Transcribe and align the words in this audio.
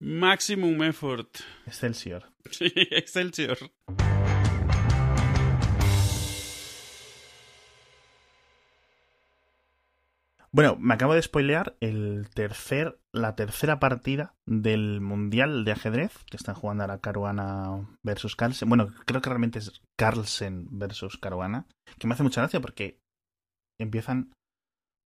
Maximum 0.00 0.82
effort. 0.82 1.38
Excelsior. 1.66 2.24
Sí, 2.50 2.72
Excelsior. 2.92 3.58
Bueno, 10.52 10.76
me 10.78 10.94
acabo 10.94 11.14
de 11.14 11.20
spoilear 11.20 11.76
el 11.80 12.30
tercer, 12.32 12.98
la 13.12 13.34
tercera 13.34 13.80
partida 13.80 14.36
del 14.46 15.00
Mundial 15.00 15.64
de 15.64 15.72
Ajedrez, 15.72 16.24
que 16.30 16.36
están 16.36 16.54
jugando 16.54 16.84
ahora 16.84 17.00
Caruana 17.00 17.86
versus 18.02 18.36
Carlsen. 18.36 18.68
Bueno, 18.68 18.94
creo 19.04 19.20
que 19.20 19.28
realmente 19.28 19.58
es 19.58 19.82
Carlsen 19.98 20.68
versus 20.70 21.18
Caruana, 21.18 21.66
que 21.98 22.06
me 22.06 22.14
hace 22.14 22.22
mucha 22.22 22.40
gracia 22.40 22.60
porque 22.60 23.00
empiezan 23.78 24.32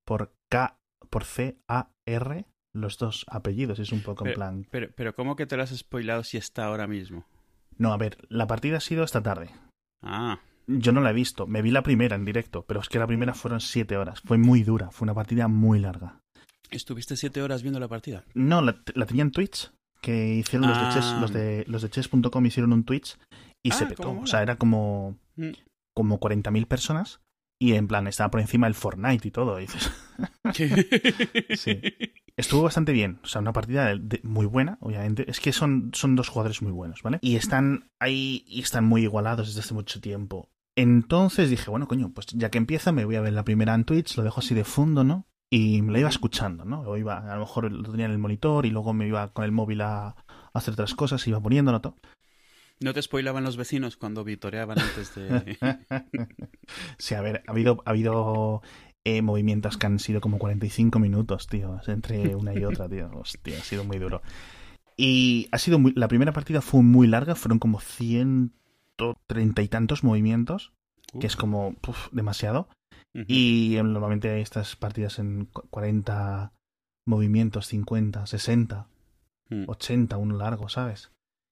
por 0.06 0.34
K, 0.50 0.78
por 1.08 1.24
C, 1.24 1.58
A, 1.68 1.90
R, 2.06 2.44
los 2.74 2.98
dos 2.98 3.24
apellidos. 3.28 3.78
Es 3.78 3.92
un 3.92 4.02
poco 4.02 4.26
en 4.26 4.34
plan. 4.34 4.66
Pero, 4.70 4.88
pero, 4.94 5.14
¿cómo 5.14 5.36
que 5.36 5.46
te 5.46 5.56
lo 5.56 5.62
has 5.62 5.76
spoilado 5.76 6.22
si 6.24 6.36
está 6.36 6.66
ahora 6.66 6.86
mismo? 6.86 7.26
No, 7.78 7.92
a 7.92 7.96
ver, 7.96 8.18
la 8.28 8.46
partida 8.46 8.76
ha 8.78 8.80
sido 8.80 9.04
esta 9.04 9.22
tarde. 9.22 9.50
Ah. 10.02 10.38
Yo 10.66 10.92
no 10.92 11.00
la 11.00 11.10
he 11.10 11.14
visto, 11.14 11.46
me 11.46 11.62
vi 11.62 11.70
la 11.70 11.82
primera 11.82 12.14
en 12.14 12.24
directo, 12.24 12.64
pero 12.66 12.80
es 12.80 12.88
que 12.88 12.98
la 12.98 13.06
primera 13.06 13.34
fueron 13.34 13.60
siete 13.60 13.96
horas. 13.96 14.20
Fue 14.20 14.38
muy 14.38 14.62
dura, 14.62 14.90
fue 14.90 15.04
una 15.06 15.14
partida 15.14 15.48
muy 15.48 15.80
larga. 15.80 16.20
¿Estuviste 16.70 17.16
siete 17.16 17.42
horas 17.42 17.62
viendo 17.62 17.80
la 17.80 17.88
partida? 17.88 18.24
No, 18.34 18.60
la, 18.62 18.80
la 18.94 19.06
tenía 19.06 19.22
en 19.22 19.32
Twitch, 19.32 19.72
que 20.00 20.34
hicieron 20.36 20.68
los 20.68 20.78
de 20.78 20.84
Ah. 20.84 20.90
chess, 20.94 21.14
los 21.20 21.32
de 21.32 21.64
los 21.66 21.82
de 21.82 21.90
chess.com 21.90 22.46
hicieron 22.46 22.72
un 22.72 22.84
Twitch 22.84 23.18
y 23.64 23.72
Ah, 23.72 23.74
se 23.74 23.84
cómo 23.94 24.12
petó. 24.14 24.22
O 24.22 24.26
sea, 24.26 24.42
era 24.42 24.56
como, 24.56 25.16
Mm. 25.36 25.50
como 25.96 26.20
40.000 26.20 26.66
personas 26.66 27.20
y 27.60 27.74
en 27.74 27.86
plan 27.86 28.06
estaba 28.08 28.30
por 28.30 28.40
encima 28.40 28.66
del 28.66 28.74
Fortnite 28.74 29.28
y 29.28 29.30
todo. 29.30 29.58
Y 29.60 29.62
dices, 29.62 29.90
Sí. 31.56 31.80
Estuvo 32.36 32.62
bastante 32.62 32.92
bien, 32.92 33.20
o 33.22 33.26
sea, 33.26 33.40
una 33.42 33.52
partida 33.52 33.86
de- 33.88 33.98
de- 33.98 34.20
muy 34.24 34.46
buena, 34.46 34.78
obviamente. 34.80 35.30
Es 35.30 35.40
que 35.40 35.52
son, 35.52 35.90
son 35.92 36.16
dos 36.16 36.28
jugadores 36.28 36.62
muy 36.62 36.72
buenos, 36.72 37.02
¿vale? 37.02 37.18
Y 37.20 37.36
están 37.36 37.90
ahí 38.00 38.44
y 38.46 38.60
están 38.60 38.84
muy 38.86 39.02
igualados 39.02 39.48
desde 39.48 39.60
hace 39.60 39.74
mucho 39.74 40.00
tiempo. 40.00 40.48
Entonces 40.74 41.50
dije, 41.50 41.70
bueno, 41.70 41.86
coño, 41.86 42.12
pues 42.14 42.28
ya 42.28 42.50
que 42.50 42.56
empieza, 42.58 42.92
me 42.92 43.04
voy 43.04 43.16
a 43.16 43.20
ver 43.20 43.34
la 43.34 43.44
primera 43.44 43.74
en 43.74 43.84
Twitch, 43.84 44.16
lo 44.16 44.22
dejo 44.22 44.40
así 44.40 44.54
de 44.54 44.64
fondo, 44.64 45.04
¿no? 45.04 45.26
Y 45.52 45.82
me 45.82 45.92
la 45.92 45.98
iba 45.98 46.08
escuchando, 46.08 46.64
¿no? 46.64 46.80
O 46.82 46.96
iba, 46.96 47.18
a 47.18 47.34
lo 47.34 47.40
mejor 47.40 47.70
lo 47.70 47.90
tenía 47.90 48.06
en 48.06 48.12
el 48.12 48.18
monitor 48.18 48.64
y 48.64 48.70
luego 48.70 48.94
me 48.94 49.06
iba 49.06 49.32
con 49.32 49.44
el 49.44 49.52
móvil 49.52 49.82
a, 49.82 50.06
a 50.08 50.16
hacer 50.54 50.72
otras 50.74 50.94
cosas, 50.94 51.26
iba 51.26 51.40
poniéndolo 51.40 51.80
todo. 51.80 51.96
¿No 52.82 52.94
te 52.94 53.02
spoilaban 53.02 53.44
los 53.44 53.56
vecinos 53.56 53.96
cuando 53.96 54.24
vitoreaban 54.24 54.78
antes 54.78 55.14
de...? 55.14 55.58
sí, 56.98 57.14
a 57.14 57.20
ver, 57.20 57.42
ha 57.46 57.50
habido, 57.52 57.82
ha 57.84 57.90
habido 57.90 58.62
eh, 59.04 59.22
movimientos 59.22 59.76
que 59.76 59.86
han 59.86 59.98
sido 59.98 60.20
como 60.20 60.38
45 60.38 60.98
minutos, 60.98 61.46
tío, 61.46 61.78
entre 61.86 62.34
una 62.34 62.54
y 62.54 62.64
otra, 62.64 62.88
tío. 62.88 63.10
Hostia, 63.14 63.58
ha 63.58 63.62
sido 63.62 63.84
muy 63.84 63.98
duro. 63.98 64.22
Y 64.96 65.48
ha 65.52 65.58
sido 65.58 65.78
muy, 65.78 65.92
la 65.94 66.08
primera 66.08 66.32
partida 66.32 66.60
fue 66.62 66.82
muy 66.82 67.06
larga, 67.06 67.34
fueron 67.34 67.58
como 67.58 67.80
130 67.80 69.62
y 69.62 69.68
tantos 69.68 70.02
movimientos, 70.04 70.72
que 71.18 71.26
es 71.26 71.36
como 71.36 71.74
puf, 71.74 72.08
demasiado. 72.12 72.68
Y 73.26 73.76
eh, 73.76 73.82
normalmente 73.82 74.30
hay 74.30 74.40
estas 74.40 74.76
partidas 74.76 75.18
en 75.18 75.46
cu- 75.46 75.66
40 75.70 76.52
movimientos, 77.06 77.66
50, 77.66 78.26
60, 78.26 78.86
Mm. 79.52 79.64
80, 79.66 80.16
uno 80.16 80.36
largo, 80.36 80.68
¿sabes? 80.68 81.10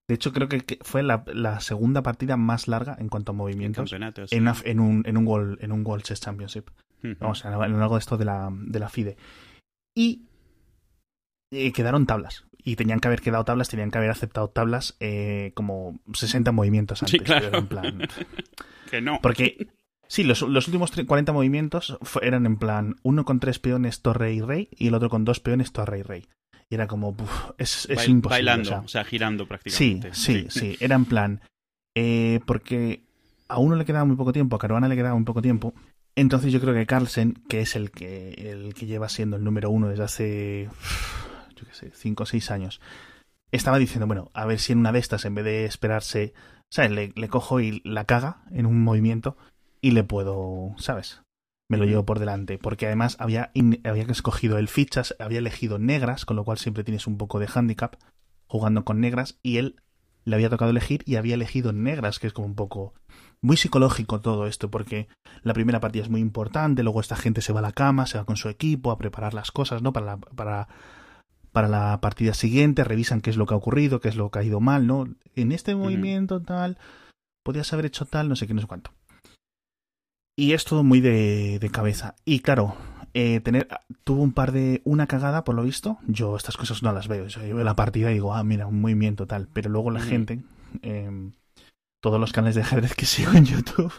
De 0.08 0.14
hecho, 0.14 0.32
creo 0.32 0.48
que 0.48 0.78
fue 0.82 1.02
la, 1.02 1.22
la 1.26 1.60
segunda 1.60 2.02
partida 2.02 2.36
más 2.38 2.66
larga 2.66 2.96
en 2.98 3.08
cuanto 3.10 3.32
a 3.32 3.34
En 3.34 3.36
movimientos 3.36 3.92
en, 3.92 4.02
una- 4.42 4.56
en 4.64 4.80
un, 4.80 5.02
en 5.06 5.16
un 5.18 5.26
World, 5.26 5.62
en 5.62 5.70
un 5.72 5.86
World 5.86 6.04
Chess 6.04 6.20
Championship. 6.20 6.70
Ujú. 7.04 7.14
Vamos, 7.20 7.44
en 7.44 7.52
algo 7.52 7.94
de 7.94 7.98
esto 8.00 8.16
de 8.16 8.24
la, 8.24 8.48
de 8.50 8.78
la 8.78 8.88
FIDE. 8.88 9.16
Y 9.94 10.22
eh, 11.52 11.72
quedaron 11.72 12.06
tablas. 12.06 12.44
Y 12.64 12.76
tenían 12.76 13.00
que 13.00 13.08
haber 13.08 13.20
quedado 13.20 13.44
tablas, 13.44 13.68
tenían 13.68 13.90
que 13.90 13.98
haber 13.98 14.10
aceptado 14.10 14.48
tablas 14.48 14.96
eh, 15.00 15.52
como 15.54 16.00
60 16.12 16.52
movimientos 16.52 17.02
antes. 17.02 17.12
Sí, 17.18 17.24
claro. 17.24 17.58
en 17.58 17.66
plan- 17.66 18.08
Que 18.90 19.02
no. 19.02 19.18
porque, 19.22 19.68
sí, 20.06 20.24
los, 20.24 20.40
los 20.40 20.66
últimos 20.68 20.96
tre- 20.96 21.04
40 21.06 21.32
movimientos 21.34 21.98
eran 22.22 22.46
en 22.46 22.56
plan 22.56 22.96
uno 23.02 23.26
con 23.26 23.38
tres 23.40 23.58
peones, 23.58 24.00
torre 24.00 24.32
y 24.32 24.40
rey, 24.40 24.68
y 24.72 24.88
el 24.88 24.94
otro 24.94 25.10
con 25.10 25.26
dos 25.26 25.40
peones, 25.40 25.72
torre 25.72 25.98
y 25.98 26.02
rey. 26.02 26.26
Y 26.70 26.74
era 26.74 26.86
como, 26.86 27.16
es, 27.56 27.86
es 27.88 27.96
Bail- 27.98 28.10
imposible. 28.10 28.28
Bailando, 28.50 28.68
o 28.68 28.72
sea, 28.72 28.80
o 28.80 28.88
sea, 28.88 29.04
girando 29.04 29.44
Sí, 29.44 29.48
prácticamente. 29.48 30.14
sí, 30.14 30.46
sí. 30.50 30.76
Era 30.80 30.96
en 30.96 31.04
plan. 31.06 31.40
eh, 31.96 32.40
porque 32.46 33.02
a 33.48 33.58
uno 33.58 33.74
le 33.76 33.84
quedaba 33.86 34.04
muy 34.04 34.16
poco 34.16 34.32
tiempo, 34.32 34.56
a 34.56 34.58
Caruana 34.58 34.88
le 34.88 34.96
quedaba 34.96 35.14
muy 35.14 35.24
poco 35.24 35.40
tiempo. 35.42 35.72
Entonces 36.14 36.52
yo 36.52 36.60
creo 36.60 36.74
que 36.74 36.84
Carlsen, 36.86 37.34
que 37.48 37.60
es 37.62 37.74
el 37.76 37.90
que, 37.90 38.32
el 38.32 38.74
que 38.74 38.86
lleva 38.86 39.08
siendo 39.08 39.36
el 39.36 39.44
número 39.44 39.70
uno 39.70 39.88
desde 39.88 40.02
hace. 40.04 40.68
Yo 41.56 41.66
qué 41.66 41.74
sé, 41.74 41.90
cinco 41.94 42.24
o 42.24 42.26
seis 42.26 42.50
años. 42.50 42.80
Estaba 43.50 43.78
diciendo, 43.78 44.06
bueno, 44.06 44.30
a 44.34 44.44
ver 44.44 44.58
si 44.58 44.72
en 44.72 44.78
una 44.80 44.92
de 44.92 44.98
estas, 44.98 45.24
en 45.24 45.34
vez 45.34 45.44
de 45.44 45.64
esperarse. 45.64 46.34
¿Sabes? 46.70 46.90
Le, 46.90 47.12
le 47.16 47.28
cojo 47.28 47.60
y 47.60 47.80
la 47.84 48.04
caga 48.04 48.42
en 48.50 48.66
un 48.66 48.82
movimiento 48.82 49.38
y 49.80 49.92
le 49.92 50.04
puedo. 50.04 50.74
¿Sabes? 50.76 51.22
Me 51.68 51.76
lo 51.76 51.84
llevo 51.84 52.04
por 52.06 52.18
delante. 52.18 52.58
Porque 52.58 52.86
además 52.86 53.16
había, 53.20 53.50
in- 53.54 53.80
había 53.84 54.04
escogido 54.04 54.58
el 54.58 54.68
fichas, 54.68 55.14
había 55.18 55.38
elegido 55.38 55.78
negras, 55.78 56.24
con 56.24 56.36
lo 56.36 56.44
cual 56.44 56.58
siempre 56.58 56.84
tienes 56.84 57.06
un 57.06 57.18
poco 57.18 57.38
de 57.38 57.48
handicap 57.52 57.96
jugando 58.46 58.84
con 58.84 59.00
negras 59.00 59.38
y 59.42 59.58
él 59.58 59.76
le 60.24 60.34
había 60.34 60.50
tocado 60.50 60.70
elegir 60.70 61.02
y 61.06 61.16
había 61.16 61.34
elegido 61.34 61.72
negras, 61.72 62.18
que 62.18 62.26
es 62.26 62.32
como 62.32 62.46
un 62.46 62.54
poco 62.54 62.94
muy 63.40 63.56
psicológico 63.56 64.20
todo 64.20 64.46
esto, 64.46 64.70
porque 64.70 65.08
la 65.42 65.54
primera 65.54 65.80
partida 65.80 66.02
es 66.02 66.10
muy 66.10 66.20
importante, 66.20 66.82
luego 66.82 67.00
esta 67.00 67.16
gente 67.16 67.40
se 67.40 67.52
va 67.52 67.60
a 67.60 67.62
la 67.62 67.72
cama, 67.72 68.06
se 68.06 68.18
va 68.18 68.24
con 68.24 68.36
su 68.36 68.48
equipo 68.48 68.90
a 68.90 68.98
preparar 68.98 69.32
las 69.32 69.50
cosas, 69.52 69.80
¿no? 69.80 69.92
Para 69.92 70.04
la, 70.06 70.16
para, 70.18 70.68
para 71.52 71.68
la 71.68 72.00
partida 72.00 72.34
siguiente, 72.34 72.84
revisan 72.84 73.20
qué 73.20 73.30
es 73.30 73.36
lo 73.36 73.46
que 73.46 73.54
ha 73.54 73.58
ocurrido, 73.58 74.00
qué 74.00 74.08
es 74.08 74.16
lo 74.16 74.30
que 74.30 74.38
ha 74.38 74.42
ido 74.44 74.60
mal, 74.60 74.86
¿no? 74.86 75.06
En 75.34 75.52
este 75.52 75.74
movimiento 75.74 76.42
tal, 76.42 76.78
podías 77.42 77.72
haber 77.72 77.86
hecho 77.86 78.04
tal, 78.04 78.28
no 78.28 78.36
sé 78.36 78.46
qué, 78.46 78.54
no 78.54 78.60
sé 78.60 78.66
cuánto. 78.66 78.90
Y 80.38 80.52
es 80.52 80.64
todo 80.64 80.84
muy 80.84 81.00
de, 81.00 81.58
de 81.58 81.68
cabeza. 81.68 82.14
Y 82.24 82.38
claro, 82.40 82.76
eh, 83.12 83.40
tener 83.40 83.66
tuvo 84.04 84.22
un 84.22 84.32
par 84.32 84.52
de 84.52 84.82
una 84.84 85.08
cagada 85.08 85.42
por 85.42 85.56
lo 85.56 85.64
visto 85.64 85.98
yo 86.06 86.36
estas 86.36 86.56
cosas 86.56 86.82
no 86.84 86.92
las 86.92 87.08
veo 87.08 87.26
yo 87.26 87.40
veo 87.40 87.64
la 87.64 87.74
partida 87.74 88.10
y 88.10 88.14
digo 88.14 88.34
ah 88.34 88.44
mira 88.44 88.66
un 88.66 88.80
movimiento 88.80 89.26
tal 89.26 89.48
pero 89.52 89.68
luego 89.70 89.90
la 89.90 89.98
Ujú. 90.00 90.08
gente 90.10 90.42
eh, 90.82 91.10
todos 92.02 92.20
los 92.20 92.32
canales 92.32 92.54
de 92.54 92.60
ajedrez 92.60 92.94
que 92.94 93.06
sigo 93.06 93.32
en 93.32 93.46
YouTube 93.46 93.92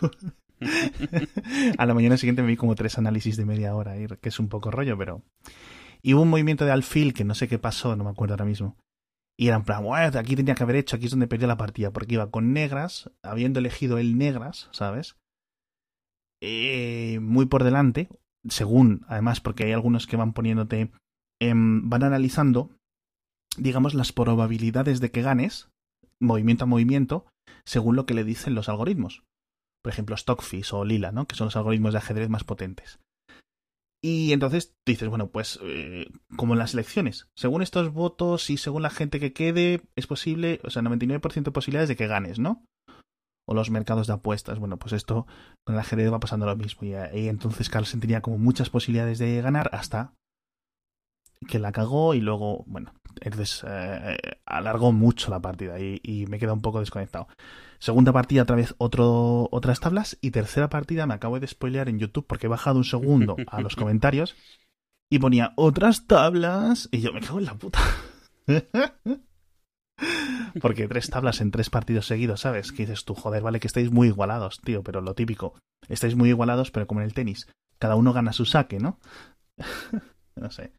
a 1.77 1.85
la 1.85 1.93
mañana 1.95 2.17
siguiente 2.17 2.43
me 2.43 2.49
vi 2.49 2.55
como 2.55 2.75
tres 2.75 2.97
análisis 2.99 3.35
de 3.35 3.45
media 3.45 3.75
hora 3.75 3.95
que 4.21 4.29
es 4.29 4.39
un 4.39 4.47
poco 4.47 4.69
rollo 4.71 4.95
pero 4.97 5.23
y 6.03 6.13
hubo 6.13 6.21
un 6.21 6.29
movimiento 6.29 6.63
de 6.65 6.71
alfil 6.71 7.13
que 7.13 7.25
no 7.25 7.33
sé 7.35 7.47
qué 7.47 7.57
pasó 7.57 7.95
no 7.95 8.03
me 8.03 8.11
acuerdo 8.11 8.35
ahora 8.35 8.45
mismo 8.45 8.77
y 9.37 9.47
era 9.47 9.55
en 9.57 9.63
plan, 9.63 9.83
"Buah, 9.83 10.17
aquí 10.19 10.35
tenía 10.35 10.53
que 10.53 10.63
haber 10.63 10.75
hecho, 10.75 10.95
aquí 10.97 11.05
es 11.05 11.11
donde 11.11 11.27
perdió 11.27 11.47
la 11.47 11.55
partida, 11.57 11.91
porque 11.91 12.15
iba 12.15 12.29
con 12.29 12.51
negras, 12.51 13.09
habiendo 13.23 13.59
elegido 13.59 13.97
el 13.97 14.17
negras, 14.17 14.67
¿sabes? 14.71 15.15
Eh, 16.41 17.19
muy 17.21 17.45
por 17.45 17.63
delante, 17.63 18.09
según, 18.47 19.05
además, 19.07 19.41
porque 19.41 19.65
hay 19.65 19.73
algunos 19.73 20.07
que 20.07 20.17
van 20.17 20.33
poniéndote, 20.33 20.91
em, 21.41 21.89
van 21.89 22.03
analizando, 22.03 22.71
digamos, 23.57 23.93
las 23.93 24.13
probabilidades 24.13 24.99
de 24.99 25.11
que 25.11 25.21
ganes, 25.21 25.69
movimiento 26.21 26.63
a 26.63 26.67
movimiento, 26.67 27.25
según 27.65 27.95
lo 27.95 28.05
que 28.05 28.13
le 28.13 28.23
dicen 28.23 28.55
los 28.55 28.69
algoritmos. 28.69 29.23
Por 29.83 29.91
ejemplo, 29.91 30.15
Stockfish 30.17 30.73
o 30.73 30.85
Lila, 30.85 31.11
¿no? 31.11 31.27
Que 31.27 31.35
son 31.35 31.45
los 31.45 31.55
algoritmos 31.55 31.93
de 31.93 31.99
ajedrez 31.99 32.29
más 32.29 32.43
potentes. 32.43 32.99
Y 34.01 34.31
entonces 34.31 34.73
dices, 34.85 35.09
bueno, 35.09 35.29
pues 35.29 35.59
eh, 35.61 36.07
como 36.37 36.53
en 36.53 36.59
las 36.59 36.73
elecciones, 36.73 37.27
según 37.35 37.61
estos 37.61 37.91
votos 37.91 38.49
y 38.49 38.57
según 38.57 38.81
la 38.81 38.89
gente 38.89 39.19
que 39.19 39.33
quede, 39.33 39.81
es 39.95 40.07
posible, 40.07 40.61
o 40.63 40.69
sea, 40.69 40.81
99% 40.81 41.43
de 41.43 41.51
posibilidades 41.51 41.89
de 41.89 41.97
que 41.97 42.07
ganes, 42.07 42.39
¿no? 42.39 42.63
O 43.49 43.55
los 43.55 43.71
mercados 43.71 44.05
de 44.05 44.13
apuestas. 44.13 44.59
Bueno, 44.59 44.77
pues 44.77 44.93
esto 44.93 45.25
con 45.65 45.73
el 45.73 45.81
ajedrez 45.81 46.13
va 46.13 46.19
pasando 46.19 46.45
lo 46.45 46.55
mismo. 46.55 46.85
Y, 46.87 46.93
ahí 46.93 47.27
entonces 47.27 47.67
Carlsen 47.67 47.99
tenía 47.99 48.21
como 48.21 48.37
muchas 48.37 48.69
posibilidades 48.69 49.17
de 49.17 49.41
ganar 49.41 49.71
hasta 49.73 50.13
que 51.47 51.57
la 51.57 51.71
cagó 51.71 52.13
y 52.13 52.21
luego, 52.21 52.63
bueno, 52.67 52.93
entonces 53.21 53.65
eh, 53.67 54.17
alargó 54.45 54.91
mucho 54.91 55.31
la 55.31 55.39
partida 55.39 55.79
y, 55.79 55.99
y 56.03 56.27
me 56.27 56.37
queda 56.37 56.53
un 56.53 56.61
poco 56.61 56.79
desconectado. 56.79 57.27
Segunda 57.79 58.13
partida, 58.13 58.43
otra 58.43 58.55
vez 58.55 58.75
otro, 58.77 59.49
otras 59.51 59.79
tablas. 59.79 60.17
Y 60.21 60.29
tercera 60.29 60.69
partida, 60.69 61.07
me 61.07 61.15
acabo 61.15 61.39
de 61.39 61.47
spoilear 61.47 61.89
en 61.89 61.97
YouTube 61.97 62.27
porque 62.27 62.45
he 62.45 62.49
bajado 62.49 62.77
un 62.77 62.83
segundo 62.83 63.35
a 63.47 63.61
los 63.61 63.75
comentarios 63.77 64.35
y 65.09 65.17
ponía 65.17 65.53
otras 65.55 66.05
tablas. 66.05 66.87
Y 66.91 67.01
yo 67.01 67.13
me 67.13 67.21
cago 67.21 67.39
en 67.39 67.45
la 67.45 67.55
puta. 67.55 67.79
porque 70.61 70.87
tres 70.87 71.09
tablas 71.09 71.41
en 71.41 71.51
tres 71.51 71.69
partidos 71.69 72.07
seguidos, 72.07 72.41
¿sabes? 72.41 72.71
Que 72.71 72.83
dices 72.85 73.05
tú, 73.05 73.15
joder, 73.15 73.41
vale 73.43 73.59
que 73.59 73.67
estáis 73.67 73.91
muy 73.91 74.07
igualados, 74.07 74.59
tío, 74.61 74.83
pero 74.83 75.01
lo 75.01 75.13
típico. 75.15 75.53
Estáis 75.87 76.15
muy 76.15 76.29
igualados, 76.29 76.71
pero 76.71 76.87
como 76.87 77.01
en 77.01 77.05
el 77.05 77.13
tenis. 77.13 77.47
Cada 77.77 77.95
uno 77.95 78.13
gana 78.13 78.33
su 78.33 78.45
saque, 78.45 78.79
¿no? 78.79 78.99
no 80.35 80.51
sé. 80.51 80.71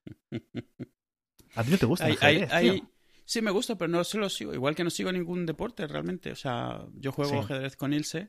¿A 1.55 1.65
ti 1.65 1.71
no 1.71 1.79
te 1.79 1.87
gusta 1.87 2.07
el 2.07 2.13
Hay- 2.21 2.37
ajedrez, 2.43 2.53
hay- 2.53 2.71
tío? 2.81 2.91
Sí, 3.31 3.43
me 3.43 3.53
gusta, 3.53 3.79
pero 3.79 3.87
no 3.87 4.03
se 4.03 4.19
lo 4.19 4.29
sigo. 4.29 4.53
Igual 4.55 4.75
que 4.75 4.83
no 4.83 4.91
sigo 4.91 5.13
ningún 5.13 5.47
deporte 5.47 5.87
realmente. 5.87 6.33
O 6.33 6.35
sea, 6.35 6.85
yo 6.99 7.13
juego 7.13 7.39
ajedrez 7.39 7.77
con 7.77 7.93
Ilse 7.93 8.29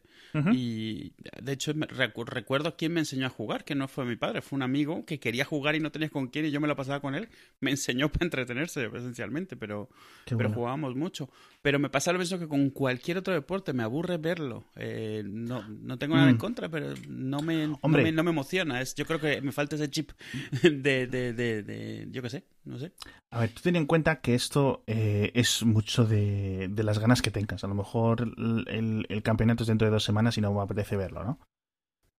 y 0.53 1.13
de 1.41 1.53
hecho 1.53 1.73
recuerdo 1.73 2.77
quién 2.77 2.93
me 2.93 2.99
enseñó 2.99 3.25
a 3.25 3.29
jugar, 3.29 3.65
que 3.65 3.73
no 3.73 3.87
fue 3.87 4.05
mi 4.05 4.15
padre, 4.15 4.43
fue 4.43 4.57
un 4.57 4.61
amigo 4.61 5.03
que 5.03 5.19
quería 5.19 5.43
jugar 5.43 5.73
y 5.73 5.79
no 5.79 5.91
tenía 5.91 6.09
con 6.09 6.27
quién 6.27 6.45
y 6.45 6.51
yo 6.51 6.61
me 6.61 6.67
lo 6.67 6.75
pasaba 6.75 6.99
con 6.99 7.15
él. 7.15 7.29
Me 7.61 7.71
enseñó 7.71 8.09
para 8.11 8.25
entretenerse 8.25 8.85
esencialmente, 8.93 9.57
pero, 9.57 9.89
pero 10.25 10.51
jugábamos 10.51 10.95
mucho. 10.95 11.31
Pero 11.61 11.77
me 11.77 11.89
pasa 11.89 12.11
lo 12.11 12.17
mismo 12.17 12.39
que 12.39 12.47
con 12.47 12.71
cualquier 12.71 13.19
otro 13.19 13.33
deporte, 13.33 13.71
me 13.73 13.83
aburre 13.83 14.17
verlo. 14.17 14.63
Eh, 14.75 15.23
no, 15.25 15.67
no 15.67 15.97
tengo 15.99 16.15
nada 16.15 16.29
en 16.29 16.35
mm. 16.35 16.39
contra, 16.39 16.69
pero 16.69 16.93
no 17.07 17.41
me, 17.41 17.67
no 17.67 17.77
me, 17.87 18.11
no 18.11 18.23
me, 18.23 18.31
emociona. 18.31 18.81
Es, 18.81 18.95
yo 18.95 19.05
creo 19.05 19.19
que 19.19 19.41
me 19.41 19.51
falta 19.51 19.75
ese 19.75 19.89
chip 19.89 20.11
de, 20.63 21.05
de, 21.05 21.33
de, 21.33 21.61
de 21.61 22.07
yo 22.09 22.21
qué 22.23 22.29
sé, 22.29 22.43
no 22.65 22.79
sé. 22.79 22.93
A 23.29 23.41
ver, 23.41 23.51
tú 23.51 23.61
ten 23.61 23.75
en 23.75 23.85
cuenta 23.85 24.21
que 24.21 24.33
esto 24.33 24.83
eh, 24.87 25.31
es 25.35 25.63
mucho 25.63 26.05
de, 26.05 26.67
de, 26.67 26.83
las 26.83 26.97
ganas 26.97 27.21
que 27.21 27.31
tengas. 27.31 27.63
A 27.63 27.67
lo 27.67 27.75
mejor 27.75 28.21
el, 28.21 29.05
el, 29.07 29.23
campeonato 29.23 29.63
es 29.63 29.67
dentro 29.67 29.85
de 29.85 29.91
dos 29.91 30.03
semanas 30.03 30.37
y 30.37 30.41
no 30.41 30.51
me 30.51 30.61
apetece 30.61 30.97
verlo, 30.97 31.23
¿no? 31.23 31.39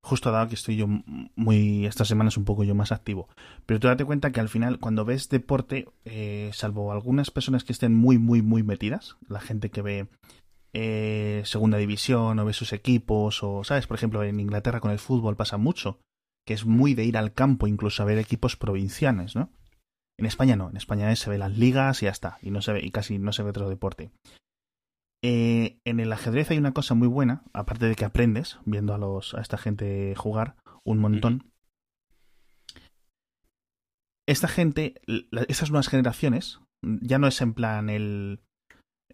Justo 0.05 0.33
dado 0.33 0.49
que 0.49 0.57
estoy 0.57 0.77
yo 0.77 0.87
muy. 1.37 1.87
Estas 1.87 2.09
semanas 2.09 2.37
un 2.37 2.45
poco 2.45 2.65
yo 2.65 2.75
más 2.75 2.91
activo. 2.91 3.29
Pero 3.67 3.79
tú 3.79 3.87
date 3.87 4.05
cuenta 4.05 4.33
que 4.33 4.41
al 4.41 4.49
final, 4.49 4.81
cuando 4.81 5.05
ves 5.05 5.29
deporte, 5.29 5.89
eh, 6.05 6.51
salvo 6.53 6.91
algunas 6.93 7.31
personas 7.31 7.63
que 7.63 7.73
estén 7.73 7.95
muy, 7.95 8.19
muy, 8.19 8.43
muy 8.43 8.65
metidas, 8.65 9.17
la 9.29 9.41
gente 9.41 9.71
que 9.71 9.83
ve 9.83 10.09
eh, 10.73 11.43
segunda 11.45 11.79
división 11.79 12.39
o 12.39 12.45
ve 12.45 12.53
sus 12.53 12.73
equipos, 12.73 13.43
o, 13.43 13.63
¿sabes? 13.63 13.87
Por 13.87 13.97
ejemplo, 13.97 14.25
en 14.25 14.41
Inglaterra 14.41 14.81
con 14.81 14.91
el 14.91 14.99
fútbol 14.99 15.37
pasa 15.37 15.57
mucho, 15.57 16.01
que 16.47 16.55
es 16.55 16.65
muy 16.65 16.95
de 16.95 17.05
ir 17.05 17.17
al 17.17 17.33
campo, 17.33 17.67
incluso 17.67 18.03
a 18.03 18.07
ver 18.07 18.19
equipos 18.19 18.57
provinciales, 18.57 19.37
¿no? 19.37 19.51
En 20.19 20.27
España 20.27 20.57
no, 20.57 20.69
en 20.71 20.77
España 20.77 21.15
se 21.15 21.31
ve 21.31 21.39
las 21.39 21.57
ligas 21.57 22.03
y 22.03 22.07
ya 22.07 22.11
está, 22.11 22.39
y 22.43 22.51
no 22.51 22.63
se 22.63 22.73
ve, 22.73 22.81
y 22.85 22.91
casi 22.91 23.19
no 23.19 23.33
se 23.33 23.43
ve 23.43 23.51
otro 23.51 23.69
deporte. 23.69 24.11
Eh, 25.25 25.79
en 25.85 26.01
el 26.01 26.13
ajedrez 26.13 26.51
hay 26.51 26.59
una 26.59 26.73
cosa 26.73 26.95
muy 26.95 27.09
buena, 27.09 27.45
aparte 27.53 27.87
de 27.87 27.95
que 27.95 28.05
aprendes 28.05 28.59
viendo 28.65 28.95
a 28.95 28.99
los 28.99 29.35
a 29.35 29.41
esta 29.41 29.57
gente 29.57 30.15
jugar 30.17 30.57
un 30.85 30.99
montón. 30.99 31.53
Esta 34.27 34.49
gente, 34.49 35.01
estas 35.49 35.71
nuevas 35.71 35.89
generaciones, 35.89 36.61
ya 36.83 37.19
no 37.19 37.27
es 37.27 37.41
en 37.41 37.55
plan 37.55 37.91
el 37.91 38.41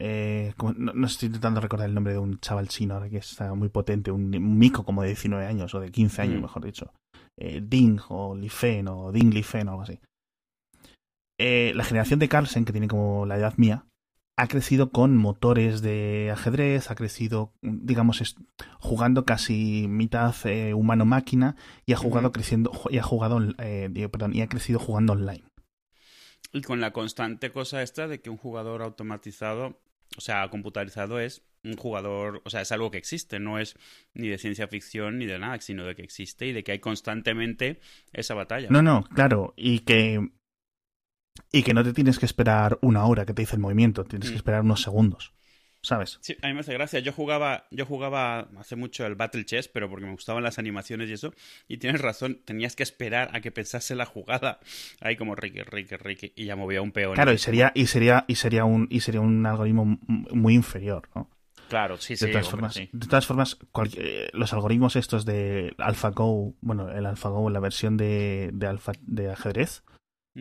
eh, 0.01 0.55
no, 0.77 1.07
estoy 1.07 1.27
intentando 1.27 1.61
recordar 1.61 1.89
el 1.89 1.95
nombre 1.95 2.13
de 2.13 2.21
un 2.21 2.39
chaval 2.39 2.69
chino 2.69 3.01
que 3.11 3.19
está 3.19 3.53
muy 3.55 3.69
potente, 3.69 4.13
un, 4.13 4.31
mico 4.31 4.85
como 4.85 5.03
de 5.03 5.09
19 5.09 5.45
años 5.45 5.75
o 5.75 5.81
de 5.81 5.91
15 5.91 6.23
años, 6.23 6.39
mm. 6.39 6.43
mejor 6.43 6.65
dicho. 6.65 6.93
Eh, 7.37 7.61
Ding 7.63 7.99
o 8.09 8.37
Lifen 8.37 8.89
o 8.89 9.11
Ding 9.13 9.33
Lifen 9.33 9.69
o 9.69 9.73
algo 9.73 9.83
así. 9.83 9.99
Eh, 11.41 11.73
la 11.75 11.85
generación 11.85 12.21
de 12.21 12.29
Carlsen, 12.29 12.65
que 12.65 12.73
tiene 12.73 12.89
como 12.89 13.27
la 13.27 13.37
edad 13.37 13.55
mía, 13.57 13.87
ha 14.39 14.47
crecido 14.47 14.91
con 14.91 15.17
motores 15.17 15.83
de 15.83 16.31
ajedrez, 16.33 16.91
ha 16.91 16.95
crecido, 16.95 17.53
digamos, 17.61 18.37
jugando 18.79 19.25
casi 19.25 19.87
mitad 19.89 20.35
eh, 20.45 20.75
humano-máquina 20.75 21.57
y 21.85 21.93
ha 21.93 21.97
jugado 21.97 22.33
creciendo 22.33 22.71
y 22.89 22.99
ha 22.99 23.03
jugado, 23.03 23.41
perdón, 23.57 24.35
y 24.35 24.41
ha 24.41 24.49
crecido 24.49 24.79
jugando 24.79 25.15
online. 25.15 25.45
Y 26.53 26.63
con 26.63 26.81
la 26.81 26.93
constante 26.93 27.51
cosa 27.51 27.83
esta 27.83 28.07
de 28.07 28.21
que 28.21 28.31
un 28.31 28.37
jugador 28.37 28.83
automatizado 28.83 29.77
o 30.17 30.21
sea, 30.21 30.49
computarizado 30.49 31.21
es 31.21 31.43
un 31.65 31.77
jugador, 31.77 32.41
o 32.45 32.51
sea, 32.51 32.63
es 32.63 32.73
algo 32.73 32.91
que 32.91 32.99
existe, 32.99 33.39
no 33.39 33.59
es 33.59 33.77
ni 34.15 34.29
de 34.29 34.39
ciencia 34.39 34.69
ficción 34.69 35.19
ni 35.19 35.27
de 35.27 35.39
nada, 35.39 35.61
sino 35.61 35.85
de 35.85 35.95
que 35.95 36.03
existe 36.03 36.47
y 36.47 36.53
de 36.53 36.65
que 36.65 36.73
hay 36.73 36.79
constantemente 36.79 37.81
esa 38.13 38.35
batalla. 38.35 38.69
No, 38.71 38.81
no, 38.81 39.05
claro, 39.05 39.55
y 39.57 39.81
que 39.81 40.31
y 41.53 41.63
que 41.63 41.75
no 41.75 41.85
te 41.85 41.93
tienes 41.93 42.19
que 42.19 42.27
esperar 42.27 42.79
una 42.83 43.05
hora 43.07 43.27
que 43.27 43.35
te 43.35 43.43
dice 43.43 43.57
el 43.57 43.61
movimiento, 43.61 44.05
tienes 44.05 44.29
que 44.29 44.35
mm. 44.35 44.39
esperar 44.39 44.63
unos 44.63 44.83
segundos. 44.83 45.33
¿sabes? 45.83 46.19
Sí, 46.21 46.37
a 46.43 46.49
mí 46.49 46.55
me 46.55 46.61
hace 46.61 46.75
gracia. 46.75 47.01
Yo 47.01 47.13
jugaba, 47.13 47.67
yo 47.71 47.87
jugaba 47.87 48.49
hace 48.59 48.77
mucho 48.77 49.07
el 49.07 49.15
Battle 49.15 49.45
Chess, 49.45 49.69
pero 49.69 49.89
porque 49.89 50.07
me 50.07 50.13
gustaban 50.13 50.43
las 50.43 50.59
animaciones 50.59 51.09
y 51.09 51.13
eso. 51.13 51.33
Y 51.67 51.79
tienes 51.79 52.01
razón, 52.01 52.41
tenías 52.45 52.77
que 52.77 52.83
esperar 52.83 53.31
a 53.33 53.41
que 53.41 53.51
pensase 53.51 53.95
la 53.95 54.07
jugada. 54.07 54.61
Ahí 55.01 55.17
como 55.17 55.35
Ricky, 55.35 55.63
Ricky, 55.63 55.97
Ricky, 55.97 56.33
y 56.37 56.47
ya 56.47 56.57
movía 56.57 56.83
un 56.83 56.93
peón. 56.93 57.15
Claro, 57.15 57.33
y 57.33 57.39
sería, 57.39 57.73
y 57.75 57.87
sería, 57.87 58.25
y 58.29 58.37
sería 58.37 58.65
un, 58.65 58.87
y 58.91 59.01
sería 59.01 59.21
un 59.21 59.45
algoritmo 59.47 59.99
muy 60.07 60.55
inferior, 60.55 61.09
¿no? 61.15 61.31
Claro, 61.69 61.99
sí, 61.99 62.17
sí. 62.17 62.25
De 62.25 62.33
todas 62.33 62.49
formas, 62.49 62.75
de 62.75 63.07
todas 63.07 63.27
formas 63.27 63.59
eh, 63.99 64.31
los 64.33 64.55
algoritmos 64.55 64.97
estos 64.97 65.27
de 65.27 65.75
AlphaGo, 65.77 66.55
bueno, 66.63 66.91
el 66.91 67.05
AlphaGo, 67.05 67.51
la 67.51 67.61
versión 67.61 67.99
de, 67.99 68.49
de, 68.55 68.67
alfa, 68.67 68.93
de 69.03 69.31
ajedrez, 69.31 69.83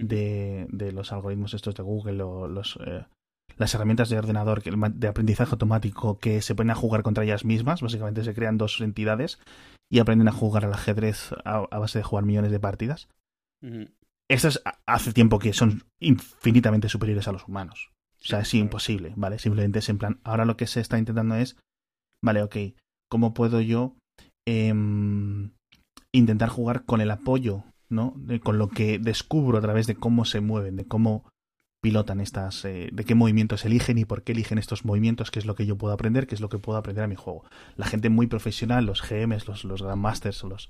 de, 0.03 0.67
de, 0.69 0.91
los 0.91 1.11
algoritmos 1.11 1.53
estos 1.53 1.75
de 1.75 1.83
Google, 1.83 2.21
o 2.23 2.47
los, 2.47 2.77
eh, 2.85 3.05
las 3.57 3.73
herramientas 3.73 4.09
de 4.09 4.17
ordenador 4.17 4.63
de 4.63 5.07
aprendizaje 5.07 5.51
automático 5.51 6.19
que 6.19 6.41
se 6.41 6.55
ponen 6.55 6.71
a 6.71 6.75
jugar 6.75 7.03
contra 7.03 7.23
ellas 7.23 7.45
mismas. 7.45 7.81
Básicamente 7.81 8.23
se 8.23 8.33
crean 8.33 8.57
dos 8.57 8.79
entidades 8.81 9.39
y 9.89 9.99
aprenden 9.99 10.27
a 10.27 10.33
jugar 10.33 10.65
al 10.65 10.73
ajedrez 10.73 11.31
a, 11.45 11.61
base 11.77 11.99
de 11.99 12.03
jugar 12.03 12.25
millones 12.25 12.51
de 12.51 12.59
partidas. 12.59 13.09
Estas 14.29 14.61
hace 14.85 15.13
tiempo 15.13 15.39
que 15.39 15.53
son 15.53 15.83
infinitamente 15.99 16.89
superiores 16.89 17.27
a 17.27 17.31
los 17.31 17.47
humanos. 17.47 17.91
O 18.21 18.25
sea, 18.25 18.41
es 18.41 18.53
imposible, 18.53 19.13
¿vale? 19.15 19.39
Simplemente 19.39 19.79
es 19.79 19.89
en 19.89 19.97
plan, 19.97 20.19
ahora 20.23 20.45
lo 20.45 20.57
que 20.57 20.67
se 20.67 20.81
está 20.81 20.97
intentando 20.97 21.35
es, 21.35 21.55
vale, 22.23 22.41
ok, 22.41 22.55
¿cómo 23.09 23.33
puedo 23.33 23.61
yo 23.61 23.95
em, 24.45 25.51
intentar 26.11 26.49
jugar 26.49 26.83
con 26.83 26.99
el 26.99 27.11
apoyo, 27.11 27.63
¿no? 27.89 28.15
con 28.43 28.57
lo 28.57 28.69
que 28.69 28.99
descubro 28.99 29.57
a 29.57 29.61
través 29.61 29.87
de 29.87 29.95
cómo 29.95 30.25
se 30.25 30.41
mueven, 30.41 30.75
de 30.75 30.85
cómo 30.85 31.29
pilotan 31.81 32.19
estas, 32.19 32.65
eh, 32.65 32.89
de 32.91 33.03
qué 33.05 33.15
movimientos 33.15 33.63
eligen 33.65 33.97
y 33.97 34.05
por 34.05 34.23
qué 34.23 34.31
eligen 34.31 34.57
estos 34.57 34.83
movimientos, 34.83 35.31
qué 35.31 35.39
es 35.39 35.45
lo 35.45 35.55
que 35.55 35.65
yo 35.65 35.77
puedo 35.77 35.93
aprender, 35.93 36.27
qué 36.27 36.35
es 36.35 36.41
lo 36.41 36.49
que 36.49 36.59
puedo 36.59 36.77
aprender 36.77 37.03
a 37.03 37.07
mi 37.07 37.15
juego. 37.15 37.43
La 37.75 37.85
gente 37.85 38.09
muy 38.09 38.27
profesional, 38.27 38.85
los 38.85 39.01
GMs, 39.07 39.47
los, 39.47 39.63
Grandmasters 39.81 40.43
los 40.43 40.69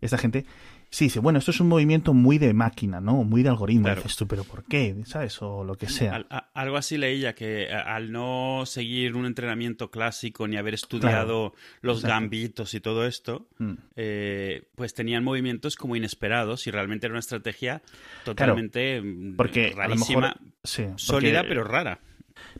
esta 0.00 0.18
gente 0.18 0.44
sí 0.90 1.06
dice, 1.06 1.20
bueno, 1.20 1.38
esto 1.38 1.50
es 1.50 1.60
un 1.60 1.68
movimiento 1.68 2.14
muy 2.14 2.38
de 2.38 2.54
máquina, 2.54 3.00
¿no? 3.00 3.24
Muy 3.24 3.42
de 3.42 3.48
algoritmo. 3.48 3.94
Dices 3.94 4.16
tú, 4.16 4.26
pero 4.26 4.44
¿por 4.44 4.64
qué? 4.64 4.96
¿Sabes? 5.04 5.40
O 5.42 5.64
lo 5.64 5.76
que 5.76 5.88
sea. 5.88 6.24
algo 6.54 6.76
así 6.76 6.96
leía 6.96 7.34
que 7.34 7.68
al 7.70 8.12
no 8.12 8.62
seguir 8.66 9.14
un 9.16 9.26
entrenamiento 9.26 9.90
clásico 9.90 10.46
ni 10.48 10.56
haber 10.56 10.74
estudiado 10.74 11.54
los 11.80 12.02
gambitos 12.02 12.74
y 12.74 12.80
todo 12.80 13.06
esto, 13.06 13.48
mm. 13.58 13.72
eh, 13.96 14.62
pues 14.74 14.94
tenían 14.94 15.24
movimientos 15.24 15.76
como 15.76 15.96
inesperados 15.96 16.66
y 16.66 16.70
realmente 16.70 17.06
era 17.06 17.12
una 17.12 17.20
estrategia 17.20 17.82
totalmente 18.24 19.00
mm, 19.02 19.36
porque 19.36 19.72
rarísima, 19.76 20.36
sólida 20.62 21.42
pero 21.42 21.64
rara. 21.64 22.00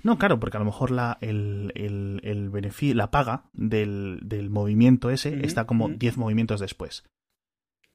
No, 0.07 0.19
claro, 0.19 0.39
porque 0.39 0.57
a 0.57 0.61
lo 0.61 0.67
mejor 0.67 0.93
la, 0.93 1.19
el, 1.21 1.73
el, 1.75 2.21
el 2.23 2.49
beneficio, 2.49 2.95
la 2.95 3.11
paga 3.11 3.51
del, 3.53 4.21
del 4.23 4.51
movimiento 4.51 5.11
ese 5.11 5.45
está 5.45 5.67
como 5.67 5.89
10 5.89 6.17
movimientos 6.17 6.61
después. 6.61 7.03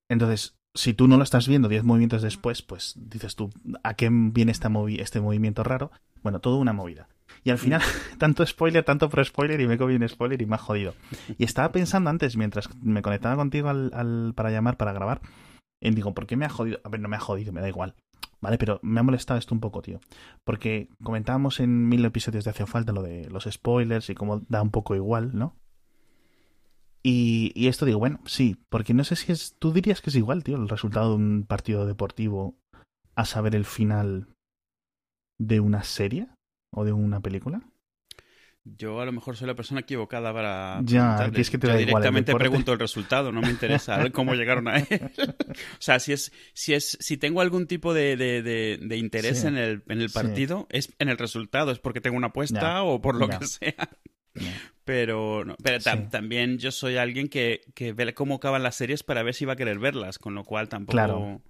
Entonces, 0.10 0.58
si 0.74 0.94
tú 0.94 1.08
no 1.08 1.16
lo 1.16 1.24
estás 1.24 1.48
viendo 1.48 1.70
10 1.70 1.86
movimientos 1.86 2.22
después, 2.22 2.64
pues 2.64 2.96
dices 2.98 3.38
tú, 3.38 3.50
¿a 3.84 3.94
qué 3.94 4.10
viene 4.12 4.52
esta 4.52 4.68
movi 4.68 5.00
este 5.00 5.22
movimiento 5.22 5.64
raro? 5.64 5.94
Bueno, 6.22 6.42
todo 6.42 6.58
una 6.58 6.74
movida. 6.74 7.08
Y 7.46 7.50
al 7.50 7.58
final, 7.58 7.82
tanto 8.18 8.46
spoiler, 8.46 8.84
tanto 8.84 9.10
pro 9.10 9.24
spoiler, 9.24 9.62
y 9.62 9.68
me 9.68 9.78
comí 9.78 9.96
un 9.96 10.10
spoiler 10.10 10.42
y 10.42 10.46
me 10.46 10.56
ha 10.56 10.58
jodido. 10.58 10.96
Y 11.38 11.46
estaba 11.46 11.72
pensando 11.72 12.10
antes, 12.10 12.36
mientras 12.36 12.68
me 12.84 13.02
conectaba 13.02 13.38
contigo 13.38 13.70
al, 13.70 13.90
al 13.94 14.34
para 14.36 14.52
llamar, 14.52 14.76
para 14.76 14.92
grabar, 14.92 15.22
en 15.80 15.96
digo, 15.96 16.14
¿por 16.14 16.28
qué 16.28 16.36
me 16.36 16.44
ha 16.44 16.50
jodido? 16.50 16.82
A 16.84 16.90
ver, 16.90 17.00
no 17.00 17.08
me 17.08 17.16
ha 17.16 17.22
jodido, 17.22 17.54
me 17.54 17.62
da 17.62 17.70
igual. 17.70 17.96
¿Vale? 18.42 18.58
Pero 18.58 18.80
me 18.84 19.00
ha 19.00 19.04
molestado 19.04 19.40
esto 19.40 19.56
un 19.56 19.62
poco, 19.62 19.82
tío. 19.82 20.00
Porque 20.44 20.90
comentábamos 21.04 21.60
en 21.60 21.88
mil 21.88 22.04
episodios 22.04 22.44
de 22.44 22.52
Hacia 22.52 22.68
Falta 22.68 22.92
lo 22.92 23.04
de 23.04 23.30
los 23.30 23.46
spoilers 23.50 24.10
y 24.10 24.16
cómo 24.16 24.42
da 24.50 24.62
un 24.62 24.72
poco 24.72 24.96
igual, 24.96 25.32
¿no? 25.34 25.56
Y, 27.04 27.52
y, 27.56 27.68
esto 27.68 27.86
digo, 27.86 27.98
bueno, 27.98 28.20
sí, 28.26 28.58
porque 28.70 28.94
no 28.94 29.04
sé 29.04 29.16
si 29.16 29.32
es. 29.32 29.56
Tú 29.58 29.72
dirías 29.72 30.02
que 30.02 30.12
es 30.12 30.16
igual, 30.16 30.44
tío, 30.44 30.58
el 30.58 30.70
resultado 30.70 31.10
de 31.10 31.16
un 31.16 31.46
partido 31.48 31.88
deportivo 31.88 32.56
a 33.16 33.26
saber 33.26 33.56
el 33.56 33.66
final 33.66 34.28
de 35.40 35.60
una 35.60 35.84
serie 35.84 36.28
o 36.72 36.86
de 36.86 36.94
una 36.94 37.20
película. 37.20 37.71
Yo 38.64 39.02
a 39.02 39.06
lo 39.06 39.12
mejor 39.12 39.36
soy 39.36 39.48
la 39.48 39.56
persona 39.56 39.80
equivocada 39.80 40.32
para. 40.32 40.82
Ya, 40.84 41.32
es 41.34 41.50
que 41.50 41.58
te 41.58 41.68
da 41.68 41.76
directamente 41.76 42.36
pregunto 42.36 42.74
el 42.74 42.80
resultado, 42.80 43.32
no 43.32 43.42
me 43.42 43.50
interesa 43.50 44.08
cómo 44.12 44.36
llegaron 44.36 44.68
a 44.68 44.78
él. 44.78 45.12
o 45.18 45.80
sea, 45.80 46.00
si 46.00 46.14
es, 46.14 46.32
si 46.54 46.76
es, 46.76 46.98
si 47.00 47.18
tengo 47.18 47.42
algún 47.42 47.66
tipo 47.66 47.94
de, 47.94 48.16
de, 48.16 48.98
interés 48.98 49.46
en, 49.46 49.58
el, 49.58 49.84
en 49.88 50.02
el 50.02 50.12
partido, 50.12 50.68
es 50.70 50.94
en 51.00 51.10
el 51.10 51.18
resultado, 51.18 51.72
es 51.72 51.80
porque 51.80 52.02
tengo 52.02 52.18
una 52.18 52.28
apuesta 52.28 52.84
o 52.84 53.02
por 53.02 53.16
lo 53.16 53.28
que 53.30 53.46
sea. 53.48 53.90
Pero, 54.86 55.44
pero 55.64 55.80
también 56.10 56.58
yo 56.58 56.72
soy 56.72 56.98
alguien 56.98 57.30
que, 57.30 57.62
que 57.74 57.94
ve 57.94 58.14
cómo 58.14 58.36
acaban 58.36 58.64
las 58.64 58.76
series 58.76 59.04
para 59.04 59.24
ver 59.24 59.34
si 59.34 59.46
va 59.46 59.54
a 59.54 59.56
querer 59.56 59.80
verlas, 59.80 60.20
con 60.20 60.36
lo 60.36 60.44
cual 60.44 60.70
tampoco. 60.70 60.94
Claro. 60.94 61.42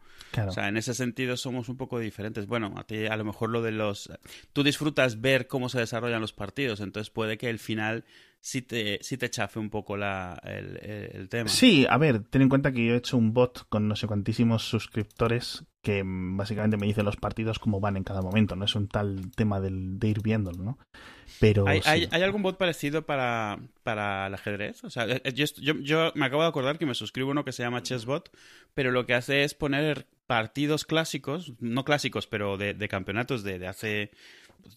O 0.47 0.51
sea, 0.51 0.67
en 0.67 0.77
ese 0.77 0.93
sentido 0.93 1.37
somos 1.37 1.69
un 1.69 1.77
poco 1.77 1.99
diferentes. 1.99 2.47
Bueno, 2.47 2.73
a 2.77 2.85
ti 2.85 3.05
a 3.05 3.17
lo 3.17 3.25
mejor 3.25 3.49
lo 3.49 3.61
de 3.61 3.71
los... 3.71 4.11
Tú 4.53 4.63
disfrutas 4.63 5.21
ver 5.21 5.47
cómo 5.47 5.69
se 5.69 5.79
desarrollan 5.79 6.21
los 6.21 6.33
partidos, 6.33 6.79
entonces 6.79 7.09
puede 7.09 7.37
que 7.37 7.49
el 7.49 7.59
final 7.59 8.05
si 8.41 8.63
te, 8.63 8.99
si 9.03 9.17
te 9.17 9.29
chafe 9.29 9.59
un 9.59 9.69
poco 9.69 9.95
la, 9.95 10.41
el, 10.43 11.29
tema. 11.29 11.47
Sí, 11.47 11.85
a 11.87 11.97
ver, 11.97 12.23
ten 12.23 12.41
en 12.41 12.49
cuenta 12.49 12.71
que 12.71 12.85
yo 12.85 12.93
he 12.93 12.97
hecho 12.97 13.15
un 13.15 13.33
bot 13.33 13.67
con 13.69 13.87
no 13.87 13.95
sé 13.95 14.07
cuantísimos 14.07 14.63
suscriptores 14.63 15.63
que 15.83 16.03
básicamente 16.05 16.77
me 16.77 16.87
dicen 16.87 17.05
los 17.05 17.17
partidos 17.17 17.59
como 17.59 17.79
van 17.79 17.97
en 17.97 18.03
cada 18.03 18.21
momento, 18.21 18.55
no 18.55 18.65
es 18.65 18.75
un 18.75 18.87
tal 18.87 19.31
tema 19.35 19.59
del, 19.59 19.99
de 19.99 20.07
ir 20.07 20.21
viéndolo, 20.21 20.63
¿no? 20.63 20.77
Pero 21.39 21.67
¿Hay, 21.67 21.81
¿hay, 21.85 22.21
algún 22.21 22.43
bot 22.43 22.57
parecido 22.57 23.05
para, 23.05 23.59
para 23.83 24.27
el 24.27 24.33
ajedrez? 24.33 24.83
O 24.83 24.89
sea, 24.89 25.05
eh, 25.07 25.33
yo, 25.33 25.45
yo, 25.57 25.73
yo, 25.79 26.11
me 26.13 26.25
acabo 26.25 26.43
de 26.43 26.49
acordar 26.49 26.77
que 26.77 26.85
me 26.85 26.93
suscribo 26.93 27.31
uno 27.31 27.45
que 27.45 27.51
se 27.51 27.63
llama 27.63 27.81
Chessbot, 27.81 28.29
pero 28.73 28.91
lo 28.91 29.05
que 29.05 29.13
hace 29.13 29.43
es 29.43 29.53
poner 29.53 30.07
partidos 30.31 30.85
clásicos, 30.85 31.51
no 31.59 31.83
clásicos, 31.83 32.25
pero 32.25 32.55
de, 32.55 32.73
de 32.73 32.87
campeonatos 32.87 33.43
de, 33.43 33.59
de 33.59 33.67
hace 33.67 34.11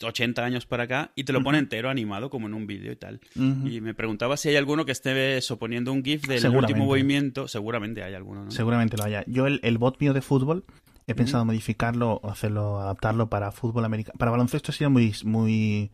80 0.02 0.44
años 0.44 0.66
para 0.66 0.82
acá 0.82 1.12
y 1.14 1.22
te 1.22 1.32
lo 1.32 1.44
pone 1.44 1.58
entero 1.58 1.90
animado 1.90 2.28
como 2.28 2.48
en 2.48 2.54
un 2.54 2.66
vídeo 2.66 2.90
y 2.90 2.96
tal. 2.96 3.20
Y 3.36 3.80
me 3.80 3.94
preguntaba 3.94 4.36
si 4.36 4.48
hay 4.48 4.56
alguno 4.56 4.84
que 4.84 4.90
esté 4.90 5.40
suponiendo 5.42 5.92
un 5.92 6.02
GIF 6.02 6.26
del 6.26 6.44
último 6.56 6.86
movimiento. 6.86 7.46
Seguramente 7.46 8.02
hay 8.02 8.14
alguno, 8.14 8.46
¿no? 8.46 8.50
Seguramente 8.50 8.96
lo 8.96 9.04
haya. 9.04 9.22
Yo 9.28 9.46
el, 9.46 9.78
bot 9.78 10.00
mío 10.00 10.12
de 10.12 10.22
fútbol 10.22 10.64
he 11.06 11.14
pensado 11.14 11.44
modificarlo, 11.44 12.20
hacerlo, 12.24 12.80
adaptarlo 12.80 13.30
para 13.30 13.52
fútbol 13.52 13.84
americano. 13.84 14.18
Para 14.18 14.32
baloncesto 14.32 14.72
sería 14.72 14.88
muy, 14.88 15.14
muy, 15.22 15.92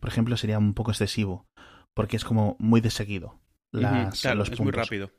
por 0.00 0.10
ejemplo, 0.10 0.36
sería 0.36 0.58
un 0.58 0.74
poco 0.74 0.90
excesivo, 0.90 1.46
porque 1.94 2.16
es 2.16 2.24
como 2.24 2.56
muy 2.58 2.80
de 2.80 2.90
seguido. 2.90 3.38
Las, 3.70 4.24
los 4.34 4.50
es 4.50 4.58
muy 4.58 4.72
rápido. 4.72 5.12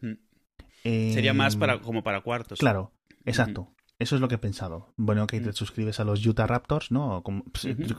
Sería 0.83 1.33
más 1.33 1.55
para 1.55 1.79
como 1.79 2.03
para 2.03 2.19
cuartos. 2.19 2.59
Claro, 2.59 2.91
exacto. 3.23 3.71
Eso 3.99 4.15
es 4.15 4.21
lo 4.21 4.27
que 4.27 4.35
he 4.35 4.39
pensado. 4.39 4.93
Bueno, 4.95 5.25
que 5.25 5.39
te 5.39 5.49
mm. 5.49 5.53
suscribes 5.53 5.99
a 5.99 6.03
los 6.03 6.25
Utah 6.25 6.45
Raptors, 6.45 6.91
¿no? 6.91 7.23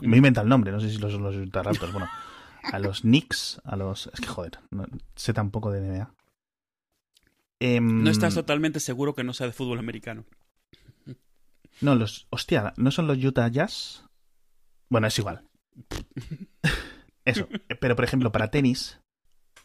Me 0.01 0.17
inventa 0.17 0.41
el 0.41 0.47
nombre, 0.47 0.71
no 0.71 0.79
sé 0.79 0.89
si 0.89 0.97
los 0.97 1.11
son 1.11 1.23
los 1.23 1.35
Utah 1.35 1.63
Raptors. 1.63 1.91
Bueno, 1.91 2.09
a 2.63 2.79
los 2.79 3.01
Knicks, 3.01 3.61
a 3.63 3.75
los... 3.75 4.07
Es 4.13 4.21
que 4.21 4.27
joder, 4.27 4.59
no, 4.71 4.85
sé 5.15 5.33
tampoco 5.33 5.71
de 5.71 5.81
NBA. 5.81 6.13
Em, 7.59 8.03
no 8.03 8.09
estás 8.09 8.33
totalmente 8.35 8.79
seguro 8.79 9.13
que 9.13 9.25
no 9.25 9.33
sea 9.33 9.47
de 9.47 9.53
fútbol 9.53 9.79
americano. 9.79 10.25
No, 11.81 11.95
los... 11.95 12.27
Hostia, 12.29 12.73
¿no 12.77 12.91
son 12.91 13.07
los 13.07 13.21
Utah 13.23 13.49
Jazz? 13.49 14.05
Bueno, 14.89 15.07
es 15.07 15.19
igual. 15.19 15.43
Eso. 17.25 17.47
Pero, 17.79 17.95
por 17.95 18.05
ejemplo, 18.05 18.31
para 18.31 18.51
tenis, 18.51 19.01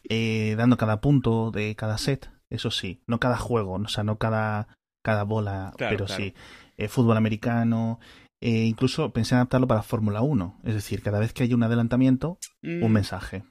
eh, 0.09 0.55
dando 0.57 0.77
cada 0.77 1.01
punto 1.01 1.51
de 1.51 1.75
cada 1.75 1.97
set, 1.97 2.29
eso 2.49 2.71
sí. 2.71 3.01
No 3.07 3.19
cada 3.19 3.37
juego, 3.37 3.73
o 3.73 3.87
sea, 3.87 4.03
no 4.03 4.17
cada 4.17 4.67
cada 5.05 5.23
bola, 5.23 5.71
pero 5.77 6.07
sí. 6.07 6.33
Eh, 6.77 6.89
fútbol 6.89 7.15
americano, 7.15 7.99
eh, 8.41 8.65
incluso 8.65 9.11
pensé 9.13 9.35
en 9.35 9.37
adaptarlo 9.37 9.67
para 9.67 9.83
Fórmula 9.83 10.21
1, 10.21 10.59
es 10.63 10.73
decir, 10.73 11.01
cada 11.01 11.19
vez 11.19 11.31
que 11.31 11.43
hay 11.43 11.53
un 11.53 11.63
adelantamiento, 11.63 12.37
un 12.63 12.89
mm. 12.89 12.91
mensaje, 12.91 13.43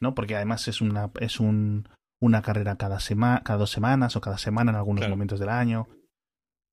¿no? 0.00 0.14
Porque 0.14 0.34
además 0.34 0.66
es 0.66 0.80
una, 0.80 1.10
es 1.20 1.38
un, 1.38 1.88
una 2.20 2.42
carrera 2.42 2.76
cada, 2.76 2.98
semana 3.00 3.42
cada 3.44 3.60
dos 3.60 3.70
semanas 3.70 4.16
o 4.16 4.20
cada 4.20 4.38
semana 4.38 4.72
en 4.72 4.76
algunos 4.76 5.08
momentos 5.08 5.38
del 5.38 5.50
año. 5.50 5.86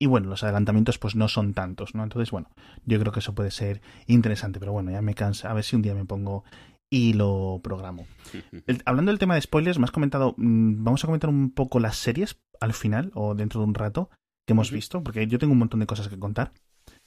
Y 0.00 0.06
bueno, 0.06 0.28
los 0.28 0.42
adelantamientos 0.42 0.98
pues 0.98 1.14
no 1.14 1.28
son 1.28 1.54
tantos, 1.54 1.94
¿no? 1.94 2.02
Entonces, 2.02 2.32
bueno, 2.32 2.50
yo 2.84 2.98
creo 2.98 3.12
que 3.12 3.20
eso 3.20 3.36
puede 3.36 3.52
ser 3.52 3.80
interesante, 4.08 4.58
pero 4.58 4.72
bueno, 4.72 4.90
ya 4.90 5.00
me 5.00 5.14
cansa. 5.14 5.48
A 5.48 5.54
ver 5.54 5.62
si 5.62 5.76
un 5.76 5.82
día 5.82 5.94
me 5.94 6.04
pongo 6.04 6.42
y 6.90 7.12
lo 7.12 7.60
programo. 7.62 8.06
hablando 8.84 9.12
del 9.12 9.20
tema 9.20 9.36
de 9.36 9.42
spoilers, 9.42 9.78
me 9.78 9.84
has 9.84 9.92
comentado, 9.92 10.34
mm, 10.36 10.82
vamos 10.82 11.04
a 11.04 11.06
comentar 11.06 11.30
un 11.30 11.52
poco 11.52 11.78
las 11.78 11.96
series 11.96 12.40
al 12.60 12.72
final 12.72 13.12
o 13.14 13.36
dentro 13.36 13.60
de 13.60 13.66
un 13.66 13.74
rato 13.74 14.10
que 14.46 14.52
hemos 14.52 14.70
visto, 14.70 15.02
porque 15.02 15.26
yo 15.26 15.38
tengo 15.38 15.52
un 15.52 15.58
montón 15.58 15.80
de 15.80 15.86
cosas 15.86 16.08
que 16.08 16.18
contar. 16.18 16.52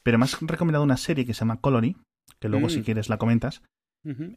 Pero 0.03 0.17
me 0.17 0.25
has 0.25 0.39
recomendado 0.41 0.83
una 0.83 0.97
serie 0.97 1.25
que 1.25 1.33
se 1.33 1.39
llama 1.41 1.59
Colony, 1.59 1.95
que 2.39 2.49
luego 2.49 2.69
si 2.69 2.79
mm. 2.79 2.83
quieres 2.83 3.09
la 3.09 3.17
comentas. 3.17 3.61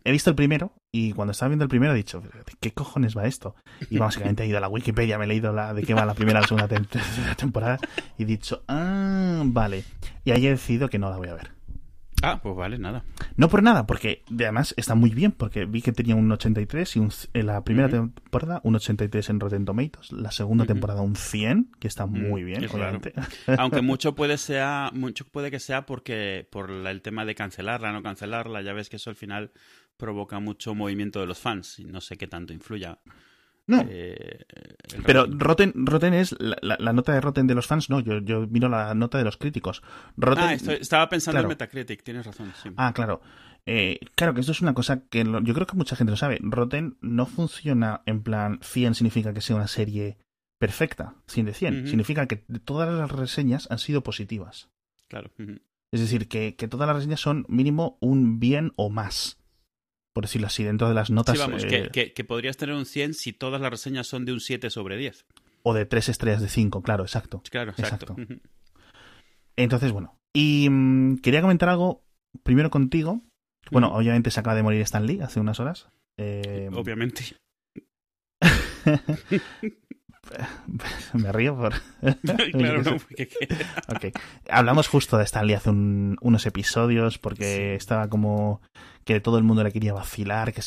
He 0.03 0.13
visto 0.13 0.31
el 0.31 0.37
primero 0.37 0.73
y 0.91 1.13
cuando 1.13 1.33
estaba 1.33 1.51
viendo 1.51 1.65
el 1.65 1.69
primero 1.69 1.93
he 1.93 1.97
dicho, 1.97 2.23
qué 2.59 2.73
cojones 2.73 3.15
va 3.15 3.27
esto? 3.27 3.55
Y 3.91 3.99
básicamente 3.99 4.43
he 4.43 4.47
ido 4.47 4.57
a 4.57 4.63
la 4.63 4.69
Wikipedia, 4.69 5.19
me 5.19 5.27
he 5.27 5.29
leído 5.29 5.53
la, 5.53 5.75
de 5.75 5.83
qué 5.83 5.93
va 5.93 6.07
la 6.07 6.15
primera 6.15 6.41
la 6.41 6.47
segunda 6.47 6.69
temporada 7.37 7.79
y 8.17 8.23
he 8.23 8.27
dicho, 8.27 8.65
ah, 8.67 9.43
vale. 9.45 9.85
Y 10.25 10.31
ahí 10.31 10.47
he 10.47 10.51
decidido 10.51 10.89
que 10.89 10.99
no 10.99 11.11
la 11.11 11.19
voy 11.19 11.29
a 11.29 11.35
ver. 11.35 11.58
Ah, 12.23 12.41
pues 12.43 12.57
vale, 12.57 12.79
nada. 12.79 13.05
No 13.37 13.49
por 13.49 13.63
nada, 13.63 13.87
porque 13.87 14.25
además 14.31 14.75
está 14.77 14.95
muy 14.95 15.11
bien, 15.11 15.33
porque 15.33 15.65
vi 15.65 15.83
que 15.83 15.93
tenía 15.93 16.17
un 16.17 16.31
83 16.31 16.97
y 16.97 16.99
un, 16.99 17.11
en 17.33 17.47
la 17.47 17.63
primera 17.65 17.89
temporada 17.89 18.61
un 18.65 18.77
83 18.77 19.31
en 19.31 19.41
Rotten 19.41 19.65
Tomatoes, 19.65 20.13
la 20.13 20.31
segunda 20.31 20.65
temporada 20.65 21.03
un 21.03 21.17
100, 21.17 21.73
que 21.79 21.89
está 21.89 22.07
muy 22.07 22.45
bien, 22.45 22.67
Aunque 23.59 23.83
mucho 23.83 24.15
puede 24.15 24.39
sea, 24.39 24.91
mucho 24.93 25.27
puede 25.27 25.51
que 25.51 25.61
sea 25.61 25.87
porque 25.87 26.47
por 26.51 26.71
el 26.71 27.03
tema 27.03 27.25
de 27.25 27.35
cancelarla, 27.35 27.93
no 27.93 28.03
cancelarla, 28.03 28.63
ya 28.63 28.73
ves 28.73 28.89
que 28.89 28.97
eso 28.97 29.11
al 29.11 29.17
final 29.17 29.53
provoca 29.97 30.39
mucho 30.39 30.75
movimiento 30.75 31.21
de 31.21 31.27
los 31.27 31.39
fans 31.39 31.79
y 31.79 31.85
no 31.85 32.01
sé 32.01 32.17
qué 32.17 32.27
tanto 32.27 32.53
influya. 32.53 32.99
No. 33.69 33.85
Eh, 33.87 34.45
pero 35.05 35.27
Rotten, 35.29 35.73
Rotten 35.77 36.15
es 36.15 36.35
la, 36.41 36.93
nota 36.93 37.13
de 37.13 37.21
Rotten 37.21 37.47
de 37.47 37.55
los 37.55 37.67
fans, 37.67 37.91
no, 37.91 38.01
yo, 38.01 38.19
yo 38.19 38.47
miro 38.49 38.71
la 38.71 38.95
nota 38.95 39.19
de 39.19 39.25
los 39.25 39.37
críticos. 39.37 39.83
ah, 40.37 40.55
estaba 40.55 41.09
pensando 41.11 41.41
en 41.43 41.49
Metacritic, 41.49 42.03
tienes 42.03 42.27
razón. 42.27 42.53
Ah, 42.77 42.93
claro. 42.95 43.21
Eh, 43.67 44.01
claro 44.15 44.33
que 44.33 44.41
esto 44.41 44.53
es 44.53 44.63
una 44.63 44.73
cosa 44.73 45.03
que 45.11 45.23
yo 45.23 45.55
creo 45.55 45.67
que 45.67 45.77
mucha 45.77 45.97
gente 45.97 46.11
lo 46.11 46.17
sabe. 46.17 46.39
Rotten 46.41 46.97
no 47.03 47.27
funciona 47.27 48.01
en 48.07 48.23
plan 48.23 48.59
100 48.63 48.95
significa 48.95 49.35
que 49.35 49.43
sea 49.43 49.57
una 49.57 49.69
serie 49.69 50.17
perfecta, 50.59 51.17
100 51.27 51.47
de 51.47 51.55
100. 51.55 51.87
Significa 51.89 52.27
que 52.27 52.37
todas 52.37 52.89
las 52.99 53.13
reseñas 53.13 53.71
han 53.71 53.79
sido 53.79 54.03
positivas. 54.03 54.71
Claro. 55.09 55.31
Es 55.93 56.01
decir, 56.01 56.29
que, 56.29 56.57
que 56.57 56.69
todas 56.69 56.87
las 56.87 56.97
reseñas 56.97 57.21
son 57.21 57.45
mínimo 57.49 57.99
un 58.01 58.41
bien 58.41 58.73
o 58.77 58.89
más 58.89 59.39
por 60.19 60.25
decirlo 60.25 60.49
así, 60.49 60.65
dentro 60.65 60.89
de 60.89 60.95
las 60.95 61.11
notas. 61.11 61.37
Sí, 61.37 61.41
vamos, 61.41 61.63
eh, 61.63 61.91
que, 61.93 62.25
podrías 62.25 62.57
tener 62.57 62.75
un 62.75 62.87
100 62.87 63.15
si 63.15 63.33
todas 63.33 63.61
las 63.61 63.71
reseñas 63.71 64.09
son 64.09 64.25
de 64.25 64.33
un 64.33 64.41
7 64.41 64.69
sobre 64.69 64.97
10. 64.97 65.27
O 65.63 65.75
de 65.75 65.87
3 65.87 66.09
estrellas 66.09 66.43
de 66.43 66.49
5, 66.49 66.83
claro, 66.83 67.05
exacto. 67.05 67.41
Claro, 67.49 67.71
exacto. 67.71 68.17
Entonces, 69.55 69.93
bueno. 69.93 70.19
Y 70.33 70.69
mm, 70.69 71.19
quería 71.19 71.41
comentar 71.41 71.69
algo 71.69 72.03
primero 72.43 72.69
contigo. 72.69 73.23
Bueno, 73.71 73.95
obviamente 73.95 74.33
se 74.33 74.41
acaba 74.41 74.57
de 74.57 74.65
morir 74.65 74.81
Stan 74.81 75.07
Lee 75.07 75.21
hace 75.21 75.39
unas 75.39 75.61
horas. 75.61 75.89
Eh, 76.17 76.69
obviamente. 76.75 77.37
Me 81.15 81.33
río 81.33 81.57
por. 81.57 81.75
claro, 82.53 82.83
no, 82.83 82.97
Hablamos 84.51 84.89
justo 84.89 85.17
de 85.17 85.25
Stanley 85.25 85.55
hace 85.55 85.71
unos 85.71 86.47
episodios 86.47 87.19
porque 87.19 87.75
estaba 87.75 88.09
como 88.09 88.61
que 89.09 89.21
todo 89.21 89.39
el 89.39 89.45
mundo 89.45 89.65
le 89.65 89.73
quería 89.73 89.95
vacilar. 89.95 90.53
que 90.53 90.61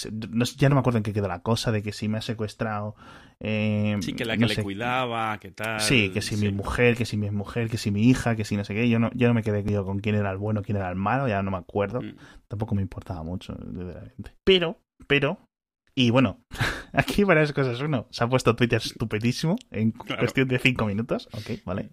Ya 0.58 0.68
no 0.68 0.74
me 0.74 0.80
acuerdo 0.80 0.98
en 0.98 1.04
qué 1.04 1.14
quedó 1.14 1.28
la 1.28 1.44
cosa 1.44 1.72
de 1.72 1.84
que 1.84 1.94
si 1.94 2.08
me 2.08 2.18
ha 2.18 2.22
secuestrado. 2.22 2.96
Eh, 3.40 3.98
sí, 4.02 4.14
que 4.14 4.26
la 4.26 4.36
que 4.36 4.48
le 4.48 4.64
cuidaba, 4.64 5.38
que 5.38 5.52
tal. 5.52 5.80
Sí, 5.80 6.10
que 6.10 6.24
si 6.24 6.38
mi 6.38 6.52
mujer, 6.52 6.98
que 6.98 7.06
si 7.06 7.18
mi 7.18 7.30
mujer, 7.30 7.70
que 7.70 7.78
si 7.78 7.92
mi 7.92 8.10
hija, 8.10 8.36
que 8.36 8.44
si 8.44 8.58
no 8.58 8.64
sé 8.64 8.74
qué. 8.74 8.90
Yo 8.90 8.98
no, 8.98 9.12
yo 9.14 9.28
no 9.28 9.36
me 9.36 9.44
quedé 9.44 9.64
yo 9.64 9.86
con 9.86 10.00
quién 10.00 10.16
era 10.16 10.32
el 10.32 10.40
bueno, 10.40 10.64
quién 10.64 10.78
era 10.78 10.90
el 10.90 10.96
malo, 10.96 11.28
ya 11.28 11.44
no 11.44 11.52
me 11.52 11.58
acuerdo. 11.58 12.02
Mm. 12.02 12.16
Tampoco 12.48 12.74
me 12.74 12.82
importaba 12.82 13.22
mucho, 13.22 13.56
Pero, 14.44 14.80
pero, 15.06 15.38
y 15.94 16.10
bueno, 16.10 16.40
aquí 16.94 17.24
varias 17.24 17.54
cosas. 17.54 17.80
Uno, 17.80 18.08
se 18.10 18.24
ha 18.24 18.28
puesto 18.28 18.56
Twitter 18.56 18.82
estupendísimo 18.84 19.56
en 19.70 19.92
cuestión 19.92 20.48
de 20.48 20.58
cinco 20.58 20.88
minutos. 20.88 21.30
Ok, 21.34 21.64
vale. 21.64 21.92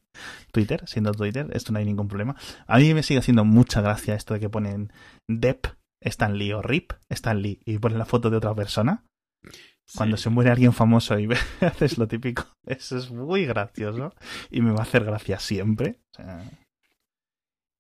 Twitter, 0.51 0.83
siendo 0.87 1.13
Twitter, 1.13 1.49
esto 1.53 1.73
no 1.73 1.79
hay 1.79 1.85
ningún 1.85 2.09
problema. 2.09 2.37
A 2.67 2.79
mí 2.79 2.95
me 2.95 3.03
sigue 3.03 3.21
haciendo 3.21 3.45
mucha 3.45 3.83
gracia 3.83 4.15
esto 4.15 4.33
de 4.33 4.41
que 4.41 4.49
ponen 4.49 4.91
Dep, 5.29 5.67
Stanley 6.03 6.53
o 6.53 6.63
Rip, 6.63 6.93
Stanley, 7.09 7.61
y 7.65 7.79
ponen 7.79 7.99
la 7.99 8.07
foto 8.07 8.31
de 8.31 8.37
otra 8.37 8.55
persona. 8.55 9.05
Cuando 9.97 10.19
se 10.19 10.29
muere 10.29 10.51
alguien 10.51 10.75
famoso 10.75 11.19
y 11.19 11.29
haces 11.61 11.97
lo 11.97 12.09
típico. 12.09 12.47
Eso 12.67 12.99
es 12.99 13.11
muy 13.11 13.47
gracioso. 13.47 14.13
Y 14.51 14.61
me 14.61 14.73
va 14.73 14.81
a 14.81 14.83
hacer 14.83 15.05
gracia 15.05 15.39
siempre. 15.39 16.01
O 16.13 16.17
sea, 16.17 16.45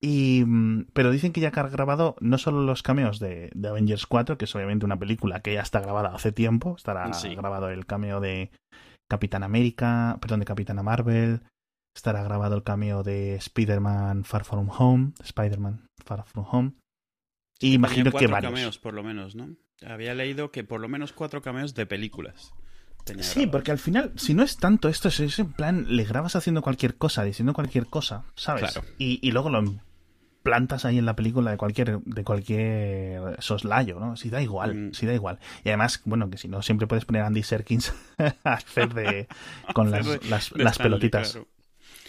y, 0.01 0.45
mm, 0.47 0.87
pero 0.93 1.11
dicen 1.11 1.33
que 1.33 1.41
ya 1.41 1.49
ha 1.49 1.69
grabado 1.69 2.17
no 2.21 2.39
solo 2.39 2.63
los 2.63 2.83
cameos 2.83 3.19
de, 3.19 3.51
Avengers 3.69 4.07
4, 4.07 4.39
que 4.39 4.45
es 4.45 4.55
obviamente 4.55 4.87
una 4.87 4.99
película 4.99 5.41
que 5.41 5.55
ya 5.55 5.63
está 5.63 5.81
grabada 5.81 6.15
hace 6.15 6.33
tiempo, 6.33 6.77
estará 6.77 7.11
grabado 7.37 7.69
el 7.71 7.87
cameo 7.87 8.21
de 8.21 8.51
Capitán 9.11 9.43
América, 9.43 10.19
perdón, 10.21 10.41
de 10.41 10.47
Capitana 10.47 10.83
Marvel, 10.83 11.43
estará 11.97 12.23
grabado 12.23 12.55
el 12.55 12.63
cameo 12.63 13.03
de 13.03 13.35
Spider-Man 13.37 14.25
Far 14.25 14.45
From 14.45 14.71
Home, 14.71 15.13
Spider-Man 15.21 15.87
Far 16.05 16.25
From 16.27 16.47
Home. 16.49 16.73
Y 17.61 17.75
imagino 17.75 18.13
que 18.13 18.27
varios. 18.27 18.53
cameos, 18.53 18.79
por 18.79 18.95
lo 18.95 19.03
menos, 19.03 19.35
¿no? 19.35 19.57
Había 19.87 20.15
leído 20.15 20.51
que 20.51 20.65
por 20.65 20.81
lo 20.81 20.89
menos 20.89 21.13
cuatro 21.13 21.43
cameos 21.43 21.75
de 21.75 21.87
películas. 21.87 22.53
Sí, 23.21 23.47
porque 23.47 23.71
al 23.71 23.79
final, 23.79 24.13
si 24.17 24.35
no 24.35 24.43
es 24.43 24.59
tanto 24.59 24.89
esto, 24.89 25.09
es, 25.09 25.39
en 25.39 25.53
plan, 25.53 25.87
le 25.89 26.05
grabas 26.05 26.37
haciendo 26.37 26.61
cualquier 26.61 26.97
cosa, 26.97 27.25
diciendo 27.25 27.55
cualquier 27.55 27.87
cosa, 27.87 28.25
¿sabes? 28.35 28.73
Claro. 28.73 28.87
Y, 28.99 29.19
y 29.27 29.33
luego 29.33 29.49
lo 29.49 29.63
plantas 30.43 30.85
ahí 30.85 30.99
en 30.99 31.05
la 31.05 31.17
película 31.17 31.51
de 31.51 31.57
cualquier 31.57 32.01
de 32.01 32.25
cualquier 32.25 33.37
soslayo, 33.41 33.99
¿no? 33.99 34.17
Si 34.17 34.31
da 34.31 34.41
igual, 34.41 34.75
mm. 34.75 34.95
si 34.95 35.07
da 35.07 35.15
igual. 35.15 35.39
Y 35.65 35.69
además, 35.69 36.01
bueno, 36.05 36.31
que 36.31 36.39
si 36.39 36.49
no, 36.49 36.63
siempre 36.63 36.87
puedes 36.87 37.05
poner 37.05 37.23
a 37.23 37.27
Andy 37.27 37.43
Serkins 37.43 37.93
a 38.45 38.53
hacer 38.55 38.95
de 38.95 39.29
con 39.75 39.91
las, 40.31 40.53
las, 40.53 40.79
pelotitas. 40.79 41.39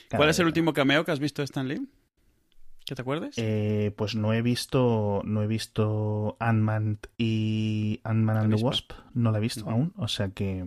¿Cuál 0.09 0.29
es 0.29 0.39
el 0.39 0.45
último 0.45 0.73
cameo 0.73 1.05
que 1.05 1.11
has 1.11 1.19
visto 1.19 1.41
de 1.41 1.45
Stanley? 1.45 1.81
¿Que 2.89 2.95
te 2.95 3.03
acuerdes? 3.03 3.35
Eh, 3.37 3.93
pues 3.95 4.15
no 4.15 4.33
he 4.33 4.41
visto, 4.41 5.21
no 5.23 5.43
he 5.43 5.47
visto 5.47 6.35
Ant-Man 6.39 6.97
y 7.19 7.99
Ant-Man 8.03 8.37
and 8.37 8.55
the 8.55 8.63
Wasp, 8.63 8.93
no 9.13 9.31
la 9.31 9.37
he 9.37 9.41
visto 9.41 9.69
aún, 9.69 9.93
o 9.95 10.07
sea 10.07 10.29
que 10.29 10.65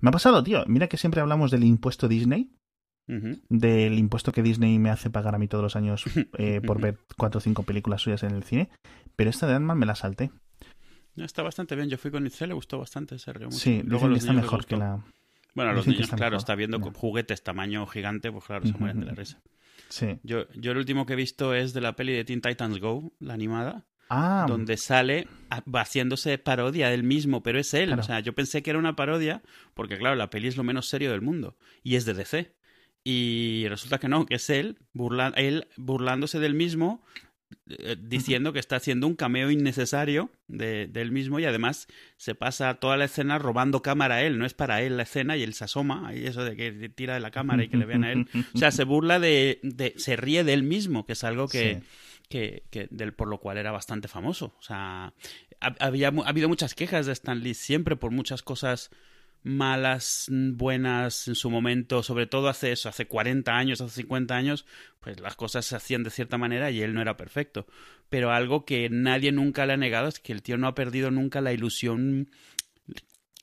me 0.00 0.08
ha 0.08 0.10
pasado, 0.10 0.42
tío. 0.42 0.64
Mira 0.66 0.88
que 0.88 0.96
siempre 0.96 1.20
hablamos 1.20 1.52
del 1.52 1.62
impuesto 1.62 2.08
Disney, 2.08 2.50
del 3.06 3.96
impuesto 3.96 4.32
que 4.32 4.42
Disney 4.42 4.80
me 4.80 4.90
hace 4.90 5.08
pagar 5.08 5.36
a 5.36 5.38
mí 5.38 5.46
todos 5.46 5.62
los 5.62 5.76
años 5.76 6.02
eh, 6.36 6.60
por 6.60 6.80
ver 6.80 6.98
cuatro 7.16 7.38
o 7.38 7.40
cinco 7.40 7.62
películas 7.62 8.02
suyas 8.02 8.24
en 8.24 8.32
el 8.32 8.42
cine, 8.42 8.68
pero 9.14 9.30
esta 9.30 9.46
de 9.46 9.54
Ant-Man 9.54 9.78
me 9.78 9.86
la 9.86 9.94
salté. 9.94 10.32
Está 11.14 11.44
bastante 11.44 11.76
bien. 11.76 11.88
Yo 11.88 11.96
fui 11.96 12.10
con 12.10 12.26
Itzel, 12.26 12.48
le 12.48 12.54
gustó 12.54 12.80
bastante, 12.80 13.20
se 13.20 13.32
rió 13.32 13.46
mucho. 13.46 13.58
Sí, 13.58 13.82
luego 13.84 14.10
está 14.10 14.32
mejor 14.32 14.66
que 14.66 14.76
la. 14.76 15.04
Bueno, 15.54 15.74
los 15.74 15.86
niños, 15.86 16.10
claro, 16.10 16.38
está 16.38 16.56
viendo 16.56 16.80
juguetes 16.80 17.44
tamaño 17.44 17.86
gigante, 17.86 18.32
pues 18.32 18.46
claro, 18.46 18.66
se 18.66 18.76
mueren 18.76 18.98
de 18.98 19.06
la 19.06 19.12
risa. 19.12 19.40
Sí. 19.88 20.18
Yo, 20.22 20.48
yo 20.52 20.72
el 20.72 20.78
último 20.78 21.06
que 21.06 21.14
he 21.14 21.16
visto 21.16 21.54
es 21.54 21.72
de 21.72 21.80
la 21.80 21.94
peli 21.96 22.12
de 22.12 22.24
Teen 22.24 22.40
Titans 22.40 22.78
Go, 22.80 23.12
la 23.20 23.34
animada. 23.34 23.84
Ah. 24.08 24.44
Donde 24.46 24.76
sale 24.76 25.26
haciéndose 25.72 26.36
parodia 26.36 26.90
del 26.90 27.02
mismo, 27.02 27.42
pero 27.42 27.58
es 27.58 27.72
él. 27.72 27.94
O 27.94 28.02
sea, 28.02 28.20
yo 28.20 28.34
pensé 28.34 28.62
que 28.62 28.68
era 28.68 28.78
una 28.78 28.94
parodia, 28.94 29.42
porque 29.72 29.96
claro, 29.96 30.16
la 30.16 30.28
peli 30.28 30.48
es 30.48 30.56
lo 30.58 30.64
menos 30.64 30.88
serio 30.88 31.12
del 31.12 31.22
mundo. 31.22 31.56
Y 31.82 31.96
es 31.96 32.04
de 32.04 32.12
DC. 32.12 32.52
Y 33.04 33.64
resulta 33.68 33.98
que 33.98 34.08
no, 34.08 34.26
que 34.26 34.34
es 34.34 34.50
él, 34.50 34.78
burla 34.92 35.32
él 35.36 35.66
burlándose 35.76 36.38
del 36.40 36.54
mismo, 36.54 37.02
diciendo 37.98 38.52
que 38.52 38.58
está 38.58 38.76
haciendo 38.76 39.06
un 39.06 39.14
cameo 39.14 39.50
innecesario 39.50 40.30
de, 40.48 40.90
él 40.94 41.12
mismo 41.12 41.38
y 41.38 41.44
además 41.44 41.86
se 42.16 42.34
pasa 42.34 42.74
toda 42.74 42.96
la 42.96 43.04
escena 43.04 43.38
robando 43.38 43.82
cámara 43.82 44.16
a 44.16 44.22
él, 44.22 44.38
no 44.38 44.46
es 44.46 44.54
para 44.54 44.82
él 44.82 44.96
la 44.96 45.04
escena 45.04 45.36
y 45.36 45.42
él 45.42 45.54
se 45.54 45.64
asoma 45.64 46.14
y 46.14 46.26
eso 46.26 46.44
de 46.44 46.56
que 46.56 46.88
tira 46.88 47.14
de 47.14 47.20
la 47.20 47.30
cámara 47.30 47.64
y 47.64 47.68
que 47.68 47.76
le 47.76 47.86
vean 47.86 48.04
a 48.04 48.12
él. 48.12 48.28
O 48.54 48.58
sea, 48.58 48.70
se 48.70 48.84
burla 48.84 49.18
de, 49.18 49.60
de 49.62 49.94
se 49.96 50.16
ríe 50.16 50.44
de 50.44 50.52
él 50.52 50.62
mismo, 50.62 51.06
que 51.06 51.12
es 51.12 51.24
algo 51.24 51.48
que, 51.48 51.82
que, 52.28 52.64
que 52.70 52.88
del, 52.90 53.12
por 53.14 53.28
lo 53.28 53.38
cual 53.38 53.58
era 53.58 53.72
bastante 53.72 54.08
famoso. 54.08 54.54
O 54.58 54.62
sea, 54.62 55.12
había, 55.60 56.08
ha 56.08 56.28
habido 56.28 56.48
muchas 56.48 56.74
quejas 56.74 57.06
de 57.06 57.12
Stan 57.12 57.40
Lee 57.40 57.54
siempre 57.54 57.96
por 57.96 58.10
muchas 58.10 58.42
cosas 58.42 58.90
malas, 59.42 60.28
buenas 60.30 61.28
en 61.28 61.34
su 61.34 61.50
momento, 61.50 62.02
sobre 62.02 62.26
todo 62.26 62.48
hace 62.48 62.72
eso, 62.72 62.88
hace 62.88 63.06
40 63.06 63.56
años, 63.56 63.80
hace 63.80 64.02
50 64.02 64.34
años, 64.34 64.66
pues 65.00 65.20
las 65.20 65.36
cosas 65.36 65.66
se 65.66 65.76
hacían 65.76 66.04
de 66.04 66.10
cierta 66.10 66.38
manera 66.38 66.70
y 66.70 66.82
él 66.82 66.94
no 66.94 67.02
era 67.02 67.16
perfecto. 67.16 67.66
Pero 68.08 68.30
algo 68.30 68.64
que 68.64 68.88
nadie 68.90 69.32
nunca 69.32 69.66
le 69.66 69.72
ha 69.72 69.76
negado 69.76 70.08
es 70.08 70.20
que 70.20 70.32
el 70.32 70.42
tío 70.42 70.58
no 70.58 70.66
ha 70.68 70.74
perdido 70.74 71.10
nunca 71.10 71.40
la 71.40 71.52
ilusión, 71.52 72.30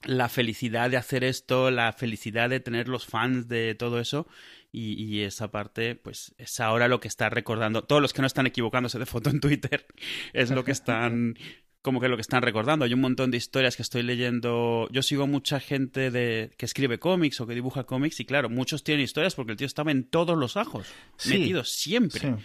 la 0.06 0.30
felicidad 0.30 0.90
de 0.90 0.98
hacer 0.98 1.24
esto, 1.24 1.72
la 1.72 1.92
felicidad 1.94 2.50
de 2.50 2.60
tener 2.60 2.88
los 2.88 3.06
fans 3.06 3.48
de 3.48 3.76
todo 3.76 4.00
eso. 4.00 4.28
Y, 4.72 5.24
esa 5.24 5.50
parte, 5.50 5.96
pues 5.96 6.36
es 6.38 6.60
ahora 6.60 6.88
lo 6.88 7.00
que 7.00 7.08
está 7.08 7.28
recordando. 7.30 7.86
Todos 7.86 8.04
los 8.04 8.14
que 8.14 8.22
no 8.22 8.28
están 8.28 8.46
equivocándose 8.46 9.00
de 9.00 9.08
foto 9.08 9.32
en 9.32 9.40
Twitter 9.40 9.88
es 10.34 10.52
lo 10.52 10.64
que 10.64 10.72
están 10.72 11.36
como 11.82 12.02
que 12.02 12.10
lo 12.10 12.18
que 12.18 12.22
están 12.22 12.42
recordando. 12.42 12.86
Hay 12.86 12.94
un 12.94 13.02
montón 13.02 13.32
de 13.32 13.38
historias 13.38 13.76
que 13.76 13.82
estoy 13.82 14.04
leyendo. 14.04 14.88
Yo 14.92 15.02
sigo 15.02 15.28
mucha 15.28 15.60
gente 15.60 16.12
de 16.12 16.52
que 16.58 16.66
escribe 16.66 17.00
cómics 17.00 17.40
o 17.42 17.48
que 17.48 17.56
dibuja 17.56 17.86
cómics 17.86 18.20
y 18.20 18.26
claro, 18.26 18.50
muchos 18.50 18.84
tienen 18.84 19.04
historias 19.04 19.36
porque 19.36 19.52
el 19.52 19.58
tío 19.58 19.68
estaba 19.68 19.92
en 19.92 20.04
todos 20.04 20.38
los 20.38 20.58
ajos, 20.58 20.88
metido 21.26 21.64
siempre. 21.64 22.36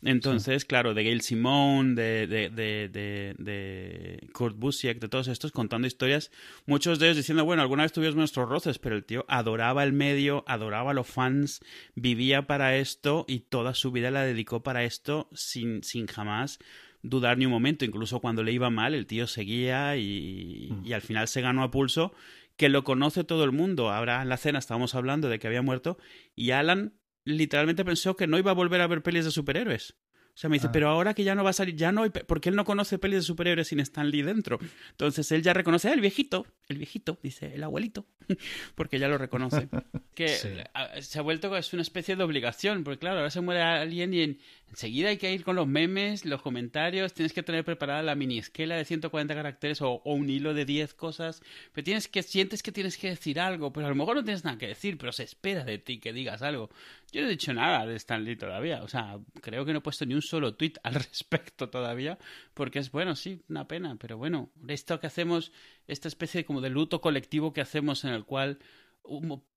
Entonces, 0.00 0.64
claro, 0.64 0.94
de 0.94 1.02
Gail 1.02 1.22
Simone, 1.22 1.94
de, 1.94 2.28
de, 2.28 2.50
de, 2.50 3.34
de, 3.36 4.28
Kurt 4.32 4.56
Busiek, 4.56 5.00
de 5.00 5.08
todos 5.08 5.26
estos, 5.26 5.50
contando 5.50 5.88
historias, 5.88 6.30
muchos 6.66 7.00
de 7.00 7.06
ellos 7.06 7.16
diciendo, 7.16 7.44
bueno, 7.44 7.62
alguna 7.62 7.82
vez 7.82 7.92
tuvimos 7.92 8.14
nuestros 8.14 8.48
roces, 8.48 8.78
pero 8.78 8.94
el 8.94 9.04
tío 9.04 9.24
adoraba 9.26 9.82
el 9.82 9.92
medio, 9.92 10.44
adoraba 10.46 10.92
a 10.92 10.94
los 10.94 11.08
fans, 11.08 11.60
vivía 11.96 12.46
para 12.46 12.76
esto 12.76 13.24
y 13.26 13.40
toda 13.40 13.74
su 13.74 13.90
vida 13.90 14.12
la 14.12 14.22
dedicó 14.22 14.62
para 14.62 14.84
esto 14.84 15.28
sin, 15.32 15.82
sin 15.82 16.06
jamás 16.06 16.60
dudar 17.08 17.38
ni 17.38 17.46
un 17.46 17.52
momento, 17.52 17.84
incluso 17.84 18.20
cuando 18.20 18.42
le 18.42 18.52
iba 18.52 18.70
mal, 18.70 18.94
el 18.94 19.06
tío 19.06 19.26
seguía 19.26 19.96
y, 19.96 20.68
mm. 20.70 20.86
y 20.86 20.92
al 20.92 21.02
final 21.02 21.28
se 21.28 21.40
ganó 21.40 21.62
a 21.62 21.70
pulso, 21.70 22.12
que 22.56 22.68
lo 22.68 22.84
conoce 22.84 23.24
todo 23.24 23.44
el 23.44 23.52
mundo. 23.52 23.90
Ahora 23.90 24.22
en 24.22 24.28
la 24.28 24.36
cena 24.36 24.58
estábamos 24.58 24.94
hablando 24.94 25.28
de 25.28 25.38
que 25.38 25.46
había 25.46 25.62
muerto 25.62 25.98
y 26.34 26.50
Alan 26.50 26.94
literalmente 27.24 27.84
pensó 27.84 28.16
que 28.16 28.26
no 28.26 28.38
iba 28.38 28.50
a 28.50 28.54
volver 28.54 28.80
a 28.80 28.86
ver 28.86 29.02
pelis 29.02 29.24
de 29.24 29.30
superhéroes. 29.30 29.96
O 30.38 30.40
sea, 30.40 30.48
me 30.48 30.56
dice, 30.56 30.68
ah. 30.68 30.72
pero 30.72 30.88
ahora 30.88 31.14
que 31.14 31.24
ya 31.24 31.34
no 31.34 31.42
va 31.42 31.50
a 31.50 31.52
salir, 31.52 31.74
ya 31.74 31.90
no 31.90 32.04
hay, 32.04 32.10
porque 32.10 32.48
él 32.48 32.56
no 32.56 32.64
conoce 32.64 32.98
pelis 32.98 33.18
de 33.18 33.22
superhéroes 33.22 33.68
sin 33.68 33.80
Stan 33.80 34.08
Lee 34.08 34.22
dentro. 34.22 34.58
Entonces 34.90 35.30
él 35.32 35.42
ya 35.42 35.52
reconoce, 35.52 35.88
ah, 35.88 35.94
el 35.94 36.00
viejito, 36.00 36.46
el 36.68 36.76
viejito, 36.76 37.18
dice, 37.22 37.54
el 37.54 37.64
abuelito, 37.64 38.06
porque 38.74 38.98
ya 38.98 39.08
lo 39.08 39.16
reconoce. 39.18 39.68
que 40.14 40.28
se 40.28 41.18
ha 41.18 41.22
vuelto, 41.22 41.56
es 41.56 41.72
una 41.72 41.82
especie 41.82 42.16
de 42.16 42.24
obligación, 42.24 42.84
porque 42.84 42.98
claro, 42.98 43.18
ahora 43.18 43.30
se 43.30 43.40
muere 43.40 43.62
alguien 43.62 44.12
y 44.12 44.38
enseguida 44.68 45.08
hay 45.08 45.16
que 45.16 45.32
ir 45.32 45.44
con 45.44 45.56
los 45.56 45.66
memes, 45.66 46.24
los 46.24 46.42
comentarios, 46.42 47.14
tienes 47.14 47.32
que 47.32 47.42
tener 47.42 47.64
preparada 47.64 48.02
la 48.02 48.14
mini 48.14 48.38
esquela 48.38 48.76
de 48.76 48.84
140 48.84 49.34
caracteres 49.34 49.80
o, 49.80 50.02
un 50.04 50.28
hilo 50.28 50.54
de 50.54 50.64
10 50.64 50.94
cosas, 50.94 51.40
pero 51.72 51.84
tienes 51.84 52.08
que, 52.08 52.22
sientes 52.22 52.62
que 52.62 52.72
tienes 52.72 52.98
que 52.98 53.08
decir 53.10 53.40
algo, 53.40 53.72
pero 53.72 53.86
a 53.86 53.90
lo 53.90 53.94
mejor 53.94 54.16
no 54.16 54.24
tienes 54.24 54.44
nada 54.44 54.58
que 54.58 54.66
decir, 54.66 54.98
pero 54.98 55.12
se 55.12 55.22
espera 55.22 55.64
de 55.64 55.78
ti 55.78 56.00
que 56.00 56.12
digas 56.12 56.42
algo. 56.42 56.68
Yo 57.12 57.22
no 57.22 57.28
he 57.28 57.30
dicho 57.30 57.54
nada 57.54 57.86
de 57.86 57.96
Stan 57.96 58.22
Lee 58.22 58.36
todavía, 58.36 58.82
o 58.82 58.88
sea, 58.88 59.18
creo 59.40 59.64
que 59.64 59.72
no 59.72 59.78
he 59.78 59.82
puesto 59.82 60.04
ni 60.04 60.14
un 60.14 60.22
solo 60.22 60.54
tweet 60.54 60.74
al 60.82 60.94
respecto 60.94 61.70
todavía, 61.70 62.18
porque 62.52 62.80
es 62.80 62.90
bueno, 62.90 63.16
sí, 63.16 63.40
una 63.48 63.66
pena, 63.66 63.96
pero 63.96 64.18
bueno, 64.18 64.50
esto 64.66 65.00
que 65.00 65.06
hacemos, 65.06 65.52
esta 65.88 66.08
especie 66.08 66.44
como 66.44 66.60
de 66.60 66.70
luto 66.70 67.00
colectivo 67.00 67.52
que 67.52 67.60
hacemos 67.60 68.04
en 68.04 68.12
el 68.12 68.24
cual 68.24 68.58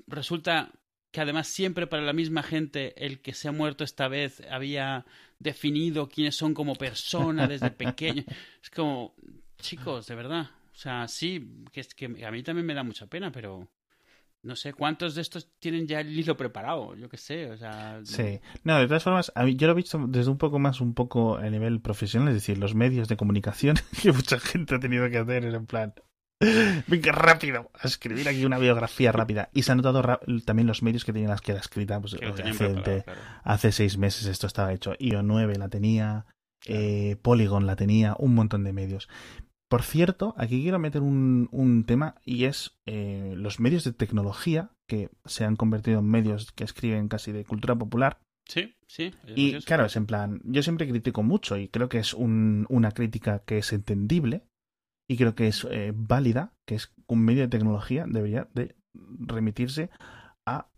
resulta 0.08 0.72
que 1.12 1.22
además 1.22 1.48
siempre 1.48 1.88
para 1.88 2.04
la 2.04 2.14
misma 2.14 2.42
gente 2.42 3.06
el 3.06 3.20
que 3.20 3.34
se 3.34 3.50
ha 3.50 3.52
muerto 3.52 3.84
esta 3.84 4.08
vez 4.08 4.42
había 4.50 5.06
definido 5.40 6.08
quiénes 6.08 6.36
son 6.36 6.54
como 6.54 6.76
persona 6.76 7.48
desde 7.48 7.70
pequeño. 7.72 8.24
Es 8.64 8.70
como, 8.70 9.14
chicos, 9.60 10.08
de 10.08 10.16
verdad. 10.16 10.50
O 10.72 10.76
sea, 10.76 11.08
sí, 11.08 11.66
que 11.72 11.82
es 11.82 11.94
que 11.94 12.06
a 12.26 12.32
mí 12.32 12.44
también 12.44 12.66
me 12.66 12.74
da 12.74 12.84
mucha 12.84 13.08
pena, 13.08 13.32
pero 13.32 13.70
no 14.44 14.56
sé 14.56 14.74
cuántos 14.74 15.16
de 15.16 15.22
estos 15.22 15.50
tienen 15.60 15.86
ya 15.86 16.00
el 16.00 16.18
hilo 16.18 16.36
preparado, 16.36 16.96
yo 16.96 17.10
qué 17.10 17.18
sé, 17.18 17.52
o 17.52 17.58
sea... 17.58 18.00
Sí, 18.04 18.40
no, 18.64 18.80
de 18.80 18.88
todas 18.88 19.04
formas, 19.04 19.32
a 19.36 19.44
mí, 19.44 19.56
yo 19.56 19.68
lo 19.68 19.74
he 19.74 19.76
visto 19.76 20.04
desde 20.08 20.32
un 20.32 20.38
poco 20.38 20.58
más, 20.58 20.82
un 20.82 20.96
poco 20.96 21.38
a 21.38 21.48
nivel 21.50 21.82
profesional, 21.82 22.30
es 22.30 22.36
decir, 22.36 22.58
los 22.58 22.74
medios 22.74 23.08
de 23.08 23.18
comunicación 23.18 23.76
que 24.02 24.12
mucha 24.12 24.40
gente 24.40 24.76
ha 24.76 24.80
tenido 24.80 25.10
que 25.10 25.18
hacer 25.18 25.44
en 25.46 25.66
plan... 25.66 25.94
Venga, 26.88 27.12
rápido, 27.12 27.72
a 27.80 27.88
escribir 27.88 28.28
aquí 28.28 28.46
una 28.46 28.58
biografía 28.58 29.12
rápida. 29.12 29.50
Y 29.54 29.64
se 29.64 29.72
han 29.72 29.78
notado 29.78 30.20
también 30.46 30.68
los 30.68 30.82
medios 30.82 31.06
que 31.06 31.14
tenían 31.14 31.30
las 31.30 31.42
que 31.42 31.52
era 31.52 31.62
escrita, 31.62 32.00
pues 32.00 32.16
hace, 32.16 33.06
hace, 33.44 33.72
seis 33.72 33.98
meses 33.98 34.26
esto 34.26 34.48
estaba 34.48 34.74
hecho. 34.74 34.94
IO9 34.94 35.56
la 35.58 35.70
tenía, 35.70 36.26
eh, 36.66 37.18
Polygon 37.22 37.66
la 37.66 37.76
tenía, 37.76 38.16
un 38.18 38.34
montón 38.34 38.64
de 38.64 38.74
medios. 38.74 39.08
Por 39.70 39.84
cierto, 39.84 40.34
aquí 40.38 40.62
quiero 40.62 40.80
meter 40.80 41.02
un, 41.02 41.86
tema 41.88 42.16
y 42.26 42.44
es 42.44 42.78
eh, 42.86 43.34
los 43.38 43.60
medios 43.60 43.86
de 43.86 43.94
tecnología 43.94 44.72
que 44.88 45.10
se 45.26 45.46
han 45.46 45.56
convertido 45.56 46.00
en 46.00 46.10
medios 46.10 46.52
que 46.52 46.66
escriben 46.66 47.08
casi 47.08 47.32
de 47.32 47.46
cultura 47.46 47.76
popular. 47.76 48.20
Sí, 48.46 48.76
sí. 48.88 49.14
Y 49.28 49.62
claro, 49.62 49.86
es 49.86 49.96
en 49.96 50.08
plan, 50.08 50.42
yo 50.44 50.62
siempre 50.62 50.90
critico 50.90 51.24
mucho 51.24 51.56
y 51.56 51.70
creo 51.70 51.88
que 51.88 52.00
es 52.00 52.14
una 52.14 52.92
crítica 52.92 53.44
que 53.46 53.60
es 53.60 53.72
entendible 53.72 54.44
y 55.12 55.18
creo 55.18 55.36
que 55.36 55.50
es 55.50 55.68
eh, 55.70 55.92
válida, 55.94 56.54
que 56.66 56.76
es 56.76 56.94
un 57.06 57.26
medio 57.26 57.42
de 57.42 57.50
tecnología 57.50 58.06
debería 58.08 58.48
de 58.54 58.78
remitirse 58.94 59.90
a 60.46 60.70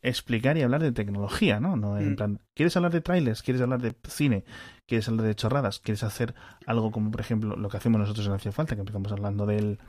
explicar 0.00 0.56
y 0.56 0.62
hablar 0.62 0.80
de 0.80 0.92
tecnología, 0.92 1.58
¿no? 1.58 1.74
no 1.74 1.98
en 1.98 2.12
mm. 2.12 2.16
plan, 2.16 2.40
¿quieres 2.54 2.76
hablar 2.76 2.92
de 2.92 3.00
trailers? 3.00 3.42
¿Quieres 3.42 3.60
hablar 3.60 3.82
de 3.82 3.96
cine? 4.06 4.44
¿Quieres 4.86 5.08
hablar 5.08 5.26
de 5.26 5.34
chorradas? 5.34 5.80
¿Quieres 5.80 6.04
hacer 6.04 6.36
algo 6.66 6.92
como, 6.92 7.10
por 7.10 7.20
ejemplo, 7.20 7.56
lo 7.56 7.68
que 7.68 7.78
hacemos 7.78 8.00
nosotros 8.00 8.28
en 8.28 8.34
Hacía 8.34 8.52
Falta, 8.52 8.76
que 8.76 8.82
empezamos 8.82 9.10
hablando 9.10 9.44
del, 9.44 9.80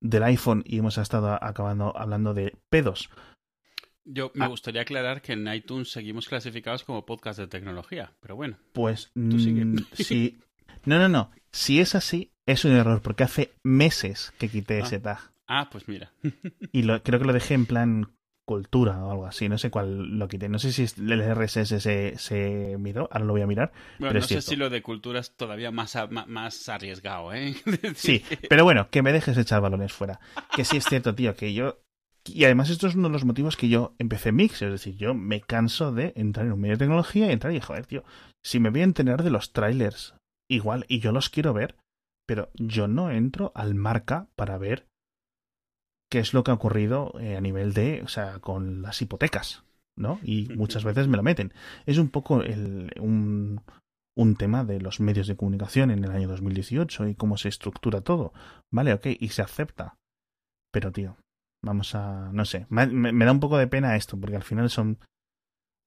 del 0.00 0.24
iPhone 0.24 0.64
y 0.66 0.78
hemos 0.78 0.98
estado 0.98 1.38
acabando 1.40 1.96
hablando 1.96 2.34
de 2.34 2.58
pedos? 2.68 3.10
Yo 4.04 4.32
me 4.34 4.46
ah. 4.46 4.48
gustaría 4.48 4.82
aclarar 4.82 5.22
que 5.22 5.34
en 5.34 5.46
iTunes 5.46 5.92
seguimos 5.92 6.26
clasificados 6.26 6.82
como 6.82 7.06
podcast 7.06 7.38
de 7.38 7.46
tecnología, 7.46 8.12
pero 8.18 8.34
bueno. 8.34 8.58
Pues 8.72 9.12
Tú 9.14 9.38
sigue. 9.38 9.64
Mm, 9.64 9.86
sí. 9.92 10.40
No, 10.84 10.98
no, 10.98 11.08
no. 11.08 11.30
Si 11.56 11.80
es 11.80 11.94
así, 11.94 12.32
es 12.44 12.66
un 12.66 12.72
error, 12.72 13.00
porque 13.00 13.24
hace 13.24 13.54
meses 13.64 14.34
que 14.38 14.50
quité 14.50 14.74
ah. 14.74 14.84
ese 14.84 15.00
tag. 15.00 15.32
Ah, 15.46 15.70
pues 15.72 15.88
mira. 15.88 16.12
y 16.72 16.82
lo, 16.82 17.02
creo 17.02 17.18
que 17.18 17.24
lo 17.24 17.32
dejé 17.32 17.54
en 17.54 17.64
plan 17.64 18.14
cultura 18.44 19.02
o 19.02 19.10
algo 19.10 19.26
así. 19.26 19.48
No 19.48 19.56
sé 19.56 19.70
cuál 19.70 20.18
lo 20.18 20.28
quité. 20.28 20.50
No 20.50 20.58
sé 20.58 20.70
si 20.70 20.82
el 21.00 21.34
RSS 21.34 21.80
se, 21.82 22.18
se 22.18 22.76
miró. 22.78 23.08
Ahora 23.10 23.24
lo 23.24 23.32
voy 23.32 23.40
a 23.40 23.46
mirar. 23.46 23.72
Bueno, 23.98 24.20
no 24.20 24.26
sé 24.26 24.42
si 24.42 24.54
lo 24.54 24.68
de 24.68 24.82
cultura 24.82 25.18
es 25.18 25.34
todavía 25.34 25.70
más, 25.70 25.96
más 26.10 26.68
arriesgado, 26.68 27.32
¿eh? 27.32 27.56
sí, 27.94 28.22
pero 28.50 28.64
bueno, 28.64 28.90
que 28.90 29.00
me 29.00 29.14
dejes 29.14 29.38
echar 29.38 29.62
balones 29.62 29.94
fuera. 29.94 30.20
Que 30.54 30.66
sí 30.66 30.76
es 30.76 30.84
cierto, 30.84 31.14
tío, 31.14 31.34
que 31.36 31.54
yo. 31.54 31.80
Y 32.26 32.44
además, 32.44 32.68
esto 32.68 32.86
es 32.86 32.96
uno 32.96 33.08
de 33.08 33.12
los 33.12 33.24
motivos 33.24 33.56
que 33.56 33.70
yo 33.70 33.94
empecé 33.98 34.30
Mix. 34.30 34.60
Es 34.60 34.72
decir, 34.72 34.94
yo 34.96 35.14
me 35.14 35.40
canso 35.40 35.90
de 35.90 36.12
entrar 36.16 36.44
en 36.44 36.52
un 36.52 36.60
medio 36.60 36.74
de 36.74 36.80
tecnología 36.80 37.28
y 37.28 37.32
entrar 37.32 37.54
y, 37.54 37.60
joder, 37.60 37.86
tío, 37.86 38.04
si 38.44 38.60
me 38.60 38.68
voy 38.68 38.82
a 38.82 38.84
enterar 38.84 39.22
de 39.22 39.30
los 39.30 39.54
trailers, 39.54 40.14
igual, 40.48 40.84
y 40.88 41.00
yo 41.00 41.12
los 41.12 41.30
quiero 41.30 41.52
ver, 41.52 41.76
pero 42.26 42.50
yo 42.54 42.88
no 42.88 43.10
entro 43.10 43.52
al 43.54 43.74
marca 43.74 44.28
para 44.36 44.58
ver 44.58 44.86
qué 46.10 46.18
es 46.18 46.34
lo 46.34 46.44
que 46.44 46.50
ha 46.50 46.54
ocurrido 46.54 47.12
eh, 47.20 47.36
a 47.36 47.40
nivel 47.40 47.72
de, 47.72 48.02
o 48.02 48.08
sea, 48.08 48.38
con 48.40 48.82
las 48.82 49.00
hipotecas. 49.02 49.66
¿no? 49.96 50.20
Y 50.22 50.48
muchas 50.56 50.84
veces 50.84 51.08
me 51.08 51.16
lo 51.16 51.22
meten. 51.22 51.52
Es 51.86 51.98
un 51.98 52.10
poco 52.10 52.42
el, 52.42 52.92
un, 53.00 53.62
un 54.16 54.36
tema 54.36 54.64
de 54.64 54.80
los 54.80 55.00
medios 55.00 55.26
de 55.26 55.36
comunicación 55.36 55.90
en 55.90 56.04
el 56.04 56.10
año 56.10 56.28
2018 56.28 57.08
y 57.08 57.14
cómo 57.14 57.36
se 57.36 57.48
estructura 57.48 58.02
todo. 58.02 58.32
Vale, 58.72 58.92
ok, 58.92 59.06
y 59.18 59.28
se 59.28 59.42
acepta. 59.42 59.96
Pero, 60.72 60.92
tío, 60.92 61.16
vamos 61.64 61.94
a... 61.94 62.30
No 62.32 62.44
sé, 62.44 62.66
me, 62.68 62.86
me 62.86 63.24
da 63.24 63.32
un 63.32 63.40
poco 63.40 63.58
de 63.58 63.66
pena 63.66 63.96
esto, 63.96 64.18
porque 64.20 64.36
al 64.36 64.44
final 64.44 64.70
son... 64.70 64.98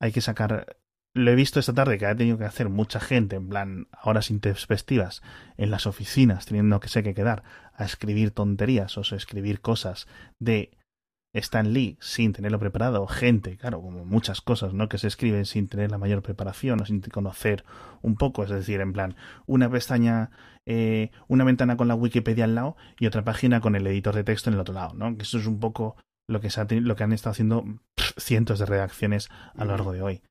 Hay 0.01 0.11
que 0.11 0.21
sacar 0.21 0.77
lo 1.19 1.31
he 1.31 1.35
visto 1.35 1.59
esta 1.59 1.73
tarde 1.73 1.97
que 1.97 2.05
ha 2.05 2.15
tenido 2.15 2.37
que 2.37 2.45
hacer 2.45 2.69
mucha 2.69 2.99
gente, 2.99 3.35
en 3.35 3.49
plan, 3.49 3.87
horas 4.03 4.31
intempestivas, 4.31 5.21
en 5.57 5.71
las 5.71 5.85
oficinas, 5.85 6.45
teniendo 6.45 6.79
que 6.79 6.89
sé 6.89 7.03
que 7.03 7.13
quedar 7.13 7.43
a 7.73 7.85
escribir 7.85 8.31
tonterías 8.31 8.97
o 8.97 9.01
a 9.01 9.15
escribir 9.15 9.61
cosas 9.61 10.07
de 10.39 10.71
Stan 11.33 11.73
Lee 11.73 11.97
sin 12.01 12.33
tenerlo 12.33 12.59
preparado, 12.59 13.05
gente, 13.05 13.57
claro, 13.57 13.81
como 13.81 14.03
muchas 14.03 14.41
cosas, 14.41 14.73
¿no? 14.73 14.89
Que 14.89 14.97
se 14.97 15.07
escriben 15.07 15.45
sin 15.45 15.67
tener 15.67 15.91
la 15.91 15.97
mayor 15.97 16.23
preparación 16.23 16.81
o 16.81 16.85
sin 16.85 17.01
conocer 17.01 17.63
un 18.01 18.15
poco, 18.15 18.43
es 18.43 18.49
decir, 18.49 18.81
en 18.81 18.93
plan, 18.93 19.15
una 19.45 19.69
pestaña, 19.69 20.31
eh, 20.65 21.11
una 21.27 21.43
ventana 21.43 21.77
con 21.77 21.87
la 21.87 21.95
Wikipedia 21.95 22.45
al 22.45 22.55
lado 22.55 22.77
y 22.99 23.05
otra 23.05 23.23
página 23.23 23.61
con 23.61 23.75
el 23.75 23.85
editor 23.85 24.15
de 24.15 24.23
texto 24.23 24.49
en 24.49 24.55
el 24.55 24.59
otro 24.59 24.73
lado, 24.73 24.93
¿no? 24.95 25.15
Que 25.15 25.23
eso 25.23 25.37
es 25.37 25.45
un 25.45 25.59
poco 25.59 25.95
lo 26.27 26.41
que, 26.41 26.49
se 26.49 26.81
lo 26.81 26.95
que 26.95 27.03
han 27.03 27.13
estado 27.13 27.31
haciendo 27.31 27.65
cientos 28.17 28.59
de 28.59 28.65
redacciones 28.65 29.29
a 29.55 29.65
lo 29.65 29.71
largo 29.71 29.91
de 29.91 30.01
hoy. 30.01 30.21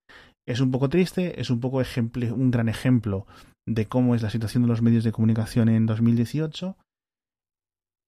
Es 0.48 0.60
un 0.60 0.70
poco 0.70 0.88
triste, 0.88 1.42
es 1.42 1.50
un 1.50 1.60
poco 1.60 1.76
un 1.76 2.50
gran 2.50 2.70
ejemplo 2.70 3.26
de 3.66 3.86
cómo 3.86 4.14
es 4.14 4.22
la 4.22 4.30
situación 4.30 4.62
de 4.62 4.68
los 4.70 4.80
medios 4.80 5.04
de 5.04 5.12
comunicación 5.12 5.68
en 5.68 5.84
2018. 5.84 6.74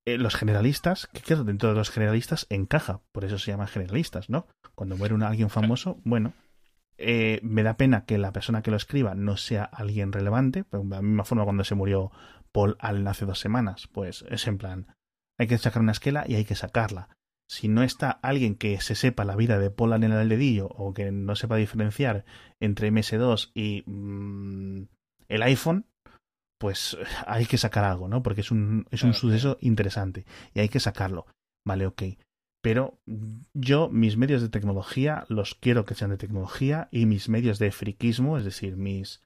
Eh, 0.07 0.17
los 0.17 0.37
generalistas, 0.37 1.07
que 1.09 1.21
claro, 1.21 1.45
dentro 1.45 1.69
de 1.69 1.75
los 1.75 1.91
generalistas 1.91 2.47
encaja, 2.49 3.03
por 3.13 3.27
eso 3.27 3.39
se 3.39 3.51
llaman 3.51 3.67
generalistas, 3.67 4.31
¿no? 4.31 4.47
Cuando 4.75 4.97
muere 4.97 5.13
un, 5.13 5.23
alguien 5.23 5.51
famoso, 5.51 6.01
bueno, 6.03 6.33
eh, 6.97 7.41
me 7.43 7.63
da 7.63 7.77
pena 7.77 8.07
que 8.07 8.17
la 8.17 8.33
persona 8.33 8.63
que 8.63 8.71
lo 8.71 8.79
escriba 8.79 9.15
no 9.15 9.37
sea 9.37 9.65
alguien 9.65 10.11
relevante, 10.11 10.65
de 10.73 10.83
la 10.83 11.03
misma 11.03 11.25
forma 11.25 11.45
cuando 11.45 11.65
se 11.65 11.75
murió 11.75 12.11
Paul 12.53 12.79
Allen 12.81 13.07
hace 13.07 13.27
dos 13.27 13.39
semanas, 13.39 13.87
pues 13.93 14.25
es 14.31 14.47
en 14.47 14.57
plan, 14.57 14.87
hay 15.39 15.47
que 15.47 15.59
sacar 15.59 15.83
una 15.83 15.93
esquela 15.93 16.25
y 16.27 16.37
hay 16.37 16.47
que 16.47 16.55
sacarla 16.55 17.11
si 17.51 17.67
no 17.67 17.83
está 17.83 18.13
alguien 18.13 18.55
que 18.55 18.81
se 18.81 18.95
sepa 18.95 19.25
la 19.25 19.35
vida 19.35 19.59
de 19.59 19.73
Polan 19.73 20.05
en 20.05 20.13
el 20.13 20.29
dedillo 20.29 20.69
o 20.69 20.95
que 20.95 21.11
no 21.11 21.35
sepa 21.35 21.57
diferenciar 21.57 22.25
entre 22.61 22.93
MS2 22.93 23.51
y 23.55 23.83
mm, 23.91 24.87
el 25.27 25.43
iPhone, 25.43 25.85
pues 26.61 26.97
hay 27.27 27.47
que 27.47 27.59
sacar 27.59 27.83
algo, 27.83 28.07
¿no? 28.07 28.23
Porque 28.23 28.43
es 28.43 28.53
un, 28.53 28.87
es 28.93 29.03
un 29.03 29.15
suceso 29.15 29.59
interesante 29.61 30.27
y 30.55 30.61
hay 30.61 30.69
que 30.69 30.79
sacarlo. 30.79 31.27
Vale, 31.67 31.87
ok. 31.87 32.03
Pero 32.63 33.01
yo, 33.53 33.89
mis 33.89 34.17
medios 34.17 34.43
de 34.43 34.49
tecnología, 34.49 35.25
los 35.29 35.57
quiero 35.57 35.85
que 35.85 35.97
sean 35.97 36.11
de 36.11 36.19
tecnología 36.19 36.89
y 36.93 37.07
mis 37.07 37.29
medios 37.29 37.59
de 37.59 37.73
friquismo, 37.73 38.39
es 38.39 38.45
decir, 38.45 38.77
mis... 38.77 39.23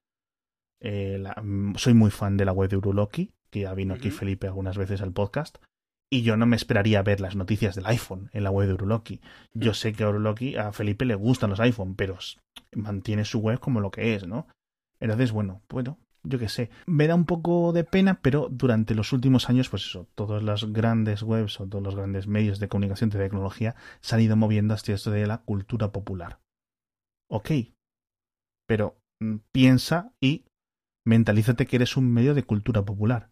Eh, 0.80 1.22
mm, 1.42 1.74
soy 1.74 1.92
muy 1.92 2.10
fan 2.10 2.38
de 2.38 2.46
la 2.46 2.52
web 2.52 2.70
de 2.70 2.78
Uruloki, 2.78 3.32
que 3.50 3.60
ya 3.60 3.74
vino 3.74 3.92
aquí 3.92 4.10
Felipe 4.10 4.46
algunas 4.46 4.78
veces 4.78 5.02
al 5.02 5.12
podcast 5.12 5.58
y 6.10 6.22
yo 6.22 6.36
no 6.36 6.46
me 6.46 6.56
esperaría 6.56 7.02
ver 7.02 7.20
las 7.20 7.36
noticias 7.36 7.74
del 7.74 7.86
iPhone 7.86 8.30
en 8.32 8.44
la 8.44 8.50
web 8.50 8.68
de 8.68 8.74
Uruloki. 8.74 9.20
Yo 9.52 9.72
mm. 9.72 9.74
sé 9.74 9.92
que 9.92 10.04
a 10.04 10.08
Uruloki, 10.08 10.56
a 10.56 10.72
Felipe 10.72 11.04
le 11.04 11.14
gustan 11.14 11.50
los 11.50 11.60
iPhone, 11.60 11.94
pero 11.96 12.18
mantiene 12.72 13.24
su 13.24 13.40
web 13.40 13.58
como 13.58 13.80
lo 13.80 13.90
que 13.90 14.14
es, 14.14 14.26
¿no? 14.26 14.46
Entonces, 15.00 15.32
bueno, 15.32 15.62
bueno, 15.68 15.98
yo 16.22 16.38
qué 16.38 16.48
sé. 16.48 16.70
Me 16.86 17.06
da 17.06 17.14
un 17.14 17.26
poco 17.26 17.72
de 17.72 17.84
pena, 17.84 18.20
pero 18.20 18.48
durante 18.50 18.94
los 18.94 19.12
últimos 19.12 19.48
años, 19.50 19.68
pues 19.68 19.84
eso, 19.86 20.08
todas 20.14 20.42
las 20.42 20.72
grandes 20.72 21.22
webs 21.22 21.60
o 21.60 21.68
todos 21.68 21.82
los 21.82 21.94
grandes 21.94 22.26
medios 22.26 22.58
de 22.58 22.68
comunicación 22.68 23.10
de 23.10 23.18
tecnología 23.18 23.74
se 24.00 24.14
han 24.14 24.22
ido 24.22 24.36
moviendo 24.36 24.74
hacia 24.74 24.94
esto 24.94 25.10
de 25.10 25.26
la 25.26 25.38
cultura 25.38 25.92
popular. 25.92 26.40
Ok. 27.28 27.50
Pero 28.66 28.96
mm, 29.20 29.36
piensa 29.52 30.12
y 30.20 30.44
mentalízate 31.04 31.66
que 31.66 31.76
eres 31.76 31.96
un 31.96 32.12
medio 32.12 32.34
de 32.34 32.44
cultura 32.44 32.84
popular. 32.84 33.30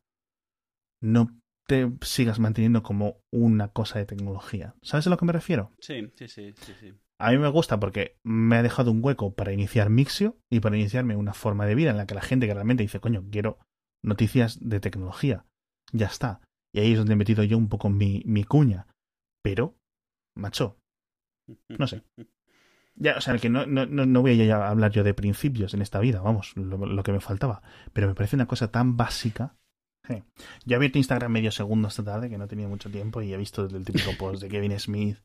No 1.01 1.42
te 1.67 1.91
sigas 2.03 2.39
manteniendo 2.39 2.83
como 2.83 3.21
una 3.31 3.69
cosa 3.69 3.99
de 3.99 4.07
tecnología. 4.07 4.75
¿Sabes 4.83 5.07
a 5.07 5.11
lo 5.11 5.17
que 5.17 5.25
me 5.25 5.33
refiero? 5.33 5.73
Sí, 5.81 6.13
sí, 6.17 6.29
sí, 6.29 6.53
sí, 6.57 6.95
A 7.19 7.31
mí 7.31 7.39
me 7.39 7.49
gusta 7.49 7.79
porque 7.81 8.17
me 8.25 8.57
ha 8.57 8.63
dejado 8.63 8.91
un 8.91 9.03
hueco 9.03 9.35
para 9.35 9.53
iniciar 9.53 9.91
Mixio 9.91 10.39
y 10.51 10.61
para 10.61 10.77
iniciarme 10.77 11.17
una 11.17 11.35
forma 11.35 11.67
de 11.67 11.75
vida 11.75 11.91
en 11.91 11.97
la 11.97 12.07
que 12.07 12.15
la 12.15 12.23
gente 12.23 12.47
que 12.47 12.55
realmente 12.55 12.83
dice, 12.83 13.01
coño, 13.01 13.25
quiero 13.31 13.59
noticias 14.03 14.59
de 14.61 14.81
tecnología. 14.81 15.47
Ya 15.93 16.07
está. 16.07 16.41
Y 16.75 16.81
ahí 16.81 16.93
es 16.93 16.99
donde 16.99 17.13
he 17.13 17.17
metido 17.17 17.45
yo 17.45 17.59
un 17.59 17.69
poco 17.69 17.91
mi, 17.91 18.23
mi 18.27 18.45
cuña. 18.45 18.87
Pero, 19.43 19.77
macho, 20.37 20.79
no 21.69 21.87
sé. 21.87 22.03
Ya, 22.95 23.17
o 23.17 23.21
sea, 23.21 23.39
que 23.39 23.49
no, 23.49 23.67
no, 23.67 23.87
no 23.87 24.21
voy 24.21 24.51
a 24.51 24.69
hablar 24.69 24.93
yo 24.93 25.03
de 25.03 25.15
principios 25.15 25.75
en 25.75 25.83
esta 25.83 25.99
vida, 25.99 26.21
vamos, 26.21 26.53
lo, 26.57 27.03
que 27.03 27.13
me 27.13 27.21
faltaba. 27.21 27.63
Pero 27.93 28.09
me 28.09 28.15
parece 28.15 28.37
una 28.37 28.47
cosa 28.47 28.71
tan 28.71 28.97
básica 28.97 29.57
yo 30.09 30.23
he 30.67 30.75
abierto 30.75 30.99
Instagram 30.99 31.33
medio 31.33 31.53
segundo 31.53 31.89
esta 31.89 32.03
tarde, 32.03 32.29
que 32.29 32.39
no 32.39 32.49
tenía 32.49 32.69
mucho 32.69 32.91
tiempo, 32.91 33.23
y 33.23 33.33
he 33.33 33.37
visto 33.37 33.67
el 33.67 33.85
típico 33.85 34.11
post 34.19 34.43
de 34.43 34.49
Kevin 34.49 34.79
Smith, 34.79 35.19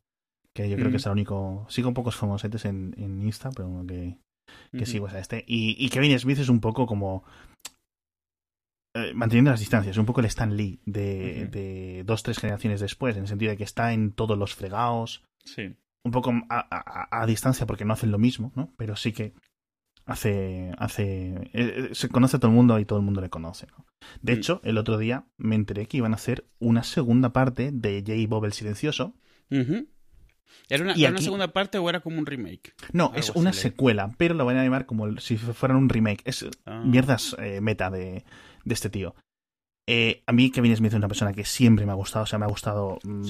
que 0.54 0.68
yo 0.68 0.76
creo 0.76 0.90
que 0.90 0.96
es 0.96 1.06
el 1.06 1.12
único. 1.12 1.66
Sigo 1.68 1.94
pocos 1.94 2.16
famosetes 2.16 2.64
en, 2.64 2.94
en 2.96 3.22
Insta, 3.22 3.50
pero 3.50 3.84
que, 3.86 4.18
que 4.72 4.86
sigo 4.86 5.08
a 5.08 5.18
este. 5.18 5.44
Y, 5.46 5.88
Kevin 5.90 6.18
Smith 6.18 6.38
es 6.38 6.48
un 6.48 6.60
poco 6.60 6.86
como. 6.86 7.24
Eh, 8.94 9.12
manteniendo 9.14 9.50
las 9.50 9.60
distancias, 9.60 9.96
un 9.98 10.06
poco 10.06 10.20
el 10.20 10.26
Stan 10.26 10.56
Lee 10.56 10.80
de, 10.86 11.46
de 11.46 12.02
dos, 12.04 12.22
tres 12.22 12.38
generaciones 12.38 12.80
después, 12.80 13.16
en 13.16 13.22
el 13.22 13.28
sentido 13.28 13.50
de 13.50 13.56
que 13.56 13.64
está 13.64 13.92
en 13.92 14.12
todos 14.12 14.38
los 14.38 14.54
fregados. 14.54 15.22
Sí. 15.44 15.76
Un 16.04 16.12
poco 16.12 16.32
a, 16.48 17.20
a, 17.20 17.26
distancia 17.26 17.66
porque 17.66 17.84
no 17.84 17.92
hacen 17.92 18.10
lo 18.10 18.18
mismo, 18.18 18.52
¿no? 18.54 18.72
Pero 18.76 18.96
sí 18.96 19.12
que 19.12 19.34
hace, 20.08 20.72
hace, 20.78 21.34
eh, 21.36 21.50
eh, 21.52 21.88
se 21.92 22.08
conoce 22.08 22.38
a 22.38 22.40
todo 22.40 22.50
el 22.50 22.56
mundo 22.56 22.78
y 22.78 22.86
todo 22.86 22.98
el 22.98 23.04
mundo 23.04 23.20
le 23.20 23.28
conoce. 23.28 23.66
¿no? 23.76 23.84
De 24.22 24.34
mm. 24.34 24.38
hecho, 24.38 24.60
el 24.64 24.78
otro 24.78 24.96
día 24.96 25.26
me 25.36 25.54
enteré 25.54 25.86
que 25.86 25.98
iban 25.98 26.12
a 26.12 26.16
hacer 26.16 26.46
una 26.58 26.82
segunda 26.82 27.32
parte 27.32 27.70
de 27.72 28.02
J. 28.04 28.26
Bob 28.26 28.46
el 28.46 28.54
Silencioso. 28.54 29.14
¿Era, 30.70 30.84
una, 30.84 31.18
segunda 31.18 31.52
parte 31.52 31.78
o 31.78 31.88
era 31.88 32.00
como 32.00 32.18
un 32.18 32.26
remake? 32.26 32.74
No, 32.92 33.12
es 33.14 33.30
una 33.30 33.52
secuela, 33.52 34.14
pero 34.16 34.34
lo 34.34 34.46
van 34.46 34.56
a 34.56 34.64
llamar 34.64 34.86
como 34.86 35.18
si 35.18 35.36
fueran 35.36 35.76
un 35.76 35.90
remake. 35.90 36.22
Es 36.24 36.46
ah. 36.64 36.82
mierdas 36.84 37.36
eh, 37.38 37.60
meta 37.60 37.90
de, 37.90 38.24
de, 38.64 38.74
este 38.74 38.88
tío. 38.88 39.14
a 40.26 40.32
mí 40.32 40.50
Kevin 40.50 40.74
Smith 40.74 40.92
es 40.92 40.98
una 40.98 41.08
persona 41.08 41.34
que 41.34 41.44
siempre 41.44 41.84
me 41.84 41.92
ha 41.92 41.96
gustado, 41.96 42.22
o 42.22 42.26
sea, 42.26 42.38
me 42.38 42.46
ha 42.46 42.48
gustado, 42.48 42.98
mm, 43.04 43.22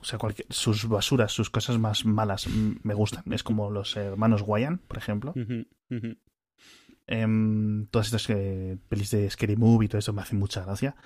o 0.00 0.04
sea, 0.04 0.18
sus 0.50 0.86
basuras, 0.86 1.32
sus 1.32 1.48
cosas 1.48 1.78
más 1.78 2.04
malas 2.04 2.46
mm, 2.46 2.76
me 2.82 2.92
gustan. 2.92 3.24
Es 3.32 3.42
como 3.42 3.70
los 3.70 3.96
hermanos 3.96 4.42
Wyan, 4.46 4.78
por 4.86 4.98
ejemplo. 4.98 5.34
Em, 7.06 7.86
todas 7.86 8.08
estas 8.08 8.28
eh, 8.30 8.78
pelis 8.88 9.10
de 9.12 9.30
Scary 9.30 9.56
Movie 9.56 9.86
y 9.86 9.88
todo 9.88 9.98
eso 9.98 10.12
me 10.12 10.22
hacen 10.22 10.38
mucha 10.38 10.64
gracia. 10.64 10.96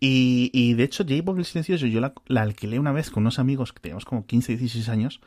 Y, 0.00 0.50
y 0.52 0.74
de 0.74 0.84
hecho, 0.84 1.04
J-Bob 1.04 1.38
el 1.38 1.44
Silencioso 1.44 1.86
yo 1.86 2.00
la, 2.00 2.12
alquilé 2.40 2.78
una 2.78 2.92
vez 2.92 3.10
con 3.10 3.22
unos 3.22 3.38
amigos 3.38 3.72
que 3.72 3.80
teníamos 3.80 4.04
como 4.04 4.26
15, 4.26 4.56
16 4.56 4.88
años. 4.88 5.20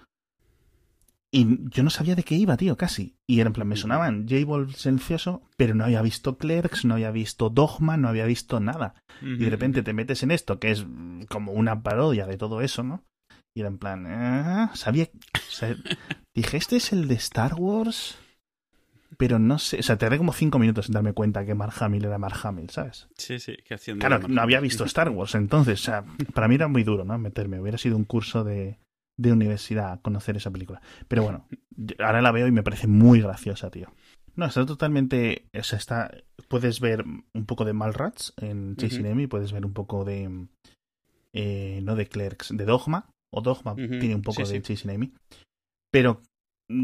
Y 1.32 1.70
yo 1.70 1.84
no 1.84 1.92
sabía 1.92 2.16
de 2.16 2.24
qué 2.24 2.36
iba, 2.36 2.58
tío, 2.58 2.76
casi. 2.76 3.16
Y 3.28 3.40
era 3.40 3.48
en 3.48 3.54
plan, 3.54 3.68
me 3.68 3.76
sonaban 3.76 4.28
J-Bob 4.28 4.62
el 4.62 4.76
Silencioso, 4.76 5.44
pero 5.58 5.76
no 5.76 5.86
había 5.86 6.02
visto 6.02 6.38
Clerks, 6.38 6.86
no 6.86 6.96
había 6.96 7.12
visto 7.12 7.50
Dogma, 7.50 7.98
no 7.98 8.10
había 8.10 8.26
visto 8.26 8.60
nada. 8.60 8.96
Y 9.22 9.38
de 9.38 9.50
repente 9.50 9.84
te 9.84 9.94
metes 9.94 10.24
en 10.24 10.32
esto, 10.32 10.60
que 10.60 10.72
es 10.72 10.86
como 11.30 11.52
una 11.52 11.82
parodia 11.84 12.26
de 12.26 12.38
todo 12.38 12.62
eso, 12.62 12.84
¿no? 12.84 13.04
Y 13.56 13.62
era 13.62 13.70
en 13.70 13.78
plan, 13.78 14.06
ah", 14.08 14.72
sabía. 14.74 15.10
dije, 16.36 16.58
¿este 16.58 16.78
es 16.78 16.94
el 16.94 17.08
de 17.08 17.16
Star 17.16 17.56
Wars? 17.56 18.18
Pero 19.18 19.40
no 19.40 19.60
sé, 19.60 19.80
o 19.80 19.84
sea, 19.84 19.98
tardé 19.98 20.18
como 20.18 20.34
cinco 20.34 20.60
minutos 20.60 20.88
en 20.88 20.94
darme 20.94 21.14
cuenta 21.14 21.46
que 21.46 21.56
Mark 21.56 21.74
Hamill 21.80 22.06
era 22.06 22.18
Mark 22.18 22.38
Hamill, 22.44 22.70
¿sabes? 22.70 23.08
Sí, 23.18 23.40
sí, 23.40 23.58
que 23.66 23.74
haciendo. 23.74 24.06
Claro, 24.06 24.28
no 24.28 24.42
había 24.42 24.60
visto 24.60 24.84
Star 24.86 25.10
Wars, 25.10 25.36
entonces, 25.36 25.82
o 25.82 25.84
sea, 25.84 26.06
para 26.34 26.48
mí 26.48 26.56
era 26.56 26.68
muy 26.68 26.84
duro, 26.84 27.04
¿no? 27.06 27.18
Meterme, 27.18 27.60
hubiera 27.60 27.78
sido 27.78 27.98
un 27.98 28.06
curso 28.06 28.44
de, 28.44 28.78
de 29.18 29.32
universidad 29.32 30.02
conocer 30.02 30.38
esa 30.38 30.52
película. 30.52 30.82
Pero 31.08 31.24
bueno, 31.24 31.48
ahora 32.00 32.22
la 32.22 32.32
veo 32.32 32.48
y 32.48 32.52
me 32.52 32.64
parece 32.64 32.88
muy 32.88 33.22
graciosa, 33.22 33.70
tío. 33.70 33.92
No, 34.36 34.46
está 34.46 34.66
totalmente, 34.66 35.48
o 35.58 35.64
sea, 35.64 35.78
está, 35.78 36.12
puedes 36.48 36.80
ver 36.80 37.04
un 37.04 37.46
poco 37.46 37.66
de 37.66 37.74
Malrats 37.74 38.34
en 38.38 38.78
Chasing 38.78 39.28
puedes 39.28 39.52
ver 39.52 39.66
un 39.66 39.74
poco 39.74 40.06
de, 40.06 40.48
eh, 41.34 41.82
no 41.84 41.96
de 41.98 42.08
Clerks, 42.08 42.56
de 42.56 42.64
Dogma, 42.64 43.10
o 43.34 43.42
Dogma 43.42 43.76
tiene 43.76 44.16
un 44.16 44.22
poco 44.22 44.44
de 44.44 44.62
Chasing 44.62 44.92
Amy, 44.92 45.14
pero 45.92 46.22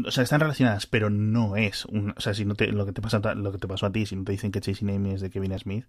o 0.04 0.10
sea, 0.10 0.24
están 0.24 0.40
relacionadas, 0.40 0.86
pero 0.86 1.10
no 1.10 1.56
es 1.56 1.84
un, 1.86 2.12
o 2.16 2.20
sea, 2.20 2.34
si 2.34 2.44
no 2.44 2.54
te, 2.54 2.66
lo 2.68 2.86
que 2.86 2.92
te 2.92 3.00
pasa 3.00 3.18
lo 3.34 3.52
que 3.52 3.58
te 3.58 3.68
pasó 3.68 3.86
a 3.86 3.92
ti, 3.92 4.04
si 4.04 4.16
no 4.16 4.24
te 4.24 4.32
dicen 4.32 4.50
que 4.50 4.60
Chasing 4.60 4.90
Amy 4.90 5.12
es 5.12 5.20
de 5.20 5.30
Kevin 5.30 5.56
Smith 5.58 5.86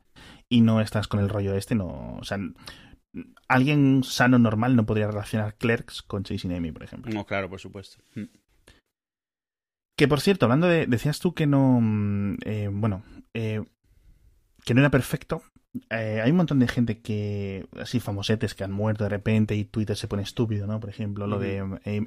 y 0.50 0.62
no 0.62 0.82
estás 0.82 1.08
con 1.08 1.20
el 1.20 1.30
rollo 1.30 1.56
este, 1.56 1.74
no, 1.74 2.18
o 2.18 2.24
sea, 2.24 2.38
alguien 3.48 4.04
sano 4.04 4.38
normal 4.38 4.76
no 4.76 4.86
podría 4.86 5.08
relacionar 5.08 5.56
Clerks 5.56 6.04
con 6.04 6.24
Chasing 6.24 6.54
Amy, 6.54 6.72
por 6.72 6.84
ejemplo. 6.84 7.12
No, 7.12 7.26
claro, 7.26 7.50
por 7.50 7.60
supuesto. 7.60 7.98
Mm. 8.16 8.26
Que 9.98 10.08
por 10.08 10.22
cierto, 10.22 10.46
hablando 10.46 10.68
de, 10.68 10.86
decías 10.86 11.20
tú 11.20 11.34
que 11.34 11.48
no, 11.48 11.80
mm, 11.82 12.38
eh, 12.46 12.70
bueno, 12.72 13.04
eh, 13.34 13.64
que 14.64 14.76
no 14.76 14.82
era 14.82 14.92
perfecto, 14.92 15.42
eh, 15.90 16.22
hay 16.24 16.32
un 16.32 16.38
montón 16.38 16.60
de 16.60 16.68
gente 16.68 17.00
que, 17.00 17.68
así 17.80 18.00
famosetes, 18.00 18.54
que 18.54 18.63
han 18.63 18.72
muerto 18.72 19.04
de 19.04 19.10
repente 19.10 19.56
y 19.56 19.66
Twitter 19.66 19.96
se 19.96 20.08
pone 20.08 20.24
estúpido, 20.24 20.68
¿no? 20.68 20.80
Por 20.80 20.90
ejemplo, 20.90 21.28
lo 21.28 21.40
de 21.40 21.60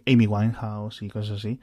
Amy 0.06 0.26
Winehouse 0.26 1.02
y 1.02 1.09
cosas 1.09 1.38
así. 1.38 1.61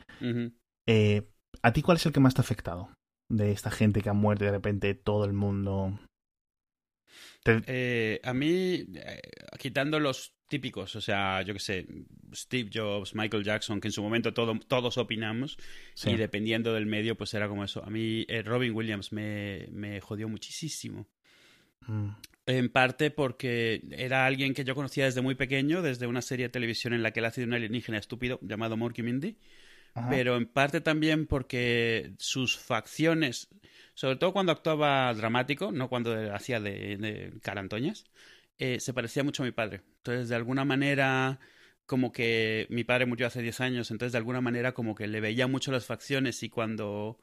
Eh, 0.87 1.29
¿A 1.61 1.73
ti 1.73 1.81
cuál 1.81 1.97
es 1.97 2.05
el 2.05 2.13
que 2.13 2.19
más 2.19 2.33
te 2.33 2.41
ha 2.41 2.43
afectado? 2.43 2.89
De 3.29 3.51
esta 3.51 3.71
gente 3.71 4.01
que 4.01 4.09
ha 4.09 4.13
muerto 4.13 4.45
de 4.45 4.51
repente 4.51 4.93
todo 4.95 5.25
el 5.25 5.33
mundo. 5.33 5.99
Eh, 7.45 8.19
a 8.23 8.33
mí, 8.33 8.85
quitando 9.57 9.99
los 9.99 10.37
típicos, 10.47 10.95
o 10.95 11.01
sea, 11.01 11.41
yo 11.41 11.53
qué 11.53 11.59
sé, 11.59 11.87
Steve 12.33 12.69
Jobs, 12.73 13.15
Michael 13.15 13.43
Jackson, 13.43 13.79
que 13.79 13.89
en 13.89 13.91
su 13.91 14.01
momento 14.01 14.33
todos 14.33 14.97
opinamos, 14.97 15.57
y 16.05 16.15
dependiendo 16.15 16.73
del 16.73 16.85
medio, 16.85 17.15
pues 17.15 17.33
era 17.33 17.47
como 17.47 17.63
eso. 17.63 17.83
A 17.83 17.89
mí 17.89 18.25
eh, 18.27 18.41
Robin 18.43 18.73
Williams 18.73 19.11
me, 19.11 19.67
me 19.71 19.99
jodió 20.01 20.29
muchísimo. 20.29 21.07
Mm. 21.85 22.09
En 22.45 22.69
parte 22.69 23.11
porque 23.11 23.83
era 23.91 24.25
alguien 24.25 24.53
que 24.53 24.63
yo 24.63 24.73
conocía 24.73 25.05
desde 25.05 25.21
muy 25.21 25.35
pequeño, 25.35 25.81
desde 25.81 26.07
una 26.07 26.21
serie 26.21 26.45
de 26.45 26.49
televisión 26.49 26.93
en 26.93 27.03
la 27.03 27.11
que 27.11 27.19
él 27.19 27.25
ha 27.25 27.31
sido 27.31 27.47
un 27.47 27.53
alienígena 27.53 27.97
estúpido 27.97 28.39
llamado 28.41 28.77
Morky 28.77 29.03
Mindy. 29.03 29.37
Pero 30.09 30.37
en 30.37 30.45
parte 30.45 30.79
también 30.79 31.25
porque 31.25 32.11
sus 32.19 32.57
facciones, 32.57 33.49
sobre 33.95 34.15
todo 34.15 34.31
cuando 34.31 34.51
actuaba 34.51 35.11
dramático, 35.13 35.71
no 35.71 35.89
cuando 35.89 36.33
hacía 36.33 36.59
de, 36.59 37.33
carantoñas, 37.41 38.05
eh, 38.59 38.79
se 38.79 38.93
parecía 38.93 39.23
mucho 39.23 39.41
a 39.41 39.47
mi 39.47 39.51
padre. 39.51 39.81
Entonces, 39.97 40.29
de 40.29 40.35
alguna 40.35 40.65
manera, 40.65 41.39
como 41.87 42.11
que 42.11 42.67
mi 42.69 42.83
padre 42.83 43.07
murió 43.07 43.25
hace 43.27 43.41
10 43.41 43.59
años, 43.61 43.91
entonces 43.91 44.11
de 44.11 44.19
alguna 44.19 44.41
manera 44.41 44.73
como 44.73 44.93
que 44.93 45.07
le 45.07 45.19
veía 45.19 45.47
mucho 45.47 45.71
las 45.71 45.85
facciones 45.85 46.43
y 46.43 46.49
cuando 46.49 47.17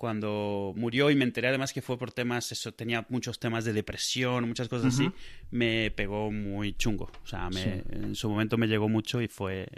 cuando 0.00 0.72
murió 0.76 1.10
y 1.10 1.14
me 1.14 1.24
enteré 1.24 1.48
además 1.48 1.74
que 1.74 1.82
fue 1.82 1.98
por 1.98 2.10
temas, 2.10 2.50
eso, 2.52 2.72
tenía 2.72 3.04
muchos 3.10 3.38
temas 3.38 3.66
de 3.66 3.74
depresión, 3.74 4.48
muchas 4.48 4.66
cosas 4.66 4.94
así, 4.94 5.12
me 5.50 5.90
pegó 5.90 6.32
muy 6.32 6.72
chungo. 6.72 7.12
O 7.22 7.26
sea, 7.26 7.50
en 7.52 8.14
su 8.14 8.30
momento 8.30 8.56
me 8.56 8.66
llegó 8.66 8.88
mucho 8.88 9.20
y 9.20 9.28
fue, 9.28 9.68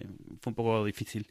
fue 0.40 0.52
un 0.52 0.54
poco 0.54 0.84
difícil. 0.84 1.26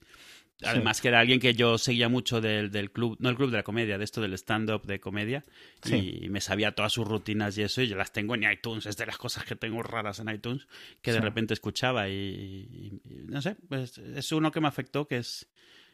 Además 0.61 0.99
que 0.99 1.07
era 1.07 1.21
alguien 1.21 1.39
que 1.39 1.53
yo 1.53 1.77
seguía 1.77 2.09
mucho 2.09 2.41
del, 2.41 2.69
del, 2.69 2.91
club, 2.91 3.15
no 3.21 3.29
el 3.29 3.37
club 3.37 3.49
de 3.49 3.55
la 3.55 3.63
comedia, 3.63 3.97
de 3.97 4.03
esto 4.03 4.19
del 4.19 4.33
stand-up 4.33 4.85
de 4.85 4.99
comedia, 4.99 5.45
y 5.85 6.27
me 6.27 6.41
sabía 6.41 6.73
todas 6.73 6.91
sus 6.91 7.07
rutinas 7.07 7.57
y 7.57 7.61
eso, 7.61 7.81
y 7.81 7.87
yo 7.87 7.95
las 7.95 8.11
tengo 8.11 8.35
en 8.35 8.43
iTunes, 8.43 8.85
es 8.87 8.97
de 8.97 9.05
las 9.05 9.17
cosas 9.17 9.45
que 9.45 9.55
tengo 9.55 9.81
raras 9.83 10.19
en 10.19 10.27
iTunes, 10.27 10.67
que 11.01 11.13
de 11.13 11.21
repente 11.21 11.53
escuchaba 11.53 12.09
y, 12.09 12.99
no 13.05 13.41
sé, 13.41 13.55
pues 13.69 13.97
es 13.99 14.31
uno 14.33 14.51
que 14.51 14.59
me 14.59 14.67
afectó, 14.67 15.07
que 15.07 15.19
es, 15.19 15.47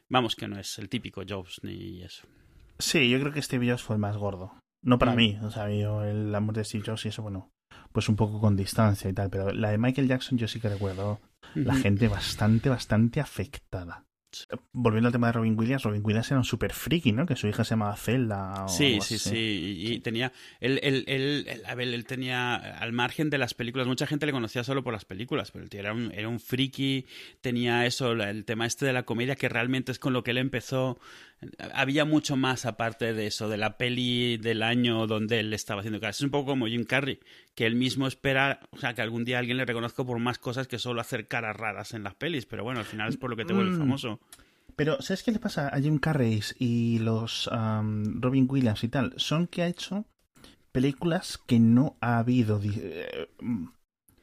vamos, 0.09 0.35
que 0.35 0.47
no 0.47 0.59
es 0.59 0.79
el 0.79 0.89
típico 0.89 1.21
Jobs 1.29 1.59
ni 1.61 2.01
eso. 2.01 2.27
Sí, 2.79 3.09
yo 3.09 3.19
creo 3.19 3.33
que 3.33 3.41
Steve 3.41 3.69
Jobs 3.69 3.83
fue 3.83 3.95
el 3.95 4.01
más 4.01 4.17
gordo. 4.17 4.53
No 4.83 4.99
para 4.99 5.13
mm. 5.13 5.15
mí, 5.15 5.39
o 5.41 5.51
sea, 5.51 5.69
yo 5.69 6.03
el 6.03 6.33
amor 6.33 6.55
de 6.55 6.63
Steve 6.63 6.83
Jobs 6.85 7.05
y 7.05 7.09
eso, 7.09 7.23
bueno, 7.23 7.49
pues 7.91 8.09
un 8.09 8.15
poco 8.15 8.39
con 8.39 8.55
distancia 8.55 9.09
y 9.09 9.13
tal, 9.13 9.29
pero 9.29 9.51
la 9.51 9.71
de 9.71 9.77
Michael 9.77 10.07
Jackson 10.07 10.37
yo 10.37 10.47
sí 10.47 10.59
que 10.59 10.69
recuerdo 10.69 11.19
la 11.55 11.75
gente 11.75 12.07
bastante, 12.07 12.69
bastante 12.69 13.19
afectada. 13.19 14.03
Volviendo 14.71 15.07
al 15.07 15.13
tema 15.13 15.27
de 15.27 15.33
Robin 15.33 15.57
Williams, 15.57 15.83
Robin 15.83 16.01
Williams 16.03 16.29
era 16.31 16.39
un 16.39 16.45
super 16.45 16.73
friki, 16.73 17.11
¿no? 17.11 17.25
Que 17.25 17.35
su 17.35 17.47
hija 17.47 17.63
se 17.63 17.71
llamaba 17.71 17.95
Zelda. 17.95 18.67
sí, 18.67 18.99
sí, 19.01 19.17
sí. 19.17 19.75
Y 19.79 19.99
tenía. 19.99 20.31
Él, 20.59 20.79
él, 20.83 21.03
él, 21.07 21.61
a 21.65 21.75
ver, 21.75 21.87
él 21.87 22.05
tenía. 22.05 22.55
Al 22.55 22.93
margen 22.93 23.29
de 23.29 23.37
las 23.37 23.53
películas, 23.53 23.87
mucha 23.87 24.07
gente 24.07 24.25
le 24.25 24.31
conocía 24.31 24.63
solo 24.63 24.83
por 24.83 24.93
las 24.93 25.05
películas, 25.05 25.51
pero 25.51 25.63
el 25.63 25.69
tío 25.69 25.79
era 25.79 25.93
un, 25.93 26.11
era 26.13 26.29
un 26.29 26.39
friki. 26.39 27.05
Tenía 27.41 27.85
eso, 27.85 28.11
el 28.11 28.45
tema 28.45 28.65
este 28.65 28.85
de 28.85 28.93
la 28.93 29.03
comedia, 29.03 29.35
que 29.35 29.49
realmente 29.49 29.91
es 29.91 29.99
con 29.99 30.13
lo 30.13 30.23
que 30.23 30.31
él 30.31 30.37
empezó. 30.37 30.99
Había 31.73 32.03
mucho 32.03 32.35
más 32.35 32.65
aparte 32.65 33.13
de 33.13 33.27
eso, 33.27 33.47
de 33.47 33.57
la 33.57 33.77
peli 33.77 34.37
del 34.37 34.63
año 34.63 35.05
donde 35.05 35.39
él 35.39 35.53
estaba 35.53 35.81
haciendo. 35.81 36.05
Es 36.07 36.21
un 36.21 36.31
poco 36.31 36.47
como 36.47 36.67
Jim 36.67 36.83
Carrey, 36.83 37.19
que 37.57 37.65
él 37.65 37.75
mismo 37.75 38.05
espera, 38.05 38.59
o 38.69 38.77
sea, 38.77 38.93
que 38.93 39.01
algún 39.01 39.25
día 39.25 39.39
alguien 39.39 39.57
le 39.57 39.65
reconozca 39.65 40.03
por 40.03 40.19
más 40.19 40.37
cosas 40.37 40.67
que 40.67 40.77
solo 40.77 41.01
hacer 41.01 41.27
caras 41.27 41.57
raras 41.57 41.95
en 41.95 42.03
las 42.03 42.13
pelis, 42.13 42.45
pero 42.45 42.63
bueno, 42.63 42.81
al 42.81 42.85
final 42.85 43.09
es 43.09 43.17
por 43.17 43.31
lo 43.31 43.35
que 43.35 43.45
te 43.45 43.53
vuelve 43.53 43.71
mm. 43.71 43.79
famoso. 43.79 44.19
Pero, 44.75 45.01
¿sabes 45.01 45.23
qué 45.23 45.31
le 45.31 45.39
pasa 45.39 45.67
a 45.67 45.81
Jim 45.81 45.97
Carrey 45.97 46.39
y 46.59 46.99
los 46.99 47.49
Robin 47.51 48.45
Williams 48.47 48.83
y 48.83 48.89
tal? 48.89 49.11
Son 49.17 49.47
que 49.47 49.63
ha 49.63 49.67
hecho 49.67 50.05
películas 50.71 51.39
que 51.47 51.59
no 51.59 51.97
ha 51.99 52.19
habido 52.19 52.61
eh, 52.63 53.27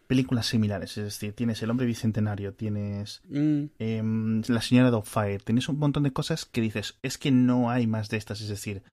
películas 0.07 0.47
similares. 0.47 0.97
Es 0.97 1.03
decir, 1.03 1.33
tienes 1.33 1.61
El 1.61 1.71
Hombre 1.71 1.87
Bicentenario, 1.87 2.55
tienes 2.55 3.21
mm. 3.31 3.65
em, 3.81 4.43
La 4.47 4.61
Señora 4.61 4.91
Dogfire, 4.91 5.41
tienes 5.41 5.69
un 5.69 5.81
montón 5.81 6.05
de 6.05 6.13
cosas 6.13 6.45
que 6.45 6.61
dices, 6.61 7.01
es 7.03 7.19
que 7.19 7.33
no 7.33 7.69
hay 7.69 7.89
más 7.89 8.11
de 8.11 8.17
estas. 8.17 8.41
Es 8.41 8.49
decir, 8.49 8.85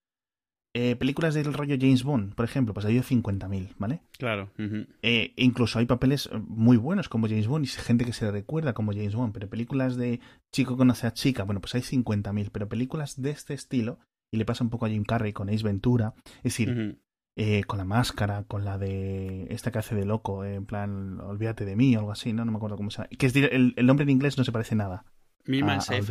eh, 0.73 0.95
películas 0.95 1.33
del 1.33 1.53
rollo 1.53 1.75
James 1.79 2.03
Bond, 2.03 2.33
por 2.33 2.45
ejemplo, 2.45 2.73
pues 2.73 2.85
ha 2.85 2.89
habido 2.89 3.03
50.000, 3.03 3.75
¿vale? 3.77 4.01
Claro. 4.17 4.49
Eh, 5.01 5.33
incluso 5.35 5.79
hay 5.79 5.85
papeles 5.85 6.29
muy 6.47 6.77
buenos 6.77 7.09
como 7.09 7.27
James 7.27 7.47
Bond 7.47 7.65
y 7.65 7.67
gente 7.67 8.05
que 8.05 8.13
se 8.13 8.25
le 8.25 8.31
recuerda 8.31 8.73
como 8.73 8.93
James 8.93 9.15
Bond, 9.15 9.33
pero 9.33 9.49
películas 9.49 9.97
de 9.97 10.21
chico 10.51 10.77
conoce 10.77 11.07
a 11.07 11.13
chica, 11.13 11.43
bueno, 11.43 11.59
pues 11.59 11.75
hay 11.75 11.81
50.000, 11.81 12.49
pero 12.51 12.69
películas 12.69 13.21
de 13.21 13.31
este 13.31 13.53
estilo, 13.53 13.99
y 14.31 14.37
le 14.37 14.45
pasa 14.45 14.63
un 14.63 14.69
poco 14.69 14.85
a 14.85 14.89
Jim 14.89 15.03
Carrey 15.03 15.33
con 15.33 15.49
Ace 15.49 15.63
Ventura, 15.63 16.13
es 16.37 16.43
decir, 16.43 16.97
eh, 17.35 17.63
con 17.65 17.77
la 17.77 17.85
máscara, 17.85 18.43
con 18.43 18.63
la 18.63 18.77
de 18.77 19.47
esta 19.49 19.71
que 19.71 19.79
hace 19.79 19.95
de 19.95 20.05
loco, 20.05 20.45
en 20.45 20.65
plan, 20.65 21.19
olvídate 21.19 21.65
de 21.65 21.75
mí 21.75 21.95
o 21.95 21.99
algo 21.99 22.11
así, 22.11 22.31
¿no? 22.31 22.45
No 22.45 22.51
me 22.51 22.57
acuerdo 22.57 22.77
cómo 22.77 22.91
se 22.91 22.99
llama. 22.99 23.09
Que 23.17 23.25
es 23.25 23.35
el, 23.35 23.73
el 23.75 23.85
nombre 23.85 24.03
en 24.03 24.09
inglés 24.09 24.37
no 24.37 24.45
se 24.45 24.51
parece 24.53 24.75
nada. 24.75 25.05
¿Mi 25.45 25.63
Man 25.63 25.81
Safe 25.81 26.01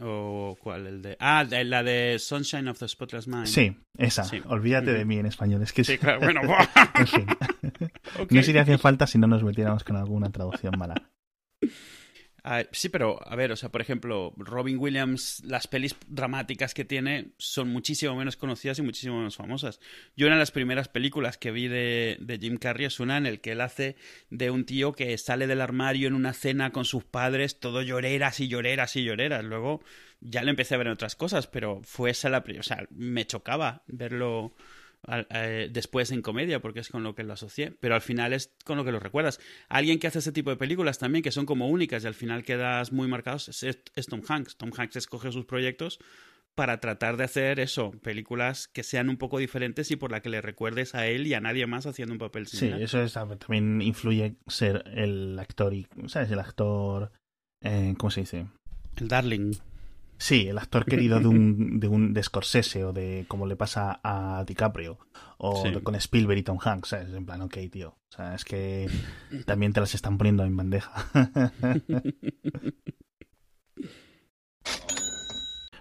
o 0.00 0.56
cuál? 0.60 0.86
El 0.86 1.02
de... 1.02 1.16
Ah, 1.20 1.44
la 1.44 1.82
de 1.82 2.18
Sunshine 2.18 2.68
of 2.68 2.78
the 2.78 2.88
Spotless 2.88 3.28
Mind. 3.28 3.46
Sí, 3.46 3.76
esa. 3.96 4.24
Olvídate 4.46 4.92
de 4.92 5.04
mí 5.04 5.18
en 5.18 5.26
español. 5.26 5.62
Es 5.62 5.72
que 5.72 5.84
sí, 5.84 5.98
claro. 5.98 6.20
Bueno, 6.20 6.40
en 6.94 7.06
fin. 7.06 7.26
No 8.30 8.42
sería 8.42 8.62
hace 8.62 8.78
falta 8.78 9.06
si 9.06 9.18
no 9.18 9.26
nos 9.26 9.42
metiéramos 9.42 9.84
con 9.84 9.96
alguna 9.96 10.30
traducción 10.30 10.74
mala. 10.78 10.94
Ah, 12.44 12.64
sí, 12.72 12.88
pero 12.88 13.20
a 13.24 13.36
ver, 13.36 13.52
o 13.52 13.56
sea, 13.56 13.70
por 13.70 13.80
ejemplo, 13.80 14.34
Robin 14.36 14.76
Williams, 14.76 15.42
las 15.44 15.68
pelis 15.68 15.94
dramáticas 16.08 16.74
que 16.74 16.84
tiene 16.84 17.34
son 17.38 17.68
muchísimo 17.68 18.16
menos 18.16 18.36
conocidas 18.36 18.80
y 18.80 18.82
muchísimo 18.82 19.18
menos 19.18 19.36
famosas. 19.36 19.78
Yo 20.16 20.26
una 20.26 20.34
de 20.34 20.40
las 20.40 20.50
primeras 20.50 20.88
películas 20.88 21.38
que 21.38 21.52
vi 21.52 21.68
de, 21.68 22.16
de 22.20 22.38
Jim 22.38 22.56
Carrey 22.56 22.86
es 22.86 22.98
una 22.98 23.16
en 23.16 23.26
el 23.26 23.40
que 23.40 23.52
él 23.52 23.60
hace 23.60 23.94
de 24.30 24.50
un 24.50 24.64
tío 24.64 24.92
que 24.92 25.16
sale 25.18 25.46
del 25.46 25.60
armario 25.60 26.08
en 26.08 26.14
una 26.14 26.32
cena 26.32 26.72
con 26.72 26.84
sus 26.84 27.04
padres, 27.04 27.60
todo 27.60 27.80
lloreras 27.80 28.40
y 28.40 28.48
lloreras 28.48 28.96
y 28.96 29.04
lloreras. 29.04 29.44
Luego 29.44 29.80
ya 30.20 30.42
le 30.42 30.50
empecé 30.50 30.74
a 30.74 30.78
ver 30.78 30.88
en 30.88 30.94
otras 30.94 31.14
cosas, 31.14 31.46
pero 31.46 31.80
fue 31.84 32.10
esa 32.10 32.28
la... 32.28 32.44
O 32.58 32.62
sea, 32.64 32.88
me 32.90 33.24
chocaba 33.24 33.84
verlo 33.86 34.52
eh, 35.08 35.68
después 35.72 36.12
en 36.12 36.22
comedia, 36.22 36.60
porque 36.60 36.80
es 36.80 36.88
con 36.88 37.02
lo 37.02 37.14
que 37.14 37.24
lo 37.24 37.32
asocié, 37.32 37.72
pero 37.80 37.94
al 37.94 38.02
final 38.02 38.32
es 38.32 38.52
con 38.64 38.76
lo 38.76 38.84
que 38.84 38.92
lo 38.92 39.00
recuerdas. 39.00 39.40
Alguien 39.68 39.98
que 39.98 40.06
hace 40.06 40.20
ese 40.20 40.32
tipo 40.32 40.50
de 40.50 40.56
películas 40.56 40.98
también, 40.98 41.22
que 41.22 41.32
son 41.32 41.44
como 41.46 41.68
únicas 41.68 42.04
y 42.04 42.06
al 42.06 42.14
final 42.14 42.44
quedas 42.44 42.92
muy 42.92 43.08
marcados, 43.08 43.62
es, 43.62 44.06
Tom 44.06 44.22
Hanks. 44.26 44.56
Tom 44.56 44.70
Hanks 44.76 44.96
escoge 44.96 45.32
sus 45.32 45.44
proyectos 45.44 45.98
para 46.54 46.80
tratar 46.80 47.16
de 47.16 47.24
hacer 47.24 47.58
eso, 47.58 47.92
películas 48.02 48.68
que 48.68 48.82
sean 48.82 49.08
un 49.08 49.16
poco 49.16 49.38
diferentes 49.38 49.90
y 49.90 49.96
por 49.96 50.12
la 50.12 50.20
que 50.20 50.28
le 50.28 50.40
recuerdes 50.40 50.94
a 50.94 51.06
él 51.06 51.26
y 51.26 51.34
a 51.34 51.40
nadie 51.40 51.66
más 51.66 51.86
haciendo 51.86 52.12
un 52.12 52.18
papel 52.18 52.46
similar. 52.46 52.78
Sí, 52.78 52.84
eso 52.84 53.02
es, 53.02 53.14
también 53.14 53.80
influye 53.80 54.36
ser 54.46 54.84
el 54.94 55.38
actor 55.38 55.72
y, 55.72 55.86
¿sabes? 56.06 56.30
El 56.30 56.38
actor, 56.38 57.10
eh, 57.62 57.94
¿cómo 57.96 58.10
se 58.10 58.20
dice? 58.20 58.46
El 58.98 59.08
darling. 59.08 59.54
Sí, 60.22 60.46
el 60.46 60.56
actor 60.56 60.84
querido 60.84 61.18
de 61.18 61.26
un, 61.26 61.80
de 61.80 61.88
un 61.88 62.14
de 62.14 62.22
Scorsese 62.22 62.84
o 62.84 62.92
de 62.92 63.24
como 63.26 63.44
le 63.44 63.56
pasa 63.56 63.98
a 64.04 64.44
DiCaprio 64.46 64.96
o 65.38 65.64
con 65.82 65.96
Spielberg 65.96 66.38
y 66.38 66.44
Tom 66.44 66.58
Hanks, 66.62 66.92
Es 66.92 67.12
En 67.12 67.26
plan, 67.26 67.42
ok, 67.42 67.56
tío. 67.72 67.88
O 67.88 68.14
sea, 68.16 68.36
es 68.36 68.44
que 68.44 68.88
también 69.46 69.72
te 69.72 69.80
las 69.80 69.96
están 69.96 70.18
poniendo 70.18 70.44
en 70.44 70.56
bandeja. 70.56 70.92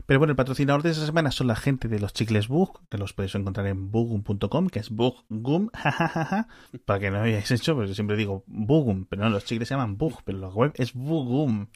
Pero 0.08 0.19
bueno, 0.19 0.32
el 0.32 0.38
patrocinador 0.38 0.82
de 0.82 0.89
esa 0.89 1.06
semana 1.06 1.30
son 1.30 1.45
la 1.45 1.56
gente 1.56 1.88
de 1.88 1.99
los 1.99 2.12
chicles 2.12 2.47
Bug, 2.47 2.82
que 2.89 2.97
los 2.97 3.13
podéis 3.13 3.36
encontrar 3.36 3.67
en 3.67 3.91
bugum.com, 3.91 4.69
que 4.69 4.80
es 4.80 4.89
bugum, 4.89 5.69
jajajaja, 5.75 6.47
para 6.86 6.99
que 6.99 7.12
no 7.12 7.21
hayáis 7.21 7.51
hecho, 7.51 7.75
pues 7.75 7.89
yo 7.89 7.93
siempre 7.93 8.17
digo 8.17 8.43
bugum, 8.47 9.06
pero 9.06 9.21
no, 9.21 9.30
los 9.30 9.45
chicles 9.45 9.67
se 9.67 9.75
llaman 9.75 9.99
bug, 9.99 10.23
pero 10.25 10.39
la 10.39 10.47
web 10.47 10.73
es 10.77 10.95
bugum. 10.95 11.67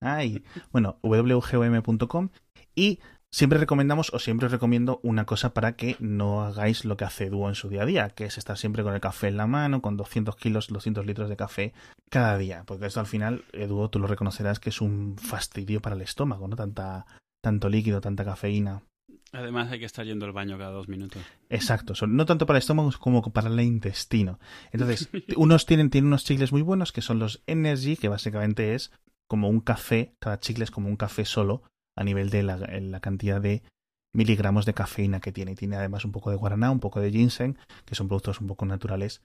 Ay, 0.00 0.44
bueno, 0.70 0.98
wgom.com 1.02 2.28
y 2.74 3.00
siempre 3.30 3.58
recomendamos 3.58 4.12
o 4.14 4.18
siempre 4.18 4.46
os 4.46 4.52
recomiendo 4.52 5.00
una 5.02 5.24
cosa 5.24 5.52
para 5.52 5.76
que 5.76 5.96
no 5.98 6.42
hagáis 6.42 6.84
lo 6.84 6.96
que 6.96 7.04
hace 7.04 7.30
Duo 7.30 7.48
en 7.48 7.54
su 7.54 7.68
día 7.68 7.82
a 7.82 7.86
día, 7.86 8.10
que 8.10 8.24
es 8.24 8.38
estar 8.38 8.56
siempre 8.56 8.82
con 8.82 8.94
el 8.94 9.00
café 9.00 9.28
en 9.28 9.36
la 9.36 9.46
mano, 9.46 9.82
con 9.82 9.96
200 9.96 10.36
kilos, 10.36 10.68
200 10.68 11.04
litros 11.04 11.28
de 11.28 11.36
café 11.36 11.72
cada 12.10 12.38
día, 12.38 12.64
porque 12.66 12.86
esto 12.86 13.00
al 13.00 13.06
final, 13.06 13.44
Duo, 13.52 13.90
tú 13.90 13.98
lo 13.98 14.06
reconocerás 14.06 14.60
que 14.60 14.70
es 14.70 14.80
un 14.80 15.16
fastidio 15.18 15.80
para 15.80 15.96
el 15.96 16.02
estómago, 16.02 16.48
¿no? 16.48 16.56
Tanta, 16.56 17.06
tanto 17.42 17.68
líquido, 17.68 18.00
tanta 18.00 18.24
cafeína. 18.24 18.82
Además 19.32 19.70
hay 19.70 19.78
que 19.78 19.84
estar 19.84 20.06
yendo 20.06 20.24
al 20.24 20.32
baño 20.32 20.56
cada 20.56 20.70
dos 20.70 20.88
minutos. 20.88 21.22
Exacto, 21.50 21.92
no 22.06 22.24
tanto 22.24 22.46
para 22.46 22.56
el 22.56 22.62
estómago 22.62 22.90
como 22.98 23.22
para 23.30 23.48
el 23.48 23.60
intestino. 23.60 24.38
Entonces, 24.72 25.10
unos 25.36 25.66
tienen, 25.66 25.90
tienen 25.90 26.06
unos 26.06 26.24
chicles 26.24 26.50
muy 26.50 26.62
buenos 26.62 26.92
que 26.92 27.02
son 27.02 27.18
los 27.18 27.42
Energy, 27.46 27.96
que 27.96 28.08
básicamente 28.08 28.74
es 28.74 28.90
como 29.28 29.48
un 29.48 29.60
café, 29.60 30.14
cada 30.18 30.40
chicle 30.40 30.64
es 30.64 30.70
como 30.70 30.88
un 30.88 30.96
café 30.96 31.24
solo 31.24 31.62
a 31.94 32.02
nivel 32.02 32.30
de 32.30 32.42
la, 32.42 33.00
cantidad 33.00 33.40
de 33.40 33.62
miligramos 34.12 34.66
de 34.66 34.74
cafeína 34.74 35.20
que 35.20 35.32
tiene. 35.32 35.52
Y 35.52 35.54
tiene 35.54 35.76
además 35.76 36.04
un 36.04 36.12
poco 36.12 36.30
de 36.30 36.36
guaraná, 36.36 36.70
un 36.70 36.80
poco 36.80 37.00
de 37.00 37.10
ginseng, 37.10 37.56
que 37.84 37.94
son 37.94 38.08
productos 38.08 38.40
un 38.40 38.46
poco 38.46 38.66
naturales 38.66 39.22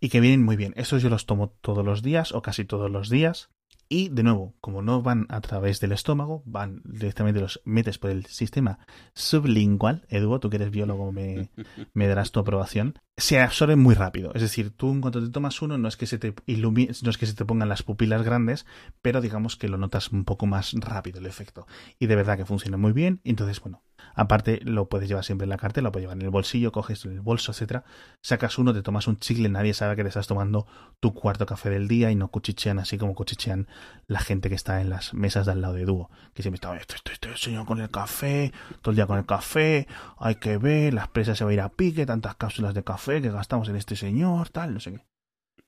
y 0.00 0.08
que 0.08 0.20
vienen 0.20 0.42
muy 0.42 0.56
bien. 0.56 0.74
Estos 0.76 1.02
yo 1.02 1.08
los 1.08 1.26
tomo 1.26 1.50
todos 1.60 1.84
los 1.84 2.02
días 2.02 2.32
o 2.32 2.42
casi 2.42 2.64
todos 2.64 2.90
los 2.90 3.08
días. 3.08 3.50
Y 3.96 4.08
de 4.08 4.24
nuevo, 4.24 4.56
como 4.60 4.82
no 4.82 5.02
van 5.02 5.26
a 5.28 5.40
través 5.40 5.78
del 5.78 5.92
estómago, 5.92 6.42
van 6.46 6.82
directamente 6.84 7.40
los 7.40 7.60
metes 7.64 7.96
por 7.96 8.10
el 8.10 8.26
sistema 8.26 8.80
sublingual. 9.14 10.04
Edu, 10.08 10.36
tú 10.40 10.50
que 10.50 10.56
eres 10.56 10.72
biólogo 10.72 11.12
me, 11.12 11.52
me 11.94 12.08
darás 12.08 12.32
tu 12.32 12.40
aprobación. 12.40 12.98
Se 13.16 13.38
absorben 13.38 13.78
muy 13.78 13.94
rápido. 13.94 14.34
Es 14.34 14.42
decir, 14.42 14.72
tú 14.76 14.90
en 14.90 15.00
cuanto 15.00 15.22
te 15.22 15.30
tomas 15.30 15.62
uno, 15.62 15.78
no 15.78 15.86
es 15.86 15.96
que 15.96 16.06
se 16.06 16.18
te 16.18 16.34
ilumine, 16.46 16.92
no 17.04 17.10
es 17.10 17.18
que 17.18 17.26
se 17.26 17.34
te 17.34 17.44
pongan 17.44 17.68
las 17.68 17.84
pupilas 17.84 18.24
grandes, 18.24 18.66
pero 19.00 19.20
digamos 19.20 19.54
que 19.54 19.68
lo 19.68 19.78
notas 19.78 20.10
un 20.10 20.24
poco 20.24 20.46
más 20.46 20.72
rápido 20.72 21.20
el 21.20 21.26
efecto. 21.26 21.68
Y 22.00 22.06
de 22.06 22.16
verdad 22.16 22.36
que 22.36 22.46
funciona 22.46 22.76
muy 22.76 22.90
bien. 22.90 23.20
Entonces, 23.22 23.60
bueno, 23.60 23.84
Aparte, 24.14 24.60
lo 24.62 24.88
puedes 24.88 25.08
llevar 25.08 25.24
siempre 25.24 25.44
en 25.44 25.50
la 25.50 25.56
cartera, 25.56 25.84
lo 25.84 25.92
puedes 25.92 26.04
llevar 26.04 26.16
en 26.16 26.22
el 26.22 26.30
bolsillo, 26.30 26.72
coges 26.72 27.04
el 27.04 27.20
bolso, 27.20 27.52
etcétera, 27.52 27.84
sacas 28.20 28.58
uno, 28.58 28.72
te 28.72 28.82
tomas 28.82 29.08
un 29.08 29.18
chicle, 29.18 29.48
nadie 29.48 29.74
sabe 29.74 29.96
que 29.96 30.02
te 30.02 30.08
estás 30.08 30.26
tomando 30.26 30.66
tu 31.00 31.14
cuarto 31.14 31.46
café 31.46 31.70
del 31.70 31.88
día 31.88 32.10
y 32.10 32.14
no 32.14 32.28
cuchichean 32.28 32.78
así 32.78 32.96
como 32.96 33.14
cuchichean 33.14 33.66
la 34.06 34.20
gente 34.20 34.48
que 34.48 34.54
está 34.54 34.80
en 34.80 34.90
las 34.90 35.14
mesas 35.14 35.46
de 35.46 35.52
al 35.52 35.60
lado 35.60 35.74
de 35.74 35.84
dúo, 35.84 36.10
que 36.34 36.42
siempre 36.42 36.56
está, 36.56 36.76
estoy, 36.76 36.96
estoy, 36.96 37.14
estoy 37.14 37.36
señor 37.36 37.66
con 37.66 37.80
el 37.80 37.90
café, 37.90 38.52
todo 38.82 38.90
el 38.90 38.96
día 38.96 39.06
con 39.06 39.18
el 39.18 39.26
café, 39.26 39.86
hay 40.18 40.36
que 40.36 40.58
ver, 40.58 40.94
la 40.94 41.04
empresa 41.04 41.34
se 41.34 41.44
va 41.44 41.50
a 41.50 41.54
ir 41.54 41.60
a 41.60 41.68
pique, 41.68 42.06
tantas 42.06 42.36
cápsulas 42.36 42.74
de 42.74 42.84
café 42.84 43.22
que 43.22 43.30
gastamos 43.30 43.68
en 43.68 43.76
este 43.76 43.96
señor, 43.96 44.50
tal, 44.50 44.74
no 44.74 44.80
sé 44.80 44.92
qué. 44.92 45.04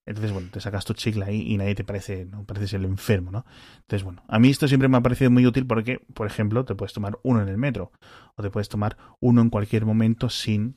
Entonces, 0.06 0.32
bueno, 0.32 0.48
te 0.52 0.60
sacas 0.60 0.84
tu 0.84 0.94
chicle 0.94 1.24
ahí 1.24 1.52
y 1.52 1.56
nadie 1.56 1.74
te 1.74 1.82
parece, 1.82 2.26
no 2.26 2.44
pareces 2.44 2.74
el 2.74 2.84
enfermo, 2.84 3.32
¿no? 3.32 3.44
Entonces, 3.78 4.04
bueno, 4.04 4.22
a 4.28 4.38
mí 4.38 4.50
esto 4.50 4.68
siempre 4.68 4.88
me 4.88 4.96
ha 4.96 5.00
parecido 5.00 5.32
muy 5.32 5.44
útil 5.44 5.66
porque, 5.66 5.98
por 6.14 6.28
ejemplo, 6.28 6.64
te 6.64 6.76
puedes 6.76 6.92
tomar 6.92 7.18
uno 7.24 7.42
en 7.42 7.48
el 7.48 7.58
metro 7.58 7.90
o 8.36 8.42
te 8.42 8.50
puedes 8.50 8.68
tomar 8.68 8.96
uno 9.18 9.42
en 9.42 9.50
cualquier 9.50 9.84
momento 9.84 10.30
sin 10.30 10.76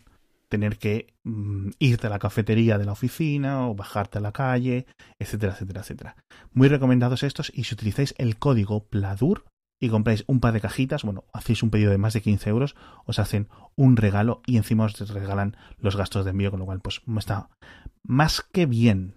tener 0.49 0.77
que 0.77 1.13
mm, 1.23 1.69
irte 1.79 2.07
a 2.07 2.09
la 2.09 2.19
cafetería 2.19 2.77
de 2.77 2.85
la 2.85 2.91
oficina 2.91 3.67
o 3.67 3.75
bajarte 3.75 4.17
a 4.17 4.21
la 4.21 4.31
calle, 4.31 4.85
etcétera, 5.19 5.53
etcétera, 5.53 5.81
etcétera. 5.81 6.15
Muy 6.51 6.67
recomendados 6.67 7.23
estos 7.23 7.51
y 7.55 7.63
si 7.63 7.75
utilizáis 7.75 8.13
el 8.17 8.37
código 8.37 8.85
PLADUR 8.85 9.45
y 9.81 9.89
compráis 9.89 10.25
un 10.27 10.41
par 10.41 10.53
de 10.53 10.61
cajitas, 10.61 11.03
bueno, 11.03 11.23
hacéis 11.31 11.63
un 11.63 11.69
pedido 11.69 11.91
de 11.91 11.97
más 11.97 12.13
de 12.13 12.21
15 12.21 12.49
euros, 12.49 12.75
os 13.05 13.19
hacen 13.19 13.47
un 13.75 13.95
regalo 13.95 14.41
y 14.45 14.57
encima 14.57 14.83
os 14.85 14.99
regalan 15.09 15.55
los 15.77 15.95
gastos 15.95 16.25
de 16.25 16.31
envío, 16.31 16.51
con 16.51 16.59
lo 16.59 16.65
cual 16.65 16.81
pues 16.81 17.01
está 17.17 17.49
más 18.03 18.41
que 18.41 18.65
bien. 18.65 19.15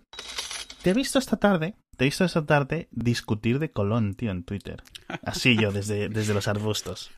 Te 0.82 0.90
he 0.90 0.94
visto 0.94 1.18
esta 1.18 1.36
tarde, 1.36 1.74
te 1.96 2.04
he 2.04 2.08
visto 2.08 2.24
esta 2.24 2.44
tarde 2.44 2.88
discutir 2.90 3.58
de 3.58 3.70
Colón, 3.70 4.14
tío, 4.14 4.30
en 4.30 4.44
Twitter. 4.44 4.82
Así 5.24 5.56
yo, 5.56 5.72
desde, 5.72 6.08
desde 6.08 6.34
los 6.34 6.48
arbustos. 6.48 7.10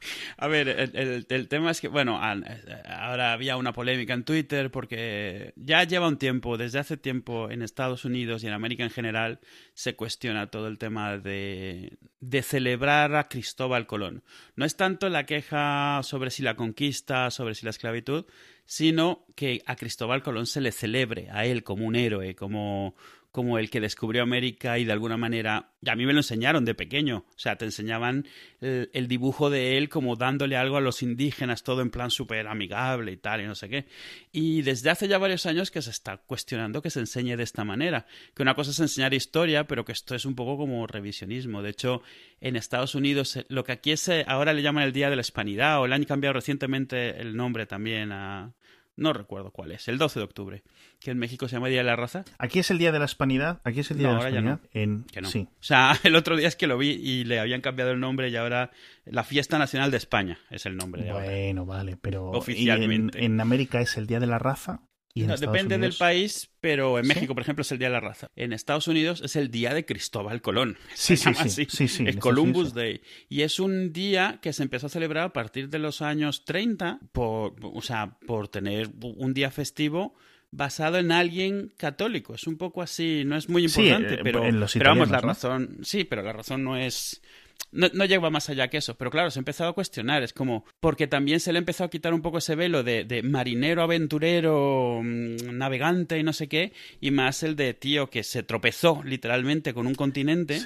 A 0.36 0.48
ver, 0.48 0.68
el, 0.68 1.48
tema 1.48 1.70
es 1.70 1.80
que, 1.80 1.88
bueno, 1.88 2.20
ahora 2.20 3.32
había 3.32 3.56
una 3.56 3.72
polémica 3.72 4.14
en 4.14 4.24
Twitter 4.24 4.70
porque 4.70 5.52
ya 5.56 5.84
lleva 5.84 6.08
un 6.08 6.18
tiempo, 6.18 6.56
desde 6.56 6.78
hace 6.78 6.96
tiempo 6.96 7.50
en 7.50 7.62
Estados 7.62 8.04
Unidos 8.04 8.42
y 8.42 8.46
en 8.46 8.52
América 8.52 8.84
en 8.84 8.90
general, 8.90 9.40
se 9.74 9.96
cuestiona 9.96 10.50
todo 10.50 10.68
el 10.68 10.78
tema 10.78 11.18
de, 11.18 11.98
de 12.20 12.42
celebrar 12.42 13.14
a 13.14 13.28
Cristóbal 13.28 13.86
Colón. 13.86 14.22
No 14.56 14.64
es 14.64 14.76
tanto 14.76 15.08
la 15.08 15.26
queja 15.26 16.00
sobre 16.02 16.30
si 16.30 16.42
la 16.42 16.56
conquista, 16.56 17.30
sobre 17.30 17.54
si 17.54 17.64
la 17.64 17.70
esclavitud, 17.70 18.26
sino 18.68 19.24
que 19.34 19.62
a 19.64 19.76
Cristóbal 19.76 20.22
Colón 20.22 20.46
se 20.46 20.60
le 20.60 20.72
celebre 20.72 21.28
a 21.30 21.46
él 21.46 21.64
como 21.64 21.86
un 21.86 21.96
héroe, 21.96 22.34
como 22.34 22.94
como 23.38 23.60
el 23.60 23.70
que 23.70 23.80
descubrió 23.80 24.24
América 24.24 24.80
y 24.80 24.84
de 24.84 24.90
alguna 24.90 25.16
manera, 25.16 25.70
a 25.86 25.94
mí 25.94 26.06
me 26.06 26.12
lo 26.12 26.18
enseñaron 26.18 26.64
de 26.64 26.74
pequeño, 26.74 27.18
o 27.18 27.38
sea, 27.38 27.54
te 27.54 27.66
enseñaban 27.66 28.26
el, 28.60 29.06
dibujo 29.06 29.48
de 29.48 29.78
él 29.78 29.88
como 29.88 30.16
dándole 30.16 30.56
algo 30.56 30.76
a 30.76 30.80
los 30.80 31.04
indígenas, 31.04 31.62
todo 31.62 31.80
en 31.80 31.90
plan 31.90 32.10
súper 32.10 32.48
amigable 32.48 33.12
y 33.12 33.16
tal, 33.16 33.40
y 33.40 33.44
no 33.44 33.54
sé 33.54 33.68
qué. 33.68 33.86
Y 34.32 34.62
desde 34.62 34.90
hace 34.90 35.06
ya 35.06 35.18
varios 35.18 35.46
años 35.46 35.70
que 35.70 35.82
se 35.82 35.90
está 35.90 36.16
cuestionando 36.16 36.82
que 36.82 36.90
se 36.90 36.98
enseñe 36.98 37.36
de 37.36 37.44
esta 37.44 37.62
manera, 37.62 38.06
que 38.34 38.42
una 38.42 38.56
cosa 38.56 38.72
es 38.72 38.80
enseñar 38.80 39.14
historia, 39.14 39.68
pero 39.68 39.84
que 39.84 39.92
esto 39.92 40.16
es 40.16 40.24
un 40.24 40.34
poco 40.34 40.56
como 40.56 40.84
revisionismo. 40.88 41.62
De 41.62 41.70
hecho, 41.70 42.02
en 42.40 42.56
Estados 42.56 42.96
Unidos, 42.96 43.36
eh, 43.36 43.46
lo 43.48 43.62
que 43.62 43.70
aquí 43.70 43.92
es, 43.92 44.08
eh, 44.08 44.24
ahora 44.26 44.52
le 44.52 44.62
llaman 44.62 44.82
el 44.82 44.92
Día 44.92 45.10
de 45.10 45.14
la 45.14 45.22
Hispanidad, 45.22 45.80
o 45.80 45.86
le 45.86 45.94
han 45.94 46.02
cambiado 46.02 46.32
recientemente 46.32 47.20
el 47.20 47.36
nombre 47.36 47.66
también 47.66 48.10
a 48.10 48.52
no 48.98 49.12
recuerdo 49.12 49.52
cuál 49.52 49.72
es, 49.72 49.86
el 49.88 49.96
12 49.96 50.20
de 50.20 50.24
octubre, 50.24 50.62
que 51.00 51.12
en 51.12 51.18
México 51.18 51.48
se 51.48 51.56
llama 51.56 51.68
Día 51.68 51.78
de 51.78 51.84
la 51.84 51.96
Raza. 51.96 52.24
Aquí 52.36 52.58
es 52.58 52.70
el 52.70 52.78
Día 52.78 52.92
de 52.92 52.98
la 52.98 53.04
Hispanidad, 53.04 53.60
aquí 53.64 53.80
es 53.80 53.90
el 53.90 53.98
Día 53.98 54.08
de 54.08 54.14
la 54.14 54.28
Hispanidad. 54.28 54.60
En... 54.72 55.06
Sí. 55.24 55.48
O 55.50 55.62
sea, 55.62 55.98
el 56.02 56.16
otro 56.16 56.36
día 56.36 56.48
es 56.48 56.56
que 56.56 56.66
lo 56.66 56.76
vi 56.76 56.90
y 56.90 57.24
le 57.24 57.38
habían 57.38 57.60
cambiado 57.60 57.92
el 57.92 58.00
nombre 58.00 58.28
y 58.28 58.36
ahora 58.36 58.70
la 59.04 59.24
Fiesta 59.24 59.58
Nacional 59.58 59.90
de 59.90 59.96
España 59.96 60.40
es 60.50 60.66
el 60.66 60.76
nombre. 60.76 61.10
bueno, 61.12 61.64
vale, 61.64 61.96
pero 61.96 62.30
oficialmente. 62.30 63.18
En, 63.18 63.32
en, 63.32 63.40
América 63.40 63.80
es 63.80 63.96
el 63.96 64.06
Día 64.06 64.20
de 64.20 64.26
la 64.26 64.38
Raza 64.38 64.82
depende 65.26 65.78
del 65.78 65.94
país, 65.94 66.50
pero 66.60 66.98
en 66.98 67.06
México, 67.06 67.34
por 67.34 67.42
ejemplo, 67.42 67.62
es 67.62 67.72
el 67.72 67.78
Día 67.78 67.88
de 67.88 67.94
la 67.94 68.00
Raza. 68.00 68.30
En 68.36 68.52
Estados 68.52 68.88
Unidos 68.88 69.20
es 69.22 69.36
el 69.36 69.50
Día 69.50 69.74
de 69.74 69.84
Cristóbal 69.84 70.40
Colón. 70.42 70.76
Sí, 70.94 71.16
sí, 71.16 71.32
sí, 71.34 71.66
sí, 71.68 71.88
sí, 71.88 72.04
El 72.06 72.18
Columbus 72.18 72.74
Day. 72.74 73.00
Y 73.28 73.42
es 73.42 73.60
un 73.60 73.92
día 73.92 74.40
que 74.42 74.52
se 74.52 74.62
empezó 74.62 74.86
a 74.86 74.90
celebrar 74.90 75.24
a 75.24 75.32
partir 75.32 75.68
de 75.68 75.78
los 75.78 76.02
años 76.02 76.44
30, 76.44 77.00
por, 77.12 77.54
o 77.62 77.80
sea, 77.80 78.18
por 78.26 78.48
tener 78.48 78.90
un 79.00 79.32
día 79.32 79.50
festivo 79.50 80.14
basado 80.50 80.98
en 80.98 81.12
alguien 81.12 81.72
católico. 81.76 82.34
Es 82.34 82.46
un 82.46 82.56
poco 82.56 82.82
así, 82.82 83.22
no 83.24 83.36
es 83.36 83.48
muy 83.48 83.64
importante, 83.64 84.14
eh, 84.14 84.20
pero, 84.22 84.42
pero 84.42 84.90
vamos, 84.90 85.10
la 85.10 85.20
razón, 85.20 85.78
sí, 85.82 86.04
pero 86.04 86.22
la 86.22 86.32
razón 86.32 86.64
no 86.64 86.76
es 86.76 87.22
no, 87.70 87.88
no 87.92 88.04
lleva 88.04 88.30
más 88.30 88.48
allá 88.48 88.68
que 88.68 88.78
eso, 88.78 88.96
pero 88.96 89.10
claro, 89.10 89.30
se 89.30 89.38
ha 89.38 89.42
empezado 89.42 89.70
a 89.70 89.74
cuestionar, 89.74 90.22
es 90.22 90.32
como, 90.32 90.64
porque 90.80 91.06
también 91.06 91.40
se 91.40 91.52
le 91.52 91.58
empezó 91.58 91.84
a 91.84 91.90
quitar 91.90 92.14
un 92.14 92.22
poco 92.22 92.38
ese 92.38 92.54
velo 92.54 92.82
de, 92.82 93.04
de 93.04 93.22
marinero, 93.22 93.82
aventurero, 93.82 95.00
mm, 95.02 95.56
navegante 95.56 96.18
y 96.18 96.22
no 96.22 96.32
sé 96.32 96.48
qué, 96.48 96.72
y 97.00 97.10
más 97.10 97.42
el 97.42 97.56
de 97.56 97.74
tío 97.74 98.08
que 98.10 98.22
se 98.22 98.42
tropezó 98.42 99.02
literalmente 99.04 99.74
con 99.74 99.86
un 99.86 99.94
continente 99.94 100.60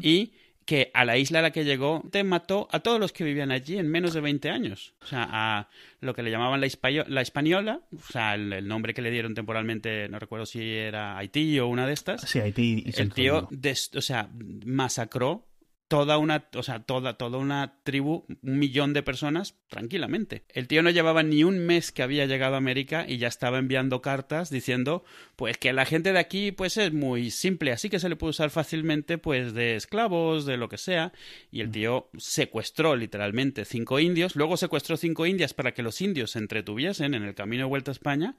y 0.00 0.32
que 0.64 0.90
a 0.94 1.04
la 1.04 1.18
isla 1.18 1.40
a 1.40 1.42
la 1.42 1.50
que 1.50 1.64
llegó 1.64 2.04
te 2.10 2.22
mató 2.24 2.68
a 2.70 2.80
todos 2.80 3.00
los 3.00 3.12
que 3.12 3.24
vivían 3.24 3.50
allí 3.50 3.78
en 3.78 3.88
menos 3.88 4.14
de 4.14 4.20
20 4.20 4.48
años. 4.50 4.94
O 5.02 5.06
sea, 5.06 5.28
a 5.30 5.68
lo 6.00 6.14
que 6.14 6.22
le 6.22 6.30
llamaban 6.30 6.60
la, 6.60 6.68
la 7.08 7.20
española, 7.20 7.80
o 7.92 8.12
sea, 8.12 8.34
el, 8.34 8.66
nombre 8.66 8.94
que 8.94 9.02
le 9.02 9.10
dieron 9.10 9.34
temporalmente, 9.34 10.08
no 10.08 10.18
recuerdo 10.18 10.46
si 10.46 10.62
era 10.62 11.18
Haití 11.18 11.58
o 11.58 11.66
una 11.66 11.86
de 11.86 11.92
estas. 11.92 12.22
Sí, 12.22 12.38
Haití. 12.38 12.84
Y 12.86 13.00
el 13.00 13.12
tío, 13.12 13.48
o 13.48 14.00
sea, 14.00 14.28
masacró 14.64 15.46
toda 15.92 16.16
una, 16.16 16.46
o 16.54 16.62
sea, 16.62 16.78
toda, 16.78 17.18
toda 17.18 17.36
una 17.36 17.74
tribu, 17.82 18.24
un 18.42 18.58
millón 18.58 18.94
de 18.94 19.02
personas, 19.02 19.58
tranquilamente. 19.68 20.42
El 20.48 20.66
tío 20.66 20.82
no 20.82 20.88
llevaba 20.88 21.22
ni 21.22 21.44
un 21.44 21.58
mes 21.58 21.92
que 21.92 22.02
había 22.02 22.24
llegado 22.24 22.54
a 22.54 22.56
América 22.56 23.04
y 23.06 23.18
ya 23.18 23.28
estaba 23.28 23.58
enviando 23.58 24.00
cartas 24.00 24.48
diciendo, 24.48 25.04
pues 25.36 25.58
que 25.58 25.74
la 25.74 25.84
gente 25.84 26.14
de 26.14 26.18
aquí, 26.18 26.50
pues 26.50 26.78
es 26.78 26.94
muy 26.94 27.30
simple, 27.30 27.72
así 27.72 27.90
que 27.90 27.98
se 27.98 28.08
le 28.08 28.16
puede 28.16 28.30
usar 28.30 28.48
fácilmente, 28.48 29.18
pues 29.18 29.52
de 29.52 29.76
esclavos, 29.76 30.46
de 30.46 30.56
lo 30.56 30.70
que 30.70 30.78
sea. 30.78 31.12
Y 31.50 31.60
el 31.60 31.70
tío 31.70 32.08
secuestró 32.16 32.96
literalmente 32.96 33.66
cinco 33.66 34.00
indios, 34.00 34.34
luego 34.34 34.56
secuestró 34.56 34.96
cinco 34.96 35.26
indias 35.26 35.52
para 35.52 35.74
que 35.74 35.82
los 35.82 36.00
indios 36.00 36.30
se 36.30 36.38
entretuviesen 36.38 37.12
en 37.12 37.24
el 37.24 37.34
camino 37.34 37.64
de 37.64 37.68
vuelta 37.68 37.90
a 37.90 37.92
España 37.92 38.36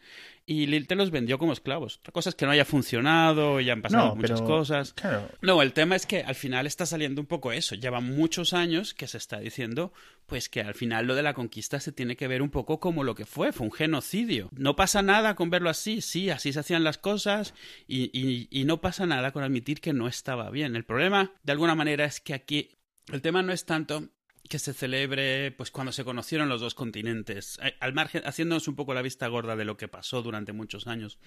y 0.48 0.66
te 0.86 0.96
los 0.96 1.12
vendió 1.12 1.38
como 1.38 1.54
esclavos. 1.54 2.00
Otra 2.00 2.14
cosa 2.14 2.30
es 2.30 2.36
que 2.36 2.48
no 2.48 2.52
haya 2.52 2.66
funcionado 2.66 3.62
y 3.62 3.70
han 3.70 3.84
pasado 3.84 4.16
muchas 4.16 4.42
cosas. 4.42 4.96
No, 5.42 5.62
el 5.62 5.74
tema 5.74 5.96
es 5.96 6.08
que 6.08 6.24
al 6.24 6.34
final 6.36 6.66
está 6.66 6.88
saliendo 6.88 7.22
un 7.22 7.28
poco 7.28 7.43
eso. 7.52 7.76
Lleva 7.76 8.00
muchos 8.00 8.54
años 8.54 8.94
que 8.94 9.08
se 9.08 9.18
está 9.18 9.40
diciendo 9.40 9.94
pues 10.26 10.50
que 10.50 10.62
al 10.62 10.74
final 10.74 11.06
lo 11.06 11.16
de 11.16 11.24
la 11.24 11.34
conquista 11.34 11.80
se 11.80 11.92
tiene 11.92 12.16
que 12.16 12.28
ver 12.28 12.42
un 12.42 12.50
poco 12.50 12.80
como 12.80 13.04
lo 13.04 13.14
que 13.14 13.26
fue, 13.26 13.52
fue 13.52 13.68
un 13.68 13.74
genocidio. 13.74 14.50
No 14.56 14.76
pasa 14.76 15.02
nada 15.02 15.36
con 15.36 15.50
verlo 15.50 15.70
así, 15.70 16.02
sí, 16.02 16.30
así 16.30 16.54
se 16.54 16.60
hacían 16.60 16.84
las 16.84 16.98
cosas 16.98 17.54
y, 17.88 18.10
y, 18.18 18.48
y 18.50 18.64
no 18.64 18.82
pasa 18.82 19.06
nada 19.06 19.32
con 19.32 19.44
admitir 19.44 19.82
que 19.82 19.94
no 19.94 20.08
estaba 20.08 20.50
bien. 20.50 20.76
El 20.76 20.86
problema, 20.86 21.34
de 21.44 21.52
alguna 21.52 21.76
manera, 21.76 22.06
es 22.06 22.22
que 22.22 22.34
aquí 22.34 22.78
el 23.12 23.22
tema 23.22 23.42
no 23.42 23.52
es 23.52 23.66
tanto 23.66 24.10
que 24.50 24.60
se 24.60 24.74
celebre 24.74 25.52
pues 25.52 25.72
cuando 25.72 25.92
se 25.92 26.04
conocieron 26.04 26.50
los 26.50 26.62
dos 26.62 26.76
continentes, 26.76 27.60
eh, 27.64 27.76
al 27.80 27.94
margen, 27.94 28.24
haciéndonos 28.26 28.68
un 28.68 28.76
poco 28.76 28.94
la 28.94 29.02
vista 29.02 29.28
gorda 29.28 29.56
de 29.56 29.66
lo 29.66 29.78
que 29.78 29.88
pasó 29.88 30.22
durante 30.22 30.54
muchos 30.54 30.88
años. 30.88 31.18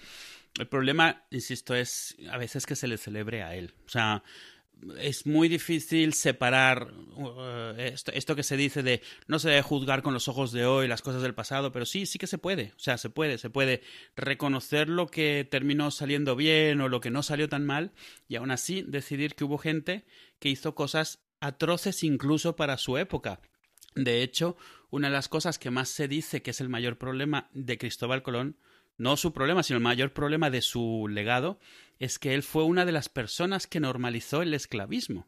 El 0.59 0.67
problema, 0.67 1.25
insisto, 1.31 1.75
es 1.75 2.15
a 2.31 2.37
veces 2.37 2.65
que 2.65 2.75
se 2.75 2.87
le 2.87 2.97
celebre 2.97 3.43
a 3.43 3.55
él. 3.55 3.73
O 3.85 3.89
sea, 3.89 4.23
es 4.99 5.25
muy 5.25 5.47
difícil 5.49 6.13
separar 6.13 6.91
uh, 7.15 7.73
esto, 7.77 8.35
que 8.35 8.43
se 8.43 8.57
dice 8.57 8.83
de 8.83 9.01
no 9.27 9.39
se 9.39 9.49
debe 9.49 9.61
juzgar 9.61 10.01
con 10.01 10.13
los 10.13 10.27
ojos 10.27 10.51
de 10.51 10.65
hoy 10.65 10.87
las 10.87 11.01
cosas 11.01 11.21
del 11.21 11.33
pasado, 11.33 11.71
pero 11.71 11.85
sí, 11.85 12.05
sí 12.05 12.19
que 12.19 12.27
se 12.27 12.37
puede. 12.37 12.73
O 12.75 12.79
sea, 12.79 12.97
se 12.97 13.09
puede, 13.09 13.37
se 13.37 13.49
puede 13.49 13.81
reconocer 14.15 14.89
lo 14.89 15.07
que 15.07 15.47
terminó 15.49 15.91
saliendo 15.91 16.35
bien 16.35 16.81
o 16.81 16.89
lo 16.89 16.99
que 17.01 17.11
no 17.11 17.23
salió 17.23 17.49
tan 17.49 17.65
mal 17.65 17.91
y 18.27 18.35
aún 18.35 18.51
así 18.51 18.83
decidir 18.83 19.35
que 19.35 19.43
hubo 19.43 19.57
gente 19.57 20.05
que 20.39 20.49
hizo 20.49 20.75
cosas 20.75 21.19
atroces 21.39 22.03
incluso 22.03 22.55
para 22.55 22.77
su 22.77 22.97
época. 22.97 23.41
De 23.95 24.21
hecho, 24.21 24.57
una 24.89 25.07
de 25.07 25.13
las 25.13 25.27
cosas 25.27 25.59
que 25.59 25.71
más 25.71 25.89
se 25.89 26.07
dice 26.07 26.41
que 26.41 26.51
es 26.51 26.61
el 26.61 26.69
mayor 26.69 26.97
problema 26.97 27.49
de 27.53 27.77
Cristóbal 27.77 28.21
Colón, 28.21 28.57
no 28.97 29.15
su 29.17 29.31
problema, 29.31 29.63
sino 29.63 29.77
el 29.77 29.83
mayor 29.83 30.11
problema 30.13 30.49
de 30.49 30.61
su 30.61 31.07
legado, 31.09 31.59
es 31.99 32.19
que 32.19 32.33
él 32.33 32.43
fue 32.43 32.63
una 32.63 32.85
de 32.85 32.91
las 32.91 33.09
personas 33.09 33.67
que 33.67 33.79
normalizó 33.79 34.41
el 34.41 34.53
esclavismo. 34.53 35.27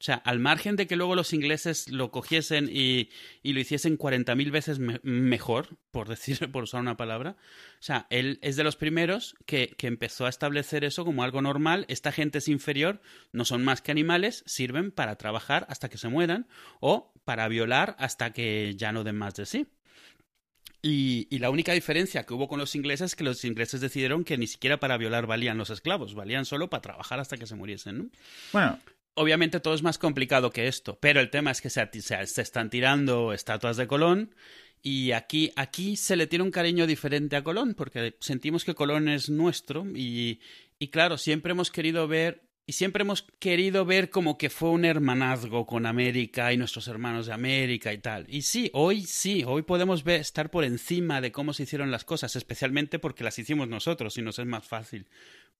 O 0.00 0.04
sea, 0.04 0.14
al 0.14 0.38
margen 0.38 0.76
de 0.76 0.86
que 0.86 0.94
luego 0.94 1.16
los 1.16 1.32
ingleses 1.32 1.88
lo 1.88 2.12
cogiesen 2.12 2.68
y, 2.72 3.10
y 3.42 3.52
lo 3.52 3.58
hiciesen 3.58 3.98
40.000 3.98 4.50
veces 4.52 4.78
mejor, 5.02 5.76
por 5.90 6.08
decir, 6.08 6.38
por 6.52 6.62
usar 6.62 6.80
una 6.80 6.96
palabra. 6.96 7.36
O 7.80 7.82
sea, 7.82 8.06
él 8.08 8.38
es 8.40 8.54
de 8.54 8.62
los 8.62 8.76
primeros 8.76 9.34
que, 9.44 9.74
que 9.76 9.88
empezó 9.88 10.26
a 10.26 10.28
establecer 10.28 10.84
eso 10.84 11.04
como 11.04 11.24
algo 11.24 11.42
normal. 11.42 11.84
Esta 11.88 12.12
gente 12.12 12.38
es 12.38 12.46
inferior, 12.46 13.00
no 13.32 13.44
son 13.44 13.64
más 13.64 13.82
que 13.82 13.90
animales, 13.90 14.44
sirven 14.46 14.92
para 14.92 15.16
trabajar 15.16 15.66
hasta 15.68 15.88
que 15.88 15.98
se 15.98 16.08
mueran 16.08 16.46
o 16.78 17.12
para 17.24 17.48
violar 17.48 17.96
hasta 17.98 18.32
que 18.32 18.74
ya 18.76 18.92
no 18.92 19.02
den 19.02 19.16
más 19.16 19.34
de 19.34 19.46
sí. 19.46 19.66
Y, 20.88 21.26
y, 21.30 21.38
la 21.38 21.50
única 21.50 21.72
diferencia 21.72 22.24
que 22.24 22.32
hubo 22.32 22.48
con 22.48 22.58
los 22.58 22.74
ingleses 22.74 23.12
es 23.12 23.16
que 23.16 23.24
los 23.24 23.44
ingleses 23.44 23.82
decidieron 23.82 24.24
que 24.24 24.38
ni 24.38 24.46
siquiera 24.46 24.80
para 24.80 24.96
violar 24.96 25.26
valían 25.26 25.58
los 25.58 25.68
esclavos, 25.68 26.14
valían 26.14 26.46
solo 26.46 26.70
para 26.70 26.80
trabajar 26.80 27.20
hasta 27.20 27.36
que 27.36 27.46
se 27.46 27.56
muriesen, 27.56 27.98
¿no? 27.98 28.10
Bueno. 28.52 28.78
Obviamente 29.14 29.60
todo 29.60 29.74
es 29.74 29.82
más 29.82 29.98
complicado 29.98 30.50
que 30.50 30.68
esto, 30.68 30.96
pero 31.00 31.20
el 31.20 31.28
tema 31.28 31.50
es 31.50 31.60
que 31.60 31.70
se, 31.70 31.88
se, 32.00 32.40
están 32.40 32.70
tirando 32.70 33.32
estatuas 33.32 33.76
de 33.76 33.88
Colón 33.88 34.34
y 34.80 35.10
aquí, 35.10 35.52
aquí 35.56 35.96
se 35.96 36.16
le 36.16 36.28
tiene 36.28 36.44
un 36.44 36.52
cariño 36.52 36.86
diferente 36.86 37.34
a 37.34 37.42
Colón, 37.42 37.74
porque 37.74 38.16
sentimos 38.20 38.64
que 38.64 38.76
Colón 38.76 39.08
es 39.08 39.28
nuestro 39.28 39.84
y, 39.92 40.40
y 40.78 40.88
claro, 40.88 41.18
siempre 41.18 41.50
hemos 41.50 41.72
querido 41.72 42.06
ver 42.06 42.47
y 42.68 42.74
siempre 42.74 43.00
hemos 43.00 43.22
querido 43.38 43.86
ver 43.86 44.10
como 44.10 44.36
que 44.36 44.50
fue 44.50 44.68
un 44.68 44.84
hermanazgo 44.84 45.64
con 45.64 45.86
América 45.86 46.52
y 46.52 46.58
nuestros 46.58 46.86
hermanos 46.86 47.24
de 47.24 47.32
América 47.32 47.94
y 47.94 47.98
tal. 47.98 48.26
Y 48.28 48.42
sí, 48.42 48.70
hoy 48.74 49.06
sí, 49.06 49.42
hoy 49.46 49.62
podemos 49.62 50.04
ver, 50.04 50.20
estar 50.20 50.50
por 50.50 50.64
encima 50.64 51.22
de 51.22 51.32
cómo 51.32 51.54
se 51.54 51.62
hicieron 51.62 51.90
las 51.90 52.04
cosas, 52.04 52.36
especialmente 52.36 52.98
porque 52.98 53.24
las 53.24 53.38
hicimos 53.38 53.68
nosotros 53.68 54.18
y 54.18 54.22
nos 54.22 54.38
es 54.38 54.44
más 54.44 54.66
fácil. 54.66 55.06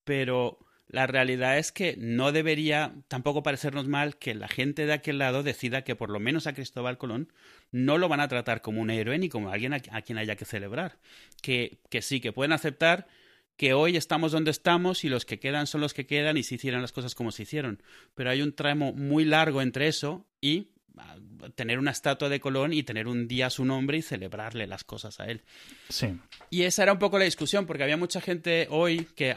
Pero 0.04 0.58
la 0.86 1.06
realidad 1.06 1.56
es 1.56 1.72
que 1.72 1.96
no 1.96 2.30
debería 2.30 2.92
tampoco 3.08 3.42
parecernos 3.42 3.88
mal 3.88 4.18
que 4.18 4.34
la 4.34 4.48
gente 4.48 4.84
de 4.84 4.92
aquel 4.92 5.16
lado 5.16 5.42
decida 5.42 5.84
que 5.84 5.96
por 5.96 6.10
lo 6.10 6.20
menos 6.20 6.46
a 6.46 6.52
Cristóbal 6.52 6.98
Colón 6.98 7.32
no 7.70 7.96
lo 7.96 8.10
van 8.10 8.20
a 8.20 8.28
tratar 8.28 8.60
como 8.60 8.82
un 8.82 8.90
héroe 8.90 9.18
ni 9.18 9.30
como 9.30 9.50
alguien 9.50 9.72
a, 9.72 9.80
quien 9.80 10.18
haya 10.18 10.36
que 10.36 10.44
celebrar. 10.44 10.98
Que, 11.40 11.78
que 11.88 12.02
sí, 12.02 12.20
que 12.20 12.32
pueden 12.32 12.52
aceptar 12.52 13.08
que 13.58 13.74
hoy 13.74 13.96
estamos 13.96 14.30
donde 14.30 14.52
estamos 14.52 15.04
y 15.04 15.08
los 15.08 15.26
que 15.26 15.40
quedan 15.40 15.66
son 15.66 15.80
los 15.80 15.92
que 15.92 16.06
quedan 16.06 16.36
y 16.36 16.44
se 16.44 16.54
hicieron 16.54 16.80
las 16.80 16.92
cosas 16.92 17.16
como 17.16 17.32
se 17.32 17.42
hicieron. 17.42 17.82
Pero 18.14 18.30
hay 18.30 18.40
un 18.40 18.54
tramo 18.54 18.92
muy 18.92 19.24
largo 19.24 19.60
entre 19.60 19.88
eso 19.88 20.24
y 20.40 20.68
ah, 20.96 21.16
tener 21.56 21.80
una 21.80 21.90
estatua 21.90 22.28
de 22.28 22.38
Colón 22.38 22.72
y 22.72 22.84
tener 22.84 23.08
un 23.08 23.26
día 23.26 23.48
a 23.48 23.50
su 23.50 23.64
nombre 23.64 23.98
y 23.98 24.02
celebrarle 24.02 24.68
las 24.68 24.84
cosas 24.84 25.18
a 25.18 25.26
él. 25.26 25.42
Sí. 25.88 26.16
Y 26.50 26.62
esa 26.62 26.84
era 26.84 26.92
un 26.92 27.00
poco 27.00 27.18
la 27.18 27.24
discusión, 27.24 27.66
porque 27.66 27.82
había 27.82 27.96
mucha 27.96 28.20
gente 28.20 28.68
hoy 28.70 29.08
que, 29.16 29.34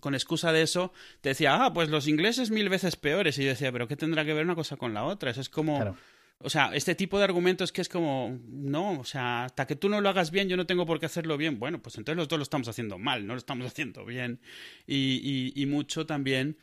con 0.00 0.14
excusa 0.14 0.50
de 0.50 0.62
eso, 0.62 0.94
te 1.20 1.28
decía, 1.28 1.62
ah, 1.62 1.74
pues 1.74 1.90
los 1.90 2.08
ingleses 2.08 2.50
mil 2.50 2.70
veces 2.70 2.96
peores. 2.96 3.38
Y 3.38 3.44
yo 3.44 3.50
decía, 3.50 3.70
pero 3.70 3.86
¿qué 3.86 3.96
tendrá 3.96 4.24
que 4.24 4.32
ver 4.32 4.46
una 4.46 4.54
cosa 4.54 4.78
con 4.78 4.94
la 4.94 5.04
otra? 5.04 5.30
Eso 5.30 5.42
es 5.42 5.50
como... 5.50 5.94
O 6.42 6.48
sea, 6.48 6.70
este 6.72 6.94
tipo 6.94 7.18
de 7.18 7.24
argumentos 7.24 7.70
que 7.70 7.82
es 7.82 7.88
como, 7.90 8.38
no, 8.48 9.00
o 9.00 9.04
sea, 9.04 9.44
hasta 9.44 9.66
que 9.66 9.76
tú 9.76 9.90
no 9.90 10.00
lo 10.00 10.08
hagas 10.08 10.30
bien, 10.30 10.48
yo 10.48 10.56
no 10.56 10.66
tengo 10.66 10.86
por 10.86 10.98
qué 10.98 11.04
hacerlo 11.04 11.36
bien. 11.36 11.58
Bueno, 11.58 11.82
pues 11.82 11.98
entonces 11.98 12.16
los 12.16 12.28
dos 12.28 12.38
lo 12.38 12.44
estamos 12.44 12.66
haciendo 12.66 12.98
mal, 12.98 13.26
no 13.26 13.34
lo 13.34 13.38
estamos 13.38 13.66
haciendo 13.66 14.06
bien. 14.06 14.40
Y, 14.86 15.52
y, 15.54 15.66
mucho 15.66 16.06
también 16.06 16.56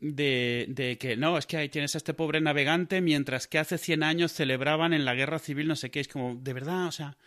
de, 0.00 0.64
de, 0.70 0.96
que, 0.96 1.18
no, 1.18 1.36
es 1.36 1.44
que 1.44 1.58
ahí 1.58 1.68
tienes 1.68 1.94
a 1.94 1.98
este 1.98 2.14
pobre 2.14 2.40
navegante, 2.40 3.02
mientras 3.02 3.46
que 3.46 3.58
hace 3.58 3.76
100 3.76 4.02
años 4.04 4.32
celebraban 4.32 4.94
en 4.94 5.04
la 5.04 5.14
guerra 5.14 5.38
civil 5.38 5.68
no 5.68 5.76
sé 5.76 5.90
qué. 5.90 6.00
Es 6.00 6.08
como, 6.08 6.36
de 6.36 6.54
verdad, 6.54 6.86
o 6.86 6.92
sea, 6.92 7.18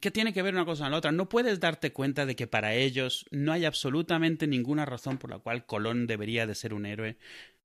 ¿qué 0.00 0.12
tiene 0.12 0.32
que 0.32 0.42
ver 0.42 0.54
una 0.54 0.64
cosa 0.64 0.84
con 0.84 0.92
la 0.92 0.98
otra? 0.98 1.10
No 1.10 1.28
puedes 1.28 1.58
darte 1.58 1.92
cuenta 1.92 2.26
de 2.26 2.36
que 2.36 2.46
para 2.46 2.74
ellos 2.74 3.26
no 3.32 3.52
hay 3.52 3.64
absolutamente 3.64 4.46
ninguna 4.46 4.84
razón 4.84 5.18
por 5.18 5.30
la 5.30 5.40
cual 5.40 5.66
Colón 5.66 6.06
debería 6.06 6.46
de 6.46 6.54
ser 6.54 6.74
un 6.74 6.86
héroe. 6.86 7.16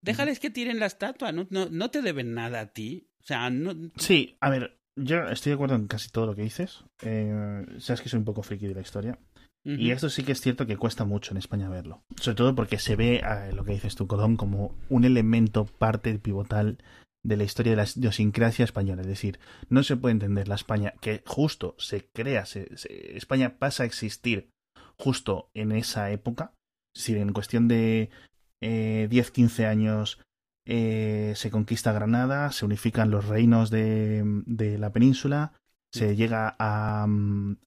Déjales 0.02 0.40
que 0.40 0.50
tiren 0.50 0.80
la 0.80 0.88
estatua, 0.88 1.32
no, 1.32 1.46
no, 1.52 1.68
no 1.70 1.92
te 1.92 2.02
deben 2.02 2.34
nada 2.34 2.62
a 2.62 2.68
ti. 2.74 3.09
O 3.22 3.26
sea, 3.26 3.50
no... 3.50 3.74
Sí, 3.98 4.38
a 4.40 4.50
ver, 4.50 4.80
yo 4.96 5.28
estoy 5.30 5.52
de 5.52 5.56
acuerdo 5.56 5.76
en 5.76 5.88
casi 5.88 6.10
todo 6.10 6.26
lo 6.26 6.36
que 6.36 6.44
dices. 6.44 6.84
Eh, 7.02 7.66
sabes 7.80 8.02
que 8.02 8.10
soy 8.10 8.20
un 8.20 8.26
poco 8.26 8.44
friki 8.44 8.68
de 8.68 8.76
la 8.76 8.82
historia. 8.82 9.20
Y 9.66 9.92
esto 9.92 10.10
sí 10.10 10.24
que 10.24 10.32
es 10.32 10.42
cierto 10.42 10.66
que 10.66 10.78
cuesta 10.78 11.06
mucho 11.06 11.32
en 11.32 11.38
España 11.38 11.70
verlo. 11.70 12.02
Sobre 12.20 12.36
todo 12.36 12.56
porque 12.56 12.80
se 12.80 12.96
ve 12.96 13.18
eh, 13.18 13.52
lo 13.54 13.64
que 13.66 13.74
dices 13.74 13.96
tú, 13.96 14.08
Colón, 14.08 14.36
como 14.36 14.76
un 14.90 15.04
elemento 15.04 15.66
parte 15.66 16.18
pivotal 16.18 16.80
de 17.24 17.38
la 17.38 17.44
historia 17.44 17.72
de 17.74 17.78
la 17.78 17.88
idiosincrasia 17.96 18.66
española. 18.66 19.02
Es 19.02 19.08
decir, 19.08 19.40
no 19.70 19.84
se 19.84 19.98
puede 19.98 20.14
entender 20.14 20.48
la 20.48 20.56
España 20.56 20.94
que 21.02 21.22
justo 21.26 21.76
se 21.78 22.08
crea, 22.08 22.46
se, 22.46 22.68
España 23.16 23.60
pasa 23.60 23.84
a 23.84 23.86
existir 23.86 24.50
justo 24.98 25.50
en 25.54 25.72
esa 25.72 26.10
época. 26.12 26.54
Es 26.96 27.04
decir, 27.04 27.18
en 27.18 27.34
cuestión 27.34 27.68
de 27.68 28.10
eh, 28.62 29.08
10-15 29.12 29.66
años 29.66 30.20
eh, 30.72 31.34
se 31.36 31.50
conquista 31.50 31.92
Granada, 31.92 32.52
se 32.52 32.64
unifican 32.64 33.10
los 33.10 33.26
reinos 33.26 33.72
de, 33.72 34.22
de 34.46 34.78
la 34.78 34.94
península, 34.94 35.54
se 35.92 36.16
llega 36.16 36.56
a, 36.60 37.08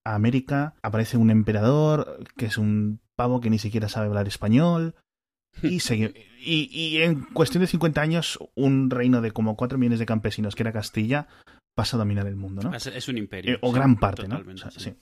a, 0.05 0.15
América, 0.15 0.75
aparece 0.83 1.17
un 1.17 1.33
emperador 1.33 2.25
que 2.37 2.47
es 2.47 2.59
un 2.59 3.01
pavo 3.17 3.41
que 3.41 3.51
ni 3.51 3.59
siquiera 3.59 3.89
sabe 3.89 4.07
hablar 4.07 4.29
español. 4.29 4.95
Y, 5.63 5.81
y, 6.45 6.69
y, 6.73 7.03
en 7.03 7.25
cuestión 7.25 7.61
de 7.61 7.67
50 7.67 8.01
años, 8.01 8.39
un 8.55 8.89
reino 8.89 9.21
de 9.21 9.33
como 9.33 9.55
4 9.55 9.77
millones 9.77 9.99
de 9.99 10.07
campesinos, 10.07 10.55
que 10.55 10.63
era 10.63 10.73
Castilla, 10.73 11.29
pasa 11.75 11.97
a 11.97 11.99
dominar 11.99 12.27
el 12.27 12.37
mundo, 12.37 12.63
¿no? 12.63 12.75
Es, 12.75 13.09
un 13.09 13.19
imperio. 13.19 13.57
Eh, 13.57 13.59
o 13.61 13.71
gran 13.71 13.97
parte, 13.97 14.27
¿no? 14.27 14.43
sí. 14.71 14.95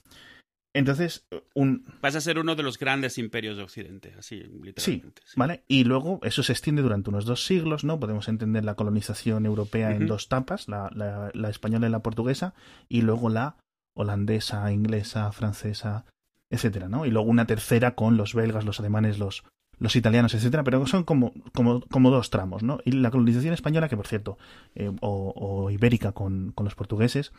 Entonces, 0.73 1.27
un... 1.53 1.85
Vas 2.01 2.15
a 2.15 2.21
ser 2.21 2.39
uno 2.39 2.55
de 2.55 2.63
los 2.63 2.79
grandes 2.79 3.17
imperios 3.17 3.57
de 3.57 3.63
Occidente, 3.63 4.13
así, 4.17 4.37
literalmente. 4.37 5.21
Sí, 5.25 5.35
¿vale? 5.35 5.63
Y 5.67 5.83
luego 5.83 6.19
eso 6.23 6.43
se 6.43 6.53
extiende 6.53 6.81
durante 6.81 7.09
unos 7.09 7.25
dos 7.25 7.45
siglos, 7.45 7.83
¿no? 7.83 7.99
Podemos 7.99 8.29
entender 8.29 8.63
la 8.63 8.75
colonización 8.75 9.45
europea 9.45 9.93
en 9.93 10.07
dos 10.07 10.29
tapas, 10.29 10.69
la, 10.69 10.89
la, 11.33 11.49
española 11.49 11.87
y 11.87 11.91
la 11.91 12.03
portuguesa, 12.03 12.53
y 12.87 13.01
luego 13.01 13.29
la 13.29 13.57
holandesa, 13.95 14.71
inglesa, 14.71 15.31
francesa, 15.33 16.05
etcétera, 16.49 16.87
¿no? 16.87 17.05
Y 17.05 17.11
luego 17.11 17.29
una 17.29 17.45
tercera 17.45 17.95
con 17.95 18.15
los 18.15 18.33
belgas, 18.33 18.63
los 18.63 18.79
alemanes, 18.79 19.19
los, 19.19 19.43
los 19.77 19.97
italianos, 19.97 20.33
etcétera, 20.33 20.63
pero 20.63 20.87
son 20.87 21.03
como, 21.03 21.33
como, 21.53 21.81
como 21.81 22.11
dos 22.11 22.29
tramos, 22.29 22.63
¿no? 22.63 22.79
Y 22.85 22.93
la 22.93 23.11
colonización 23.11 23.53
española, 23.53 23.89
que 23.89 23.97
por 23.97 24.07
cierto, 24.07 24.37
eh, 24.75 24.89
o, 25.01 25.69
ibérica 25.69 26.13
con, 26.13 26.53
con, 26.53 26.63
los 26.63 26.75
portugueses, 26.75 27.33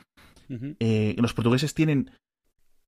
eh, 0.80 1.14
los 1.16 1.33
portugueses 1.33 1.72
tienen 1.72 2.11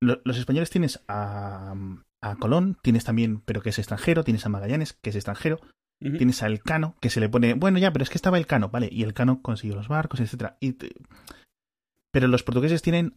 los 0.05 0.39
españoles 0.39 0.71
tienes 0.71 1.03
a, 1.09 1.75
a, 2.23 2.37
Colón, 2.37 2.79
tienes 2.83 3.05
también, 3.05 3.41
pero 3.41 3.63
que 3.63 3.71
es 3.71 3.79
extranjero, 3.79 4.25
tienes 4.25 4.47
a 4.47 4.49
Magallanes, 4.49 4.93
que 4.93 5.11
es 5.11 5.17
extranjero, 5.17 5.61
tienes 5.99 6.43
a 6.43 6.47
Elcano, 6.47 6.97
que 7.01 7.11
se 7.11 7.21
le 7.21 7.29
pone, 7.29 7.55
bueno, 7.55 7.79
ya, 7.79 7.93
pero 7.93 8.03
es 8.03 8.11
que 8.11 8.19
estaba 8.19 8.39
Elcano, 8.39 8.69
¿vale? 8.69 8.89
Y 8.91 9.03
Elcano 9.03 9.41
consiguió 9.41 9.77
los 9.77 9.89
barcos, 9.89 10.21
etcétera. 10.21 10.59
Y 10.61 10.77
Pero 12.13 12.29
los 12.29 12.43
portugueses 12.43 12.83
tienen 12.83 13.17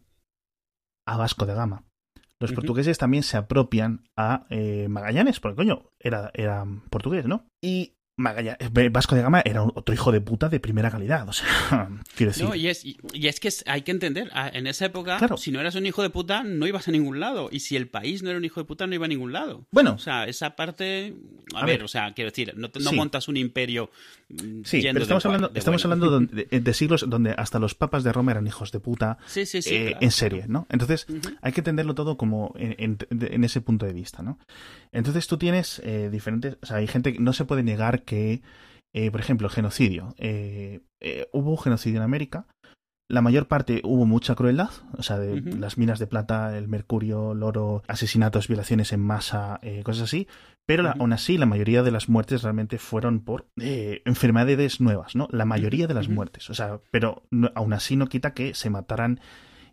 a 1.06 1.18
Vasco 1.18 1.46
de 1.46 1.54
Gama. 1.54 1.84
Los 2.40 2.54
portugueses 2.54 3.00
también 3.00 3.24
se 3.24 3.36
apropian 3.36 4.08
a 4.16 4.46
eh, 4.50 4.88
Magallanes, 4.90 5.40
porque 5.40 5.56
coño, 5.56 5.90
era, 6.00 6.30
era 6.36 6.66
portugués, 6.90 7.26
¿no? 7.26 7.48
Y 7.64 7.97
Magallanes, 8.18 8.58
eh, 8.60 8.90
Vasco 8.90 9.16
de 9.16 9.22
Gama 9.22 9.42
era 9.46 9.64
otro 9.64 9.94
hijo 9.94 10.12
de 10.12 10.22
puta 10.22 10.50
de 10.50 10.60
primera 10.60 10.90
calidad, 10.90 11.30
o 11.30 11.34
sea, 11.34 11.48
quiero 12.16 12.32
decir. 12.32 12.46
No, 12.46 12.56
y 12.56 12.68
es, 12.68 12.84
y, 12.84 12.98
es 13.14 13.40
que 13.40 13.50
hay 13.68 13.84
que 13.84 13.92
entender, 13.92 14.32
en 14.54 14.66
esa 14.66 14.86
época, 14.86 15.20
si 15.38 15.52
no 15.52 15.60
eras 15.60 15.76
un 15.76 15.86
hijo 15.86 16.02
de 16.02 16.10
puta, 16.10 16.44
no 16.44 16.66
ibas 16.66 16.88
a 16.88 16.92
ningún 16.92 17.20
lado. 17.20 17.50
Y 17.52 17.60
si 17.60 17.76
el 17.76 17.88
país 17.88 18.24
no 18.24 18.30
era 18.30 18.40
un 18.40 18.46
hijo 18.46 18.60
de 18.60 18.66
puta, 18.66 18.88
no 18.88 18.96
iba 18.96 19.06
a 19.06 19.08
ningún 19.08 19.34
lado. 19.34 19.68
Bueno. 19.72 19.94
O 19.94 20.00
sea, 20.00 20.26
esa 20.26 20.56
parte. 20.56 21.16
A, 21.54 21.66
ver, 21.66 21.84
o 21.84 21.88
sea, 21.88 22.14
quiero 22.14 22.32
decir, 22.32 22.56
no, 22.56 22.70
montas 22.94 23.28
un 23.28 23.38
imperio. 23.38 23.92
Mm, 24.30 24.64
sí, 24.64 24.82
pero 24.82 25.04
estamos 25.04 25.26
hablando, 25.26 25.52
estamos 25.54 25.86
hablando 25.86 26.20
de, 26.20 26.74
siglos 26.74 27.06
donde 27.08 27.36
hasta 27.38 27.60
los 27.60 27.76
papas 27.76 28.04
de 28.04 28.12
Roma 28.12 28.32
eran 28.32 28.48
hijos 28.48 28.72
de 28.72 28.80
puta. 28.80 29.20
Sí, 29.28 29.46
sí, 29.46 29.62
sí. 29.62 29.76
Eh, 29.76 29.98
en 30.02 30.12
serie, 30.12 30.46
¿no? 30.48 30.66
Entonces, 30.70 31.06
hay 31.42 31.52
que 31.52 31.62
entenderlo 31.62 31.94
todo 31.94 32.18
como 32.18 32.54
en, 32.58 32.98
en, 33.10 33.44
ese 33.44 33.62
punto 33.62 33.86
de 33.86 33.94
vista, 33.94 34.24
¿no? 34.24 34.40
Entonces 34.92 35.28
tú 35.28 35.38
tienes 35.38 35.82
eh, 35.86 36.10
diferentes. 36.12 36.58
O 36.62 36.66
sea, 36.66 36.78
hay 36.78 36.88
gente 36.88 37.14
que 37.14 37.20
no 37.20 37.34
se 37.34 37.46
puede 37.46 37.62
negar 37.62 38.04
que 38.08 38.42
eh, 38.94 39.12
por 39.12 39.20
ejemplo, 39.20 39.48
genocidio. 39.48 40.16
Eh, 40.18 40.80
eh, 41.02 41.28
hubo 41.32 41.56
genocidio 41.58 41.98
en 41.98 42.04
América. 42.04 42.48
La 43.08 43.22
mayor 43.22 43.48
parte 43.48 43.82
hubo 43.84 44.08
mucha 44.08 44.34
crueldad, 44.34 44.72
o 44.98 45.04
sea, 45.04 45.20
de 45.20 45.40
las 45.40 45.78
minas 45.78 46.00
de 46.00 46.08
plata, 46.08 46.58
el 46.58 46.68
mercurio, 46.68 47.34
el 47.34 47.44
oro, 47.44 47.84
asesinatos, 47.88 48.48
violaciones 48.48 48.92
en 48.92 49.00
masa, 49.00 49.62
cosas 49.84 50.04
así. 50.04 50.28
Pero 50.66 50.90
aún 50.90 51.14
así, 51.14 51.38
la 51.38 51.46
mayoría 51.46 51.84
de 51.84 51.92
las 51.92 52.10
muertes 52.10 52.42
realmente 52.42 52.80
fueron 52.80 53.22
por 53.22 53.46
enfermedades 53.56 54.82
nuevas, 54.82 55.16
¿no? 55.16 55.30
La 55.32 55.46
mayoría 55.46 55.88
de 55.88 55.94
las 55.94 56.10
muertes. 56.10 56.50
O 56.50 56.54
sea, 56.54 56.82
pero 56.92 57.24
aún 57.56 57.72
así 57.72 57.96
no 57.96 58.08
quita 58.08 58.34
que 58.34 58.54
se 58.56 58.70
mataran 58.70 59.22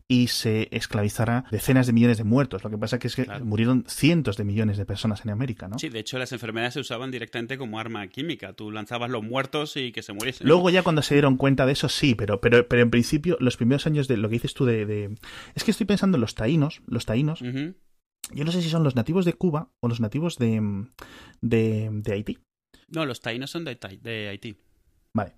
y 0.09 0.29
se 0.29 0.69
esclavizará 0.71 1.45
decenas 1.51 1.87
de 1.87 1.93
millones 1.93 2.19
de 2.19 2.25
muertos. 2.25 2.63
Lo 2.63 2.71
que 2.71 2.79
pasa 2.79 2.99
que 2.99 3.09
es 3.09 3.17
que 3.17 3.27
murieron 3.41 3.85
cientos 3.89 4.37
de 4.37 4.45
millones 4.45 4.77
de 4.77 4.85
personas 4.85 5.25
en 5.25 5.31
América, 5.31 5.69
¿no? 5.69 5.79
Sí, 5.79 5.89
de 5.89 5.99
hecho 5.99 6.19
las 6.19 6.33
enfermedades 6.33 6.75
se 6.75 6.81
usaban 6.81 7.11
directamente 7.11 7.57
como 7.57 7.79
arma 7.79 8.07
química. 8.09 8.53
Tú 8.53 8.71
lanzabas 8.71 9.11
los 9.11 9.23
muertos 9.23 9.77
y 9.77 9.93
que 9.93 10.03
se 10.03 10.13
muriesen. 10.13 10.47
Luego 10.47 10.69
ya 10.71 10.83
cuando 10.83 11.03
se 11.03 11.15
dieron 11.15 11.37
cuenta 11.37 11.65
de 11.67 11.73
eso, 11.73 11.89
sí, 11.89 12.15
pero, 12.15 12.41
pero, 12.41 12.69
pero 12.69 12.83
en 12.83 12.91
principio 12.91 13.37
los 13.41 13.57
primeros 13.57 13.87
años 13.87 14.07
de 14.09 14.17
lo 14.17 14.29
que 14.29 14.35
dices 14.35 14.55
tú 14.55 14.65
de... 14.65 15.17
Es 15.55 15.65
que 15.65 15.71
estoy 15.71 15.87
pensando 15.87 16.17
en 16.17 16.21
los 16.21 16.35
taínos, 16.35 16.83
los 16.87 17.07
taínos... 17.07 17.43
Yo 18.33 18.45
no 18.45 18.53
sé 18.53 18.63
si 18.63 18.71
son 18.71 18.85
los 18.85 18.97
nativos 18.97 19.27
de 19.27 19.35
Cuba 19.35 19.71
o 19.81 19.89
los 19.89 20.01
nativos 20.01 20.39
de, 20.39 20.87
de, 21.43 21.91
de 21.93 22.13
Haití. 22.15 22.39
No, 22.89 23.05
los 23.05 23.21
taínos 23.21 23.51
son 23.51 23.65
de, 23.65 23.79
de 24.01 24.29
Haití. 24.29 24.57
Vale. 25.15 25.35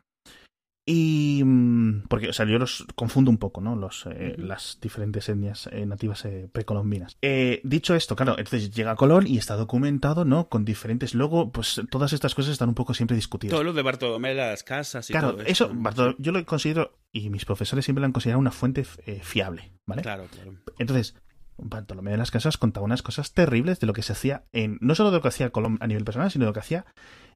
Y. 0.86 1.42
Mm, 1.44 2.04
porque, 2.08 2.28
o 2.28 2.32
sea, 2.32 2.46
yo 2.46 2.58
los 2.58 2.86
confundo 2.94 3.30
un 3.30 3.38
poco, 3.38 3.60
¿no? 3.60 3.74
Los, 3.74 4.06
eh, 4.06 4.36
Las 4.38 4.78
diferentes 4.80 5.28
etnias 5.28 5.68
eh, 5.72 5.84
nativas 5.84 6.24
eh, 6.24 6.48
precolombinas. 6.52 7.18
dicho 7.64 7.94
esto, 7.96 8.14
claro, 8.14 8.38
entonces 8.38 8.70
llega 8.70 8.94
Colón 8.94 9.26
y 9.26 9.36
está 9.36 9.56
documentado, 9.56 10.24
¿no? 10.24 10.48
Con 10.48 10.64
diferentes. 10.64 11.14
Luego, 11.14 11.50
pues 11.50 11.82
todas 11.90 12.12
estas 12.12 12.36
cosas 12.36 12.52
están 12.52 12.68
un 12.68 12.76
poco 12.76 12.94
siempre 12.94 13.16
discutidas. 13.16 13.52
Todo 13.52 13.64
lo 13.64 13.72
de 13.72 13.82
Bartolomé, 13.82 14.34
las 14.34 14.62
casas 14.62 15.10
y 15.10 15.12
claro, 15.12 15.32
todo 15.32 15.42
eso. 15.42 15.70
yo 16.18 16.30
lo 16.30 16.44
considero, 16.46 16.96
y 17.12 17.30
mis 17.30 17.44
profesores 17.44 17.84
siempre 17.84 18.00
lo 18.00 18.06
han 18.06 18.12
considerado 18.12 18.40
una 18.40 18.52
fuente 18.52 18.84
fiable, 18.84 19.72
¿vale? 19.86 20.02
Claro, 20.02 20.26
claro. 20.30 20.54
Entonces, 20.78 21.16
Bartolomé 21.58 22.10
de 22.10 22.16
las 22.16 22.30
Casas 22.30 22.58
contaba 22.58 22.84
unas 22.84 23.02
cosas 23.02 23.32
terribles 23.32 23.80
de 23.80 23.86
lo 23.86 23.92
que 23.92 24.02
se 24.02 24.12
hacía 24.12 24.44
en. 24.52 24.78
No 24.80 24.94
solo 24.94 25.10
de 25.10 25.16
lo 25.16 25.22
que 25.22 25.28
hacía 25.28 25.50
Colón 25.50 25.78
a 25.80 25.86
nivel 25.86 26.04
personal, 26.04 26.30
sino 26.30 26.44
de 26.44 26.50
lo 26.50 26.52
que 26.52 26.60
hacía 26.60 26.86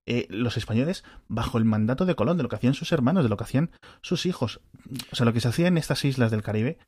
eh, 0.07 0.27
los 0.31 0.57
españoles 0.57 1.05
bajo 1.29 1.59
el 1.59 1.65
mandato 1.65 2.07
de 2.07 2.15
Colón, 2.15 2.37
de 2.37 2.43
lo 2.43 2.49
que 2.49 2.57
hacían 2.57 2.75
sus 2.75 2.93
hermanos, 2.93 3.23
de 3.23 3.29
lo 3.29 3.37
que 3.37 3.45
hacían 3.45 3.71
sus 4.03 4.27
hijos. 4.27 4.61
O 5.13 5.17
sea, 5.17 5.27
lo 5.27 5.33
que 5.33 5.41
se 5.41 5.49
hacía 5.49 5.69
en 5.69 5.79
estas 5.79 6.05
islas 6.05 6.31
del 6.31 6.43
Caribe 6.43 6.79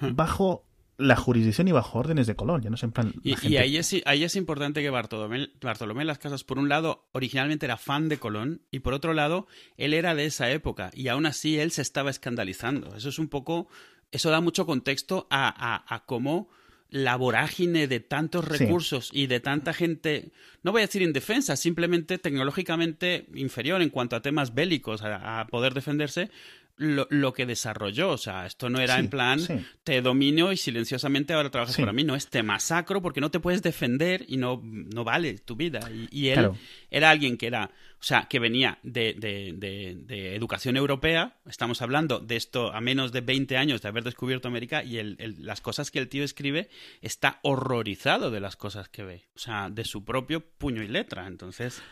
hmm. 0.00 0.14
bajo 0.14 0.66
la 0.98 1.16
jurisdicción 1.16 1.68
y 1.68 1.72
bajo 1.72 1.98
órdenes 1.98 2.26
de 2.26 2.36
Colón, 2.36 2.62
ya 2.62 2.70
no 2.70 2.76
sé 2.76 2.86
en 2.86 2.92
plan... 2.92 3.14
Y, 3.22 3.56
ahí, 3.56 3.76
es, 3.76 3.94
ahí 4.04 4.24
es 4.24 4.36
importante 4.36 4.82
que 4.82 4.90
Bartolomé, 4.90 5.50
Bartolomé 5.60 6.04
Las 6.04 6.18
Casas, 6.18 6.44
por 6.44 6.58
un 6.58 6.68
lado, 6.68 7.08
originalmente 7.12 7.66
era 7.66 7.76
fan 7.76 8.08
de 8.08 8.18
Colón, 8.18 8.62
y 8.70 8.80
por 8.80 8.94
otro 8.94 9.12
lado, 9.12 9.46
él 9.76 9.94
era 9.94 10.14
de 10.14 10.26
esa 10.26 10.50
época, 10.50 10.90
y 10.94 11.08
aún 11.08 11.26
así 11.26 11.58
él 11.58 11.72
se 11.72 11.82
estaba 11.82 12.10
escandalizando. 12.10 12.94
Eso 12.94 13.08
es 13.08 13.18
un 13.18 13.28
poco... 13.28 13.68
Eso 14.10 14.30
da 14.30 14.42
mucho 14.42 14.66
contexto 14.66 15.26
a, 15.30 15.48
a, 15.48 15.94
a 15.94 16.04
cómo 16.04 16.50
la 16.92 17.16
vorágine 17.16 17.88
de 17.88 18.00
tantos 18.00 18.44
recursos 18.44 19.08
y 19.12 19.26
de 19.26 19.40
tanta 19.40 19.72
gente, 19.72 20.30
no 20.62 20.72
voy 20.72 20.82
a 20.82 20.86
decir 20.86 21.00
indefensa, 21.00 21.56
simplemente 21.56 22.18
tecnológicamente 22.18 23.26
inferior 23.34 23.80
en 23.80 23.88
cuanto 23.88 24.14
a 24.14 24.20
temas 24.20 24.54
bélicos, 24.54 25.00
a 25.02 25.46
poder 25.50 25.72
defenderse, 25.72 26.30
lo, 26.76 27.32
que 27.32 27.46
desarrolló. 27.46 28.10
O 28.10 28.18
sea, 28.18 28.46
esto 28.46 28.68
no 28.68 28.80
era 28.80 28.98
en 28.98 29.08
plan, 29.08 29.40
te 29.84 30.00
domino 30.02 30.52
y 30.52 30.56
silenciosamente 30.56 31.32
ahora 31.32 31.50
trabajas 31.50 31.76
para 31.76 31.92
mí. 31.92 32.04
No, 32.04 32.14
es 32.14 32.28
te 32.28 32.42
masacro 32.42 33.02
porque 33.02 33.20
no 33.20 33.30
te 33.30 33.40
puedes 33.40 33.62
defender 33.62 34.24
y 34.28 34.36
no, 34.36 34.60
no 34.62 35.04
vale 35.04 35.38
tu 35.38 35.56
vida. 35.56 35.80
Y, 36.10 36.28
él 36.28 36.50
era 36.90 37.10
alguien 37.10 37.36
que 37.36 37.46
era, 37.46 37.70
o 38.00 38.02
sea, 38.02 38.26
que 38.28 38.38
venía 38.38 38.78
de, 38.82 39.14
de, 39.14 40.34
educación 40.34 40.76
europea. 40.76 41.36
Estamos 41.46 41.82
hablando 41.82 42.18
de 42.18 42.36
esto 42.36 42.72
a 42.72 42.80
menos 42.80 43.12
de 43.12 43.20
20 43.20 43.56
años 43.56 43.82
de 43.82 43.88
haber 43.88 44.04
descubierto 44.04 44.48
América 44.48 44.82
y 44.82 44.98
el, 44.98 45.16
las 45.38 45.60
cosas 45.60 45.90
que 45.90 45.98
el 45.98 46.08
tío 46.08 46.24
escribe 46.24 46.68
está 47.00 47.38
horrorizado 47.42 48.30
de 48.30 48.40
las 48.40 48.56
cosas 48.56 48.88
que 48.88 49.04
ve. 49.04 49.24
O 49.34 49.38
sea, 49.38 49.70
de 49.70 49.84
su 49.84 50.04
propio 50.04 50.40
puño 50.40 50.82
y 50.82 50.88
letra. 50.88 51.26
Entonces... 51.26 51.82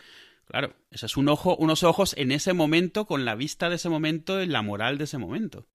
Claro, 0.51 0.73
eso 0.91 1.05
es 1.05 1.15
un 1.15 1.29
ojo, 1.29 1.55
unos 1.55 1.83
ojos 1.83 2.13
en 2.17 2.33
ese 2.33 2.51
momento, 2.51 3.05
con 3.05 3.23
la 3.23 3.35
vista 3.35 3.69
de 3.69 3.75
ese 3.75 3.87
momento 3.87 4.41
y 4.41 4.47
la 4.47 4.61
moral 4.61 4.97
de 4.97 5.05
ese 5.05 5.17
momento. 5.17 5.65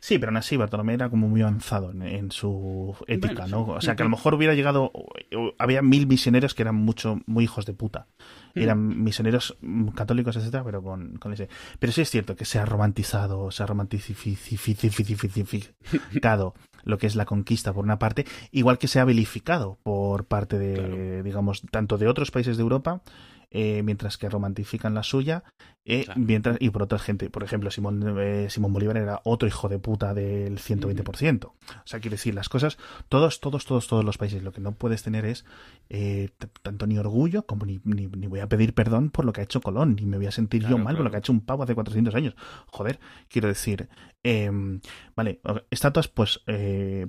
Sí, 0.00 0.18
pero 0.18 0.30
aún 0.30 0.38
así 0.38 0.56
Bartolomé 0.56 0.94
era 0.94 1.10
como 1.10 1.28
muy 1.28 1.42
avanzado 1.42 1.90
en, 1.90 2.30
su 2.30 2.96
ética, 3.06 3.46
¿no? 3.46 3.66
O 3.66 3.80
sea, 3.82 3.96
que 3.96 4.02
a 4.02 4.04
lo 4.04 4.10
mejor 4.10 4.32
hubiera 4.34 4.54
llegado... 4.54 4.92
Había 5.58 5.82
mil 5.82 6.06
misioneros 6.06 6.54
que 6.54 6.62
eran 6.62 6.74
mucho, 6.74 7.20
muy 7.26 7.44
hijos 7.44 7.66
de 7.66 7.74
puta. 7.74 8.06
Eran 8.54 9.02
misioneros 9.02 9.58
católicos, 9.94 10.36
etcétera, 10.36 10.64
pero 10.64 10.82
con, 10.82 11.16
con, 11.16 11.34
ese... 11.34 11.48
Pero 11.78 11.92
sí 11.92 12.00
es 12.00 12.10
cierto 12.10 12.34
que 12.34 12.46
se 12.46 12.58
ha 12.58 12.64
romantizado, 12.64 13.50
se 13.50 13.62
ha 13.62 13.66
romantizado 13.66 14.44
lo 16.84 16.98
que 16.98 17.06
es 17.06 17.16
la 17.16 17.24
conquista 17.24 17.72
por 17.72 17.84
una 17.84 17.98
parte, 17.98 18.26
igual 18.52 18.78
que 18.78 18.88
se 18.88 19.00
ha 19.00 19.04
vilificado 19.04 19.78
por 19.82 20.26
parte 20.26 20.58
de, 20.58 21.22
digamos, 21.22 21.62
tanto 21.70 21.98
de 21.98 22.08
otros 22.08 22.30
países 22.30 22.56
de 22.56 22.62
Europa 22.62 23.02
eh, 23.54 23.82
mientras 23.84 24.18
que 24.18 24.28
romantifican 24.28 24.94
la 24.94 25.04
suya, 25.04 25.44
eh, 25.86 26.06
mientras, 26.16 26.56
y 26.60 26.70
por 26.70 26.82
otra 26.82 26.98
gente. 26.98 27.28
Por 27.28 27.42
ejemplo, 27.42 27.70
Simón, 27.70 28.18
eh, 28.18 28.48
Simón 28.48 28.72
Bolívar 28.72 28.96
era 28.96 29.20
otro 29.24 29.46
hijo 29.46 29.68
de 29.68 29.78
puta 29.78 30.14
del 30.14 30.58
120%. 30.58 31.44
O 31.44 31.54
sea, 31.84 32.00
quiero 32.00 32.14
decir, 32.14 32.34
las 32.34 32.48
cosas, 32.48 32.78
todos, 33.08 33.40
todos, 33.40 33.66
todos, 33.66 33.86
todos 33.86 34.04
los 34.04 34.16
países, 34.16 34.42
lo 34.42 34.52
que 34.52 34.60
no 34.60 34.72
puedes 34.72 35.02
tener 35.02 35.24
es 35.26 35.44
tanto 36.62 36.86
ni 36.86 36.98
orgullo 36.98 37.44
como 37.44 37.66
ni, 37.66 37.80
ni, 37.84 38.06
voy 38.06 38.40
a 38.40 38.48
pedir 38.48 38.72
perdón 38.74 39.10
por 39.10 39.26
lo 39.26 39.32
que 39.32 39.42
ha 39.42 39.44
hecho 39.44 39.60
Colón, 39.60 39.96
ni 39.96 40.06
me 40.06 40.16
voy 40.16 40.26
a 40.26 40.32
sentir 40.32 40.66
yo 40.66 40.78
mal 40.78 40.96
por 40.96 41.04
lo 41.04 41.10
que 41.10 41.16
ha 41.16 41.18
hecho 41.18 41.32
un 41.32 41.42
pavo 41.42 41.62
hace 41.62 41.74
400 41.74 42.14
años. 42.14 42.34
Joder, 42.66 42.98
quiero 43.28 43.48
decir, 43.48 43.88
em, 44.22 44.80
vale, 45.14 45.40
estatuas, 45.70 46.08
pues, 46.08 46.40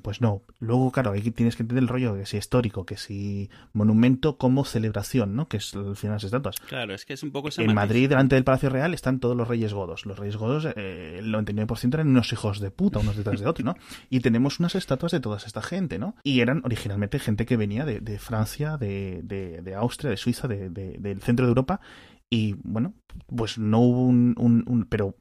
pues 0.02 0.22
no. 0.22 0.42
Luego, 0.60 0.92
claro, 0.92 1.12
aquí 1.12 1.32
tienes 1.32 1.56
que 1.56 1.64
entender 1.64 1.84
el 1.84 1.88
rollo 1.88 2.16
que 2.16 2.26
si 2.26 2.38
histórico, 2.38 2.86
que 2.86 2.98
si 2.98 3.50
monumento 3.74 4.38
como 4.38 4.66
celebración, 4.66 5.36
¿no? 5.36 5.48
Que 5.48 5.58
es 5.58 5.74
al 5.76 5.96
final 5.96 6.20
Claro, 6.68 6.94
es 6.94 7.06
que 7.06 7.14
es 7.14 7.24
un 7.24 7.32
poco 7.32 7.50
En 7.58 7.74
Madrid, 7.74 8.10
delante 8.10 8.36
del 8.36 8.44
Palacio 8.44 8.65
Real, 8.70 8.94
están 8.94 9.20
todos 9.20 9.36
los 9.36 9.48
reyes 9.48 9.74
godos. 9.74 10.06
Los 10.06 10.20
reyes 10.20 10.38
godos, 10.38 10.66
eh, 10.76 11.18
el 11.20 11.34
99% 11.34 11.94
eran 11.94 12.08
unos 12.10 12.32
hijos 12.34 12.60
de 12.60 12.72
puta, 12.72 13.00
unos 13.00 13.16
detrás 13.16 13.40
de 13.40 13.48
otros, 13.48 13.66
¿no? 13.66 13.76
Y 14.10 14.20
tenemos 14.20 14.60
unas 14.60 14.76
estatuas 14.76 15.12
de 15.12 15.20
toda 15.20 15.38
esta 15.38 15.62
gente, 15.62 16.00
¿no? 16.00 16.16
Y 16.24 16.42
eran 16.42 16.62
originalmente 16.66 17.20
gente 17.20 17.46
que 17.46 17.58
venía 17.58 17.86
de, 17.86 18.20
Francia, 18.20 18.78
de, 18.78 19.76
Austria, 19.78 20.10
de 20.12 20.18
Suiza, 20.18 20.48
del 20.48 21.22
centro 21.22 21.46
de 21.46 21.50
Europa. 21.50 21.80
Y 22.30 22.56
bueno, 22.64 22.94
pues 23.28 23.58
no 23.58 23.80
hubo 23.80 24.08
un, 24.08 24.88
pero 24.90 25.16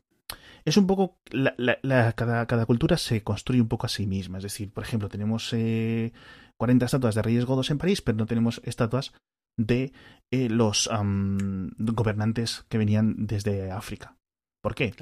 es 0.64 0.76
un 0.76 0.86
poco 0.86 1.18
la, 1.30 2.12
cada, 2.12 2.46
cada, 2.46 2.66
cultura 2.66 2.96
se 2.96 3.22
construye 3.22 3.60
un 3.60 3.68
poco 3.68 3.86
a 3.86 3.90
sí 3.90 4.06
misma 4.06 4.38
es 4.38 4.44
decir 4.44 4.72
por 4.72 4.82
ejemplo 4.82 5.08
tenemos 5.08 5.52
eh, 5.52 6.12
40 6.56 6.86
estatuas 6.86 7.14
de 7.14 7.22
reyes 7.22 7.44
godos 7.44 7.70
en 7.70 7.78
París 7.78 8.00
pero 8.00 8.16
no 8.16 8.26
tenemos 8.26 8.62
estatuas 8.64 9.12
de 9.56 9.92
eh, 10.30 10.48
los 10.48 10.88
gobernantes 10.90 12.64
que 12.68 12.78
venían 12.78 13.26
desde 13.26 13.70
África. 13.70 14.16
¿Por 14.62 14.74
qué? 14.74 14.94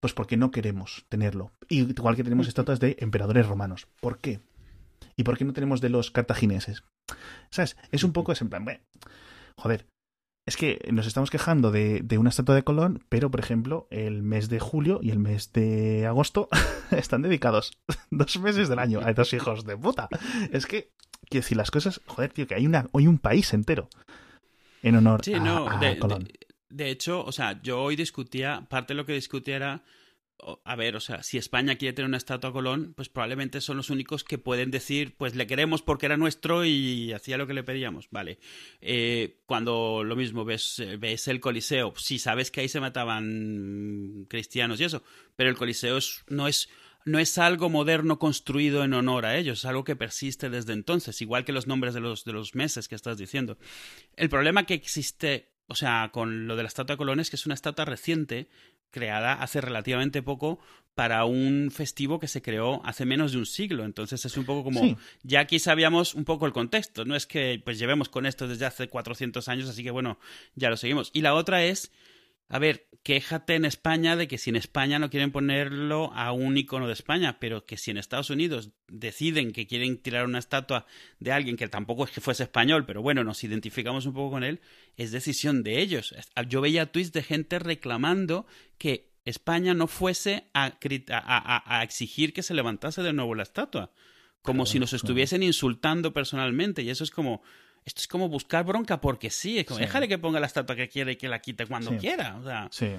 Pues 0.00 0.12
porque 0.12 0.36
no 0.36 0.50
queremos 0.50 1.06
tenerlo. 1.08 1.52
Igual 1.68 2.16
que 2.16 2.24
tenemos 2.24 2.46
estatuas 2.46 2.78
de 2.80 2.96
emperadores 3.00 3.46
romanos. 3.46 3.88
¿Por 4.00 4.18
qué? 4.18 4.40
¿Y 5.16 5.24
por 5.24 5.36
qué 5.36 5.44
no 5.44 5.52
tenemos 5.52 5.80
de 5.80 5.88
los 5.88 6.10
cartagineses? 6.10 6.84
¿Sabes? 7.50 7.76
Es 7.90 8.04
un 8.04 8.12
poco 8.12 8.32
ese 8.32 8.44
en 8.44 8.50
plan, 8.50 8.64
bueno, 8.64 8.80
joder, 9.56 9.86
es 10.48 10.56
que 10.56 10.80
nos 10.90 11.06
estamos 11.06 11.30
quejando 11.30 11.70
de, 11.70 12.00
de, 12.00 12.16
una 12.16 12.30
estatua 12.30 12.54
de 12.54 12.64
Colón, 12.64 13.04
pero 13.10 13.30
por 13.30 13.38
ejemplo, 13.38 13.86
el 13.90 14.22
mes 14.22 14.48
de 14.48 14.60
julio 14.60 14.98
y 15.02 15.10
el 15.10 15.18
mes 15.18 15.52
de 15.52 16.06
agosto 16.06 16.48
están 16.90 17.20
dedicados 17.20 17.78
dos 18.10 18.40
meses 18.40 18.70
del 18.70 18.78
año 18.78 19.00
a 19.04 19.10
estos 19.10 19.34
hijos 19.34 19.66
de 19.66 19.76
puta. 19.76 20.08
Es 20.50 20.64
que 20.64 20.90
quiero 21.28 21.42
decir 21.42 21.58
las 21.58 21.70
cosas, 21.70 22.00
joder, 22.06 22.32
tío, 22.32 22.46
que 22.46 22.54
hay 22.54 22.66
una, 22.66 22.88
hoy 22.92 23.06
un 23.06 23.18
país 23.18 23.52
entero 23.52 23.90
en 24.82 24.96
honor 24.96 25.20
a, 25.20 25.78
de, 25.78 25.98
Colón. 25.98 26.26
De, 26.70 26.88
hecho, 26.88 27.22
o 27.22 27.32
sea, 27.32 27.60
yo 27.60 27.82
hoy 27.82 27.94
discutía, 27.94 28.66
parte 28.70 28.94
de 28.94 28.96
lo 28.96 29.04
que 29.04 29.12
discutía 29.12 29.56
era, 29.56 29.82
a 30.64 30.76
ver, 30.76 30.96
o 30.96 31.00
sea, 31.00 31.22
si 31.22 31.36
España 31.36 31.76
quiere 31.76 31.92
tener 31.92 32.08
una 32.08 32.16
estatua 32.16 32.50
a 32.50 32.52
Colón, 32.52 32.94
pues 32.96 33.08
probablemente 33.08 33.60
son 33.60 33.76
los 33.76 33.90
únicos 33.90 34.24
que 34.24 34.38
pueden 34.38 34.70
decir, 34.70 35.14
pues 35.16 35.34
le 35.34 35.46
queremos 35.46 35.82
porque 35.82 36.06
era 36.06 36.16
nuestro 36.16 36.64
y 36.64 37.12
hacía 37.12 37.36
lo 37.36 37.46
que 37.46 37.54
le 37.54 37.64
pedíamos, 37.64 38.08
vale. 38.10 38.38
Eh, 38.80 39.40
cuando 39.46 40.04
lo 40.04 40.16
mismo 40.16 40.44
ves, 40.44 40.82
ves 40.98 41.28
el 41.28 41.40
Coliseo, 41.40 41.92
sí 41.96 42.18
sabes 42.18 42.50
que 42.50 42.60
ahí 42.60 42.68
se 42.68 42.80
mataban 42.80 44.26
cristianos 44.28 44.80
y 44.80 44.84
eso, 44.84 45.02
pero 45.36 45.50
el 45.50 45.56
Coliseo 45.56 45.98
no 46.28 46.46
es 46.48 46.68
no 47.04 47.18
es 47.18 47.38
algo 47.38 47.70
moderno 47.70 48.18
construido 48.18 48.84
en 48.84 48.92
honor 48.92 49.24
a 49.24 49.36
ellos, 49.36 49.60
es 49.60 49.64
algo 49.64 49.84
que 49.84 49.96
persiste 49.96 50.50
desde 50.50 50.74
entonces, 50.74 51.20
igual 51.22 51.44
que 51.44 51.52
los 51.52 51.66
nombres 51.66 51.94
de 51.94 52.00
los, 52.00 52.24
de 52.24 52.32
los 52.32 52.54
meses 52.54 52.86
que 52.86 52.94
estás 52.94 53.16
diciendo. 53.16 53.58
El 54.14 54.28
problema 54.28 54.66
que 54.66 54.74
existe, 54.74 55.52
o 55.66 55.74
sea, 55.74 56.10
con 56.12 56.46
lo 56.46 56.56
de 56.56 56.62
la 56.62 56.68
estatua 56.68 56.94
de 56.94 56.98
Colón 56.98 57.20
es 57.20 57.30
que 57.30 57.36
es 57.36 57.46
una 57.46 57.54
estatua 57.54 57.86
reciente, 57.86 58.48
creada 58.90 59.34
hace 59.34 59.60
relativamente 59.60 60.22
poco 60.22 60.58
para 60.94 61.24
un 61.26 61.70
festivo 61.70 62.18
que 62.18 62.26
se 62.26 62.42
creó 62.42 62.84
hace 62.84 63.04
menos 63.04 63.30
de 63.30 63.38
un 63.38 63.46
siglo. 63.46 63.84
Entonces 63.84 64.24
es 64.24 64.36
un 64.36 64.44
poco 64.44 64.64
como, 64.64 64.98
ya 65.22 65.40
aquí 65.40 65.60
sabíamos 65.60 66.14
un 66.14 66.24
poco 66.24 66.44
el 66.44 66.52
contexto, 66.52 67.04
no 67.04 67.14
es 67.14 67.24
que 67.24 67.60
pues 67.64 67.78
llevemos 67.78 68.08
con 68.08 68.26
esto 68.26 68.48
desde 68.48 68.66
hace 68.66 68.88
400 68.88 69.48
años, 69.48 69.68
así 69.68 69.84
que 69.84 69.92
bueno, 69.92 70.18
ya 70.56 70.70
lo 70.70 70.76
seguimos. 70.76 71.10
Y 71.12 71.20
la 71.20 71.34
otra 71.34 71.62
es 71.62 71.92
a 72.48 72.58
ver, 72.58 72.88
quéjate 73.02 73.54
en 73.54 73.64
España 73.64 74.16
de 74.16 74.26
que 74.26 74.38
si 74.38 74.50
en 74.50 74.56
España 74.56 74.98
no 74.98 75.10
quieren 75.10 75.32
ponerlo 75.32 76.12
a 76.14 76.32
un 76.32 76.56
icono 76.56 76.86
de 76.86 76.94
España, 76.94 77.38
pero 77.38 77.66
que 77.66 77.76
si 77.76 77.90
en 77.90 77.98
Estados 77.98 78.30
Unidos 78.30 78.70
deciden 78.86 79.52
que 79.52 79.66
quieren 79.66 79.98
tirar 79.98 80.24
una 80.24 80.38
estatua 80.38 80.86
de 81.18 81.32
alguien 81.32 81.56
que 81.56 81.68
tampoco 81.68 82.04
es 82.04 82.10
que 82.10 82.20
fuese 82.20 82.44
español, 82.44 82.86
pero 82.86 83.02
bueno, 83.02 83.22
nos 83.22 83.44
identificamos 83.44 84.06
un 84.06 84.14
poco 84.14 84.32
con 84.32 84.44
él, 84.44 84.60
es 84.96 85.10
decisión 85.10 85.62
de 85.62 85.80
ellos. 85.80 86.14
Yo 86.48 86.60
veía 86.60 86.90
tweets 86.90 87.12
de 87.12 87.22
gente 87.22 87.58
reclamando 87.58 88.46
que 88.78 89.10
España 89.26 89.74
no 89.74 89.86
fuese 89.86 90.44
a, 90.54 90.72
a, 90.78 91.82
exigir 91.82 92.32
que 92.32 92.42
se 92.42 92.54
levantase 92.54 93.02
de 93.02 93.12
nuevo 93.12 93.34
la 93.34 93.42
estatua, 93.42 93.92
como 94.40 94.64
si 94.64 94.78
nos 94.78 94.94
estuviesen 94.94 95.42
insultando 95.42 96.14
personalmente, 96.14 96.82
y 96.82 96.88
eso 96.88 97.04
es 97.04 97.10
como 97.10 97.42
esto 97.84 98.00
es 98.00 98.08
como 98.08 98.28
buscar 98.28 98.64
bronca 98.64 99.00
porque 99.00 99.30
sí. 99.30 99.58
Es 99.58 99.66
como, 99.66 99.80
déjale 99.80 100.08
que 100.08 100.18
ponga 100.18 100.40
la 100.40 100.46
estatua 100.46 100.76
que 100.76 100.88
quiera 100.88 101.12
y 101.12 101.16
que 101.16 101.28
la 101.28 101.40
quite 101.40 101.66
cuando 101.66 101.96
quiera. 101.96 102.36
O 102.36 102.44
sea. 102.44 102.68
Sí. 102.70 102.94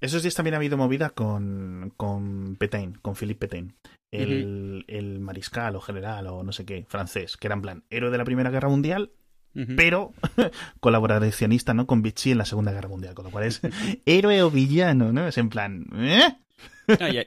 Esos 0.00 0.22
días 0.22 0.34
también 0.34 0.54
ha 0.54 0.56
habido 0.56 0.78
movida 0.78 1.10
con, 1.10 1.92
con 1.96 2.56
Petain, 2.56 2.94
con 3.02 3.16
Philippe 3.16 3.46
Petain. 3.46 3.74
El, 4.10 4.84
el, 4.88 5.20
mariscal 5.20 5.76
o 5.76 5.80
general 5.80 6.26
o 6.26 6.42
no 6.42 6.52
sé 6.52 6.64
qué, 6.64 6.84
francés, 6.88 7.36
que 7.36 7.46
era 7.46 7.54
en 7.54 7.62
plan 7.62 7.84
héroe 7.90 8.10
de 8.10 8.18
la 8.18 8.24
Primera 8.24 8.50
Guerra 8.50 8.68
Mundial 8.68 9.12
pero 9.76 10.12
colaboracionista, 10.80 11.74
¿no? 11.74 11.86
Con 11.86 12.02
Vichy 12.02 12.32
en 12.32 12.38
la 12.38 12.44
Segunda 12.44 12.72
Guerra 12.72 12.88
Mundial, 12.88 13.14
con 13.14 13.24
lo 13.24 13.30
cual 13.30 13.44
es 13.44 13.60
héroe 14.06 14.42
o 14.42 14.50
villano, 14.50 15.12
¿no? 15.12 15.26
Es 15.26 15.38
en 15.38 15.48
plan, 15.48 15.86
¿eh? 15.94 16.36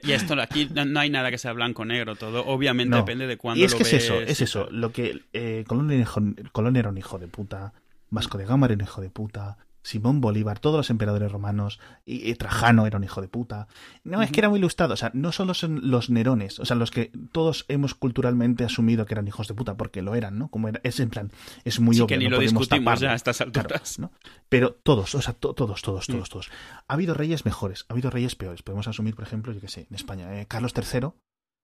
Y, 0.02 0.12
esto 0.12 0.40
aquí 0.40 0.68
no, 0.72 1.00
hay 1.00 1.10
nada 1.10 1.30
que 1.30 1.38
sea 1.38 1.52
blanco-negro, 1.52 2.16
todo 2.16 2.44
obviamente 2.46 2.96
depende 2.96 3.26
de 3.26 3.36
cuándo 3.36 3.60
y 3.60 3.64
es 3.64 3.74
que 3.74 3.82
es 3.82 3.92
eso, 3.92 4.20
es 4.20 4.40
eso, 4.40 4.68
lo 4.70 4.92
que 4.92 5.22
eh, 5.32 5.64
Colón, 5.66 6.76
era 6.76 6.88
un 6.88 6.98
hijo 6.98 7.18
de 7.18 7.28
puta, 7.28 7.72
Vasco 8.10 8.38
de 8.38 8.46
Gama 8.46 8.66
era 8.66 8.74
un 8.74 8.80
hijo 8.82 9.00
de 9.00 9.10
puta, 9.10 9.58
Simón 9.84 10.22
Bolívar, 10.22 10.58
todos 10.58 10.76
los 10.78 10.90
emperadores 10.90 11.30
romanos, 11.30 11.78
y, 12.04 12.34
Trajano 12.34 12.86
era 12.86 12.96
un 12.96 13.04
hijo 13.04 13.20
de 13.20 13.28
puta. 13.28 13.68
No, 14.02 14.22
es 14.22 14.32
que 14.32 14.40
era 14.40 14.48
muy 14.48 14.58
ilustrado, 14.58 14.94
o 14.94 14.96
sea, 14.96 15.10
no 15.14 15.30
solo 15.30 15.54
son 15.54 15.90
los 15.90 16.10
Nerones, 16.10 16.58
o 16.58 16.64
sea, 16.64 16.74
los 16.74 16.90
que 16.90 17.12
todos 17.32 17.66
hemos 17.68 17.94
culturalmente 17.94 18.64
asumido 18.64 19.04
que 19.04 19.14
eran 19.14 19.28
hijos 19.28 19.46
de 19.46 19.54
puta, 19.54 19.76
porque 19.76 20.02
lo 20.02 20.14
eran, 20.14 20.38
¿no? 20.38 20.48
Como 20.48 20.68
era, 20.68 20.80
es 20.82 20.98
en 21.00 21.10
plan, 21.10 21.30
es 21.64 21.80
muy 21.80 21.96
obvio. 21.96 22.06
que 22.06 22.16
ni 22.16 22.28
lo 22.28 22.38
discutimos 22.38 22.98
ya 22.98 23.12
a 23.12 23.14
estas 23.14 23.42
alturas. 23.42 23.98
¿no? 23.98 24.10
Pero 24.48 24.72
todos, 24.72 25.14
o 25.14 25.20
sea, 25.20 25.34
todos, 25.34 25.54
todos, 25.54 25.82
todos, 25.82 26.06
todos. 26.06 26.50
Ha 26.88 26.94
habido 26.94 27.12
reyes 27.12 27.44
mejores, 27.44 27.84
ha 27.88 27.92
habido 27.92 28.10
reyes 28.10 28.34
peores. 28.34 28.62
Podemos 28.62 28.88
asumir, 28.88 29.14
por 29.14 29.24
ejemplo, 29.24 29.52
yo 29.52 29.60
que 29.60 29.68
sé, 29.68 29.86
en 29.90 29.94
España, 29.94 30.40
eh, 30.40 30.46
Carlos 30.46 30.72
III, 30.74 31.10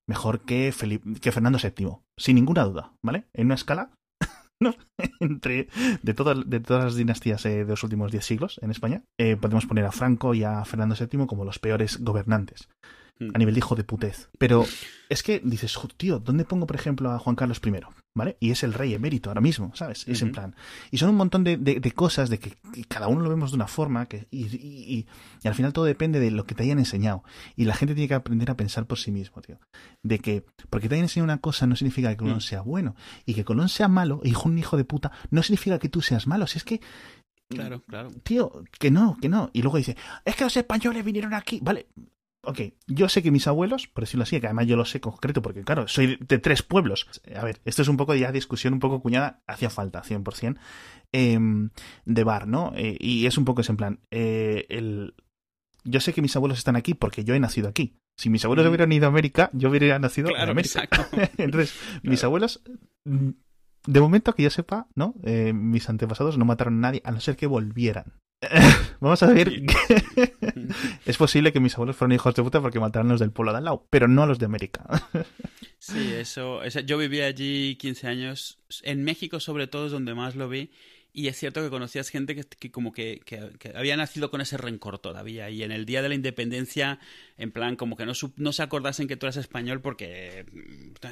mejor 0.07 0.41
que, 0.41 0.73
Felipe, 0.73 1.21
que 1.21 1.33
Fernando 1.33 1.59
VII, 1.59 1.99
sin 2.19 2.35
ninguna 2.37 2.65
duda, 2.65 2.93
¿vale? 3.03 3.29
En 3.33 3.47
una 3.47 3.55
escala 3.55 3.93
entre 5.21 5.69
de, 6.03 6.15
todas 6.15 6.49
de 6.49 6.61
todas 6.61 6.85
las 6.85 6.95
dinastías 6.97 7.45
eh, 7.47 7.65
de 7.65 7.71
los 7.71 7.83
últimos 7.83 8.13
diez 8.13 8.25
siglos 8.25 8.59
en 8.63 8.71
España, 8.71 9.05
eh, 9.19 9.37
podemos 9.37 9.67
poner 9.67 9.85
a 9.85 9.93
Franco 9.93 10.35
y 10.35 10.45
a 10.45 10.65
Fernando 10.65 10.95
VII 10.95 11.27
como 11.27 11.45
los 11.45 11.59
peores 11.59 12.03
gobernantes 12.03 12.69
a 13.35 13.39
nivel 13.39 13.55
de 13.55 13.59
hijo 13.59 13.75
de 13.75 13.85
putez. 13.85 14.31
Pero 14.39 14.65
es 15.09 15.23
que 15.23 15.41
dices, 15.45 15.79
tío, 15.97 16.19
¿dónde 16.19 16.45
pongo, 16.45 16.67
por 16.67 16.77
ejemplo, 16.77 17.11
a 17.11 17.19
Juan 17.19 17.37
Carlos 17.37 17.61
I? 17.65 17.73
¿Vale? 18.15 18.37
Y 18.41 18.51
es 18.51 18.63
el 18.63 18.73
rey 18.73 18.95
emérito 18.95 19.31
ahora 19.31 19.41
mismo, 19.41 19.73
¿sabes? 19.75 20.07
Es 20.09 20.23
en 20.23 20.33
plan. 20.33 20.57
Y 20.91 20.99
son 20.99 21.11
un 21.11 21.17
montón 21.17 21.45
de, 21.45 21.57
de, 21.57 21.93
cosas 21.93 22.29
de 22.29 22.39
que, 22.39 22.57
cada 22.89 23.09
uno 23.09 23.21
lo 23.21 23.29
vemos 23.29 23.51
de 23.51 23.57
una 23.57 23.69
forma 23.69 24.07
que, 24.07 24.27
y, 24.31 24.47
y, 24.47 25.07
y, 25.43 25.49
al 25.49 25.55
final 25.55 25.73
todo 25.73 25.85
depende 25.85 26.19
de 26.19 26.31
lo 26.31 26.45
que 26.45 26.55
te 26.55 26.65
hayan 26.65 26.79
enseñado. 26.79 27.23
Y 27.57 27.67
la 27.67 27.75
gente 27.75 27.95
tiene 27.95 28.09
que 28.09 28.15
aprender 28.15 28.51
a 28.51 28.57
pensar 28.57 28.87
por 28.87 28.99
sí 28.99 29.13
mismo, 29.13 29.43
tío. 29.43 29.59
De 30.03 30.19
que 30.19 30.45
porque 30.71 30.89
te 30.89 30.95
hayan 30.95 31.05
enseñado 31.05 31.25
una 31.25 31.41
cosa 31.41 31.67
no 31.67 31.77
significa 31.77 32.11
que 32.11 32.17
Colón 32.17 32.39
mm. 32.39 32.43
sea 32.43 32.63
bueno. 32.63 32.97
Y 33.27 33.35
que 33.35 33.45
Colón 33.45 33.69
sea 33.69 33.89
malo, 33.89 34.21
hijo 34.25 34.49
un 34.49 34.59
hijo 34.59 34.77
de 34.77 34.85
puta, 34.85 35.13
no 35.31 35.43
significa 35.43 35.79
que 35.79 35.89
tú 35.89 36.03
seas 36.03 36.27
malo. 36.27 36.47
Si 36.47 36.59
es 36.59 36.65
que 36.65 36.81
Claro, 37.51 37.83
claro. 37.83 38.11
Tío, 38.23 38.63
que 38.79 38.93
no, 38.93 39.17
que 39.21 39.29
no. 39.29 39.51
Y 39.53 39.63
luego 39.63 39.77
dice, 39.77 39.97
es 40.25 40.37
que 40.37 40.45
los 40.45 40.57
españoles 40.57 41.05
vinieron 41.05 41.35
aquí. 41.35 41.59
Vale, 41.61 41.89
ok, 42.43 42.61
yo 42.87 43.09
sé 43.09 43.23
que 43.23 43.31
mis 43.31 43.47
abuelos, 43.47 43.87
por 43.87 44.05
decirlo 44.05 44.23
así, 44.23 44.41
que 44.41 44.47
además 44.47 44.67
yo 44.67 44.77
lo 44.77 44.85
sé 44.85 45.01
concreto, 45.01 45.43
porque 45.43 45.63
claro, 45.63 45.89
soy 45.89 46.19
de 46.21 46.39
tres 46.39 46.63
pueblos. 46.63 47.09
A 47.35 47.45
ver, 47.45 47.61
esto 47.65 47.83
es 47.83 47.89
un 47.89 47.97
poco 47.97 48.15
ya 48.15 48.33
discusión 48.33 48.75
un 48.75 48.81
poco 48.81 49.01
cuñada, 49.01 49.43
hacía 49.47 49.71
falta, 49.71 50.03
100%, 50.03 50.57
eh, 51.13 51.33
em, 51.33 51.71
de 52.05 52.25
bar, 52.25 52.47
¿no? 52.47 52.73
Eh, 52.77 52.97
y 52.99 53.27
es 53.27 53.39
un 53.39 53.45
poco 53.45 53.61
ese 53.61 53.73
en 53.73 53.77
plan, 53.77 54.01
eh, 54.11 54.67
el... 54.69 55.15
yo 55.85 56.01
sé 56.01 56.13
que 56.13 56.23
mis 56.23 56.37
abuelos 56.37 56.59
están 56.59 56.77
aquí 56.77 56.95
porque 56.95 57.25
yo 57.25 57.35
he 57.35 57.41
nacido 57.41 57.69
aquí. 57.69 57.97
Si 58.17 58.29
mis 58.29 58.45
abuelos 58.45 58.67
hubieran 58.67 58.93
ido 58.93 59.07
a 59.07 59.09
América, 59.09 59.49
yo 59.55 59.71
hubiera 59.71 59.99
nacido 59.99 60.29
en 60.29 60.51
América. 60.51 60.87
Entonces, 61.39 61.75
mis 62.03 62.23
abuelos, 62.23 62.63
mm, 63.05 63.31
de 63.87 64.01
momento 64.01 64.35
que 64.35 64.43
yo 64.43 64.51
sepa, 64.51 64.89
¿no? 64.95 65.15
Eh, 65.23 65.55
mis 65.55 65.89
antepasados 65.89 66.37
no 66.37 66.45
mataron 66.45 66.75
a 66.79 66.89
nadie, 66.89 67.03
a 67.05 67.13
no 67.13 67.21
ser 67.21 67.37
que 67.37 67.47
volvieran. 67.47 68.21
Vamos 69.01 69.23
a 69.23 69.27
ver. 69.27 69.53
es 71.07 71.17
posible 71.17 71.53
que 71.53 71.61
mis 71.61 71.75
abuelos 71.75 71.97
fueran 71.97 72.15
hijos 72.15 72.35
de 72.35 72.43
puta 72.43 72.61
porque 72.61 72.81
mataron 72.81 73.09
a 73.09 73.13
los 73.13 73.21
del 73.21 73.33
pueblo 73.33 73.53
de 73.53 73.59
al 73.59 73.65
lado, 73.65 73.87
pero 73.91 74.09
no 74.09 74.23
a 74.23 74.27
los 74.27 74.39
de 74.39 74.47
América. 74.47 74.85
sí, 75.79 76.13
eso, 76.13 76.65
Yo 76.67 76.99
viví 76.99 77.21
allí 77.21 77.77
15 77.77 78.07
años. 78.07 78.59
En 78.83 79.05
México, 79.05 79.41
sobre 79.41 79.67
todo, 79.67 79.87
es 79.87 79.93
donde 79.93 80.15
más 80.15 80.37
lo 80.37 80.49
vi. 80.49 80.71
Y 81.13 81.27
es 81.27 81.37
cierto 81.37 81.61
que 81.61 81.71
conocías 81.71 82.09
gente 82.09 82.37
que, 82.37 82.71
como 82.71 82.93
que, 82.93 83.21
había 83.75 83.97
nacido 83.97 84.31
con 84.31 84.41
ese 84.41 84.57
rencor 84.57 85.01
todavía. 85.01 85.51
Y 85.51 85.65
en 85.65 85.73
el 85.73 85.85
día 85.85 86.03
de 86.03 86.09
la 86.09 86.15
independencia, 86.15 87.01
en 87.37 87.51
plan, 87.51 87.75
como 87.75 87.97
que 87.97 88.07
no, 88.07 88.13
no 88.37 88.53
se 88.53 88.63
acordasen 88.63 89.09
que 89.09 89.17
tú 89.17 89.27
eras 89.27 89.37
español 89.37 89.81
porque 89.81 90.47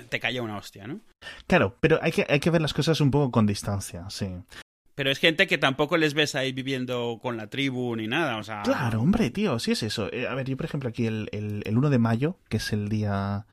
te 0.09 0.21
caía 0.21 0.41
una 0.41 0.57
hostia, 0.57 0.87
¿no? 0.87 1.01
Claro, 1.49 1.77
pero 1.81 1.99
hay 2.01 2.13
que, 2.13 2.25
hay 2.29 2.39
que 2.39 2.51
ver 2.51 2.63
las 2.63 2.75
cosas 2.75 3.01
un 3.01 3.11
poco 3.11 3.33
con 3.33 3.47
distancia, 3.47 4.09
sí. 4.09 4.29
Pero 4.99 5.13
es 5.13 5.21
gente 5.21 5.47
que 5.47 5.59
tampoco 5.59 5.97
les 5.97 6.13
ves 6.13 6.35
ahí 6.35 6.51
viviendo 6.51 7.21
con 7.23 7.37
la 7.37 7.47
tribu 7.47 7.95
ni 7.95 8.09
nada, 8.09 8.37
o 8.37 8.43
sea... 8.43 8.63
Claro, 8.63 9.01
hombre, 9.01 9.31
tío, 9.31 9.61
sí 9.61 9.71
es 9.71 9.85
eso. 9.85 10.13
Eh, 10.13 10.27
a 10.27 10.35
ver, 10.35 10.49
yo 10.49 10.57
por 10.57 10.67
ejemplo 10.67 10.89
aquí 10.89 11.07
el, 11.07 11.29
el, 11.31 11.63
el 11.67 11.79
1 11.79 11.91
de 11.91 11.99
mayo, 12.01 12.37
que 12.49 12.57
es 12.57 12.73
el 12.73 12.89
día 12.89 13.47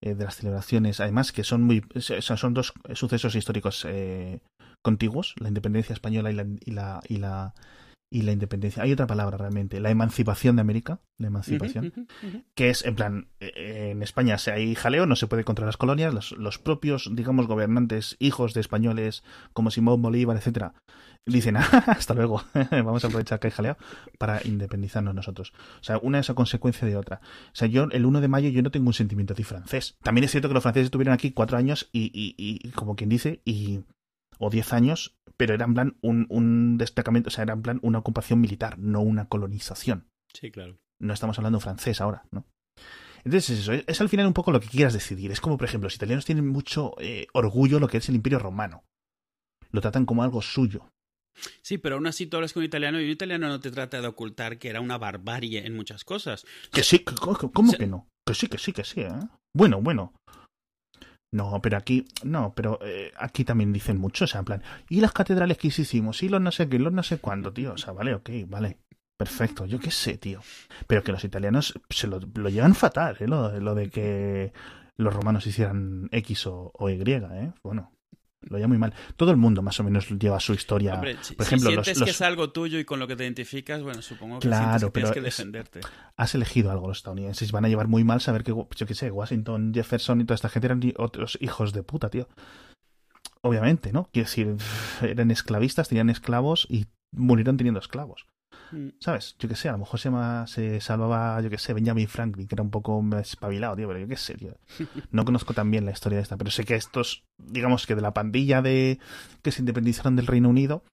eh, 0.00 0.14
de 0.14 0.24
las 0.24 0.36
celebraciones, 0.36 1.00
además 1.00 1.32
que 1.32 1.42
son 1.42 1.64
muy... 1.64 1.82
son 1.98 2.54
dos 2.54 2.72
sucesos 2.94 3.34
históricos 3.34 3.84
eh, 3.84 4.38
contiguos, 4.80 5.34
la 5.40 5.48
independencia 5.48 5.92
española 5.92 6.30
y 6.30 6.34
la, 6.34 6.46
y 6.64 6.70
la, 6.70 7.00
y 7.08 7.16
la 7.16 7.54
y 8.10 8.22
la 8.22 8.32
independencia. 8.32 8.82
Hay 8.82 8.92
otra 8.92 9.06
palabra 9.06 9.36
realmente, 9.36 9.80
la 9.80 9.90
emancipación 9.90 10.56
de 10.56 10.60
América, 10.60 11.00
la 11.18 11.26
emancipación, 11.26 12.08
que 12.54 12.70
es 12.70 12.84
en 12.84 12.94
plan, 12.94 13.28
eh, 13.40 13.90
en 13.92 14.02
España 14.02 14.38
si 14.38 14.50
hay 14.50 14.74
jaleo, 14.74 15.06
no 15.06 15.16
se 15.16 15.26
puede 15.26 15.44
contra 15.44 15.66
las 15.66 15.76
colonias, 15.76 16.14
los, 16.14 16.32
los, 16.32 16.58
propios, 16.58 17.10
digamos, 17.12 17.46
gobernantes, 17.46 18.16
hijos 18.18 18.54
de 18.54 18.60
españoles 18.60 19.24
como 19.52 19.70
Simón 19.70 20.02
Bolívar, 20.02 20.36
etcétera, 20.36 20.74
dicen, 21.26 21.56
ah, 21.58 21.84
hasta 21.86 22.14
luego, 22.14 22.42
vamos 22.70 23.04
a 23.04 23.08
aprovechar 23.08 23.40
que 23.40 23.48
hay 23.48 23.52
jaleo 23.52 23.76
para 24.18 24.40
independizarnos 24.44 25.14
nosotros. 25.14 25.52
O 25.80 25.84
sea, 25.84 25.98
una 25.98 26.20
es 26.20 26.30
a 26.30 26.34
consecuencia 26.34 26.86
de 26.86 26.96
otra. 26.96 27.20
O 27.48 27.54
sea, 27.54 27.68
yo 27.68 27.88
el 27.90 28.06
1 28.06 28.20
de 28.20 28.28
mayo 28.28 28.48
yo 28.48 28.62
no 28.62 28.70
tengo 28.70 28.86
un 28.86 28.94
sentimiento 28.94 29.34
de 29.34 29.44
francés. 29.44 29.96
También 30.02 30.24
es 30.24 30.30
cierto 30.30 30.48
que 30.48 30.54
los 30.54 30.62
franceses 30.62 30.86
estuvieron 30.86 31.12
aquí 31.12 31.32
cuatro 31.32 31.58
años 31.58 31.88
y, 31.92 32.10
y, 32.14 32.34
y 32.36 32.70
como 32.70 32.94
quien 32.96 33.10
dice, 33.10 33.40
y 33.44 33.80
o 34.38 34.50
10 34.50 34.72
años, 34.72 35.16
pero 35.36 35.54
era 35.54 35.64
en 35.64 35.74
plan 35.74 35.96
un, 36.00 36.26
un 36.28 36.78
destacamento, 36.78 37.28
o 37.28 37.30
sea, 37.30 37.44
era 37.44 37.54
en 37.54 37.62
plan 37.62 37.80
una 37.82 37.98
ocupación 37.98 38.40
militar, 38.40 38.78
no 38.78 39.00
una 39.00 39.28
colonización. 39.28 40.08
Sí, 40.32 40.50
claro. 40.50 40.78
No 40.98 41.12
estamos 41.12 41.38
hablando 41.38 41.60
francés 41.60 42.00
ahora, 42.00 42.26
¿no? 42.30 42.46
Entonces, 43.24 43.58
eso 43.58 43.72
es, 43.72 44.00
al 44.00 44.08
final 44.08 44.26
un 44.28 44.34
poco 44.34 44.52
lo 44.52 44.60
que 44.60 44.68
quieras 44.68 44.92
decidir. 44.92 45.32
Es 45.32 45.40
como, 45.40 45.58
por 45.58 45.66
ejemplo, 45.66 45.86
los 45.86 45.96
italianos 45.96 46.24
tienen 46.24 46.46
mucho 46.46 46.94
eh, 47.00 47.26
orgullo 47.32 47.80
lo 47.80 47.88
que 47.88 47.96
es 47.98 48.08
el 48.08 48.14
imperio 48.14 48.38
romano. 48.38 48.84
Lo 49.72 49.80
tratan 49.80 50.06
como 50.06 50.22
algo 50.22 50.42
suyo. 50.42 50.88
Sí, 51.60 51.76
pero 51.76 51.96
aún 51.96 52.06
así 52.06 52.26
tú 52.26 52.36
hablas 52.36 52.52
con 52.52 52.60
un 52.60 52.66
italiano 52.66 53.00
y 53.00 53.04
un 53.04 53.10
italiano 53.10 53.48
no 53.48 53.60
te 53.60 53.72
trata 53.72 54.00
de 54.00 54.06
ocultar 54.06 54.58
que 54.58 54.68
era 54.68 54.80
una 54.80 54.96
barbarie 54.96 55.66
en 55.66 55.74
muchas 55.74 56.04
cosas. 56.04 56.46
Que 56.72 56.84
sí, 56.84 57.00
¿cómo, 57.00 57.72
que 57.72 57.86
no? 57.86 58.08
Que 58.24 58.34
sí, 58.34 58.46
que 58.46 58.58
sí, 58.58 58.72
que 58.72 58.84
sí, 58.84 59.00
¿eh? 59.00 59.10
Bueno, 59.52 59.82
bueno. 59.82 60.14
No, 61.32 61.60
pero 61.60 61.76
aquí, 61.76 62.06
no, 62.24 62.54
pero 62.54 62.78
eh, 62.82 63.12
aquí 63.18 63.44
también 63.44 63.72
dicen 63.72 63.98
mucho, 63.98 64.24
o 64.24 64.28
sea, 64.28 64.38
en 64.40 64.44
plan, 64.44 64.62
y 64.88 65.00
las 65.00 65.12
catedrales 65.12 65.58
que 65.58 65.68
hicimos, 65.68 66.22
y 66.22 66.28
los 66.28 66.40
no 66.40 66.52
sé 66.52 66.68
qué, 66.68 66.78
los 66.78 66.92
no 66.92 67.02
sé 67.02 67.18
cuándo, 67.18 67.52
tío, 67.52 67.72
o 67.74 67.78
sea, 67.78 67.92
vale, 67.92 68.14
ok, 68.14 68.30
vale, 68.46 68.78
perfecto, 69.16 69.66
yo 69.66 69.78
qué 69.78 69.90
sé, 69.90 70.18
tío. 70.18 70.40
Pero 70.86 71.02
que 71.02 71.12
los 71.12 71.24
italianos 71.24 71.74
se 71.90 72.06
lo, 72.06 72.20
lo 72.34 72.48
llevan 72.48 72.74
fatal, 72.74 73.16
¿eh? 73.20 73.26
Lo, 73.26 73.58
lo, 73.60 73.74
de 73.74 73.90
que 73.90 74.52
los 74.96 75.14
romanos 75.14 75.46
hicieran 75.46 76.08
X 76.12 76.46
o, 76.46 76.70
o 76.74 76.88
Y, 76.90 77.02
¿eh? 77.02 77.52
Bueno, 77.62 77.92
lo 78.48 78.56
lleva 78.58 78.68
muy 78.68 78.78
mal. 78.78 78.94
Todo 79.16 79.30
el 79.30 79.36
mundo 79.36 79.62
más 79.62 79.78
o 79.80 79.84
menos 79.84 80.08
lleva 80.08 80.40
su 80.40 80.54
historia. 80.54 81.00
Por 81.00 81.08
ejemplo, 81.08 81.70
si 81.70 81.74
sientes 81.74 82.02
que 82.02 82.10
es 82.10 82.20
algo 82.22 82.50
tuyo 82.50 82.78
y 82.78 82.84
con 82.84 82.98
lo 82.98 83.06
que 83.06 83.16
te 83.16 83.24
identificas, 83.24 83.82
bueno, 83.82 84.02
supongo 84.02 84.38
que, 84.38 84.48
claro, 84.48 84.92
que 84.92 85.00
tienes 85.00 85.12
que 85.12 85.20
defenderte. 85.20 85.80
has 86.16 86.34
elegido 86.34 86.70
algo 86.70 86.88
los 86.88 86.98
estadounidenses. 86.98 87.52
Van 87.52 87.64
a 87.64 87.68
llevar 87.68 87.88
muy 87.88 88.04
mal 88.04 88.20
saber 88.20 88.44
que, 88.44 88.52
yo 88.52 88.86
qué 88.86 88.94
sé, 88.94 89.10
Washington, 89.10 89.72
Jefferson 89.74 90.20
y 90.20 90.24
toda 90.24 90.36
esta 90.36 90.48
gente 90.48 90.66
eran 90.66 90.80
otros 90.96 91.38
hijos 91.40 91.72
de 91.72 91.82
puta, 91.82 92.10
tío. 92.10 92.28
Obviamente, 93.42 93.92
¿no? 93.92 94.08
Quiero 94.12 94.28
decir, 94.28 94.56
eran 95.02 95.30
esclavistas, 95.30 95.88
tenían 95.88 96.10
esclavos 96.10 96.66
y 96.68 96.86
murieron 97.12 97.56
teniendo 97.56 97.80
esclavos. 97.80 98.26
Mm. 98.72 98.88
¿Sabes? 99.00 99.36
Yo 99.38 99.48
qué 99.48 99.56
sé, 99.56 99.68
a 99.68 99.72
lo 99.72 99.78
mejor 99.78 100.00
se, 100.00 100.10
se 100.46 100.80
salvaba, 100.80 101.40
yo 101.40 101.50
qué 101.50 101.58
sé, 101.58 101.72
Benjamin 101.72 102.08
Franklin, 102.08 102.46
que 102.46 102.54
era 102.54 102.62
un 102.62 102.70
poco 102.70 103.02
espabilado, 103.18 103.76
tío, 103.76 103.88
pero 103.88 104.00
yo 104.00 104.08
qué 104.08 104.16
sé, 104.16 104.34
tío. 104.34 104.56
No 105.10 105.24
conozco 105.24 105.54
tan 105.54 105.70
bien 105.70 105.84
la 105.84 105.92
historia 105.92 106.16
de 106.16 106.22
esta, 106.22 106.36
pero 106.36 106.50
sé 106.50 106.64
que 106.64 106.74
estos, 106.74 107.24
digamos 107.38 107.86
que 107.86 107.94
de 107.94 108.02
la 108.02 108.14
pandilla 108.14 108.62
de 108.62 108.98
que 109.42 109.52
se 109.52 109.62
independizaron 109.62 110.16
del 110.16 110.26
Reino 110.26 110.48
Unido, 110.48 110.84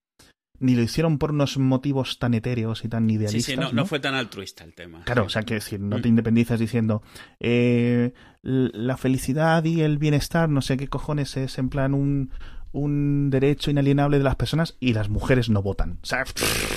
ni 0.59 0.75
lo 0.75 0.81
hicieron 0.81 1.17
por 1.17 1.31
unos 1.31 1.57
motivos 1.57 2.19
tan 2.19 2.33
etéreos 2.33 2.85
y 2.85 2.87
tan 2.87 3.09
idealistas. 3.09 3.43
Sí, 3.43 3.61
sí, 3.61 3.75
no, 3.75 3.85
fue 3.85 3.99
tan 3.99 4.15
altruista 4.15 4.63
el 4.63 4.73
tema. 4.73 5.03
Claro, 5.03 5.25
o 5.25 5.29
sea, 5.29 5.43
que 5.43 5.55
decir, 5.55 5.79
no 5.79 5.97
te 5.97 6.07
mm. 6.07 6.11
independizas 6.11 6.59
diciendo 6.59 7.01
eh, 7.39 8.13
la 8.41 8.95
felicidad 8.97 9.63
y 9.65 9.81
el 9.81 9.97
bienestar, 9.97 10.49
no 10.49 10.61
sé 10.61 10.77
qué 10.77 10.87
cojones 10.87 11.35
es 11.37 11.57
en 11.57 11.69
plan 11.69 11.93
un, 11.93 12.31
un 12.73 13.29
derecho 13.29 13.69
inalienable 13.69 14.17
de 14.17 14.23
las 14.23 14.35
personas 14.35 14.75
y 14.79 14.93
las 14.93 15.07
mujeres 15.07 15.49
no 15.49 15.61
votan. 15.61 15.99
O 16.01 16.05
sea, 16.05 16.23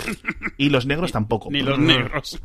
y 0.59 0.69
los 0.69 0.87
negros 0.87 1.11
tampoco. 1.11 1.51
Ni 1.51 1.63
los 1.63 1.79
negros. 1.79 2.39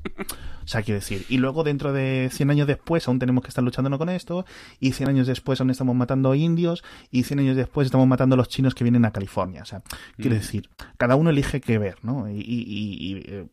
O 0.63 0.67
sea, 0.67 0.81
quiero 0.83 0.99
decir, 0.99 1.25
y 1.27 1.37
luego 1.37 1.63
dentro 1.63 1.91
de 1.91 2.29
100 2.31 2.49
años 2.49 2.67
después 2.67 3.07
aún 3.07 3.19
tenemos 3.19 3.43
que 3.43 3.49
estar 3.49 3.63
luchando 3.63 3.97
con 3.97 4.09
esto, 4.09 4.45
y 4.79 4.93
100 4.93 5.09
años 5.09 5.27
después 5.27 5.59
aún 5.59 5.69
estamos 5.69 5.95
matando 5.95 6.33
indios, 6.33 6.83
y 7.11 7.23
100 7.23 7.39
años 7.39 7.57
después 7.57 7.85
estamos 7.85 8.07
matando 8.07 8.35
a 8.35 8.37
los 8.37 8.47
chinos 8.47 8.73
que 8.73 8.85
vienen 8.85 9.03
a 9.03 9.11
California. 9.11 9.61
O 9.63 9.65
sea, 9.65 9.81
quiero 10.15 10.35
mm. 10.35 10.39
decir, 10.39 10.69
cada 10.97 11.15
uno 11.17 11.29
elige 11.29 11.59
qué 11.59 11.77
ver, 11.77 11.97
¿no? 12.03 12.29
Y, 12.29 13.21
eh, 13.27 13.47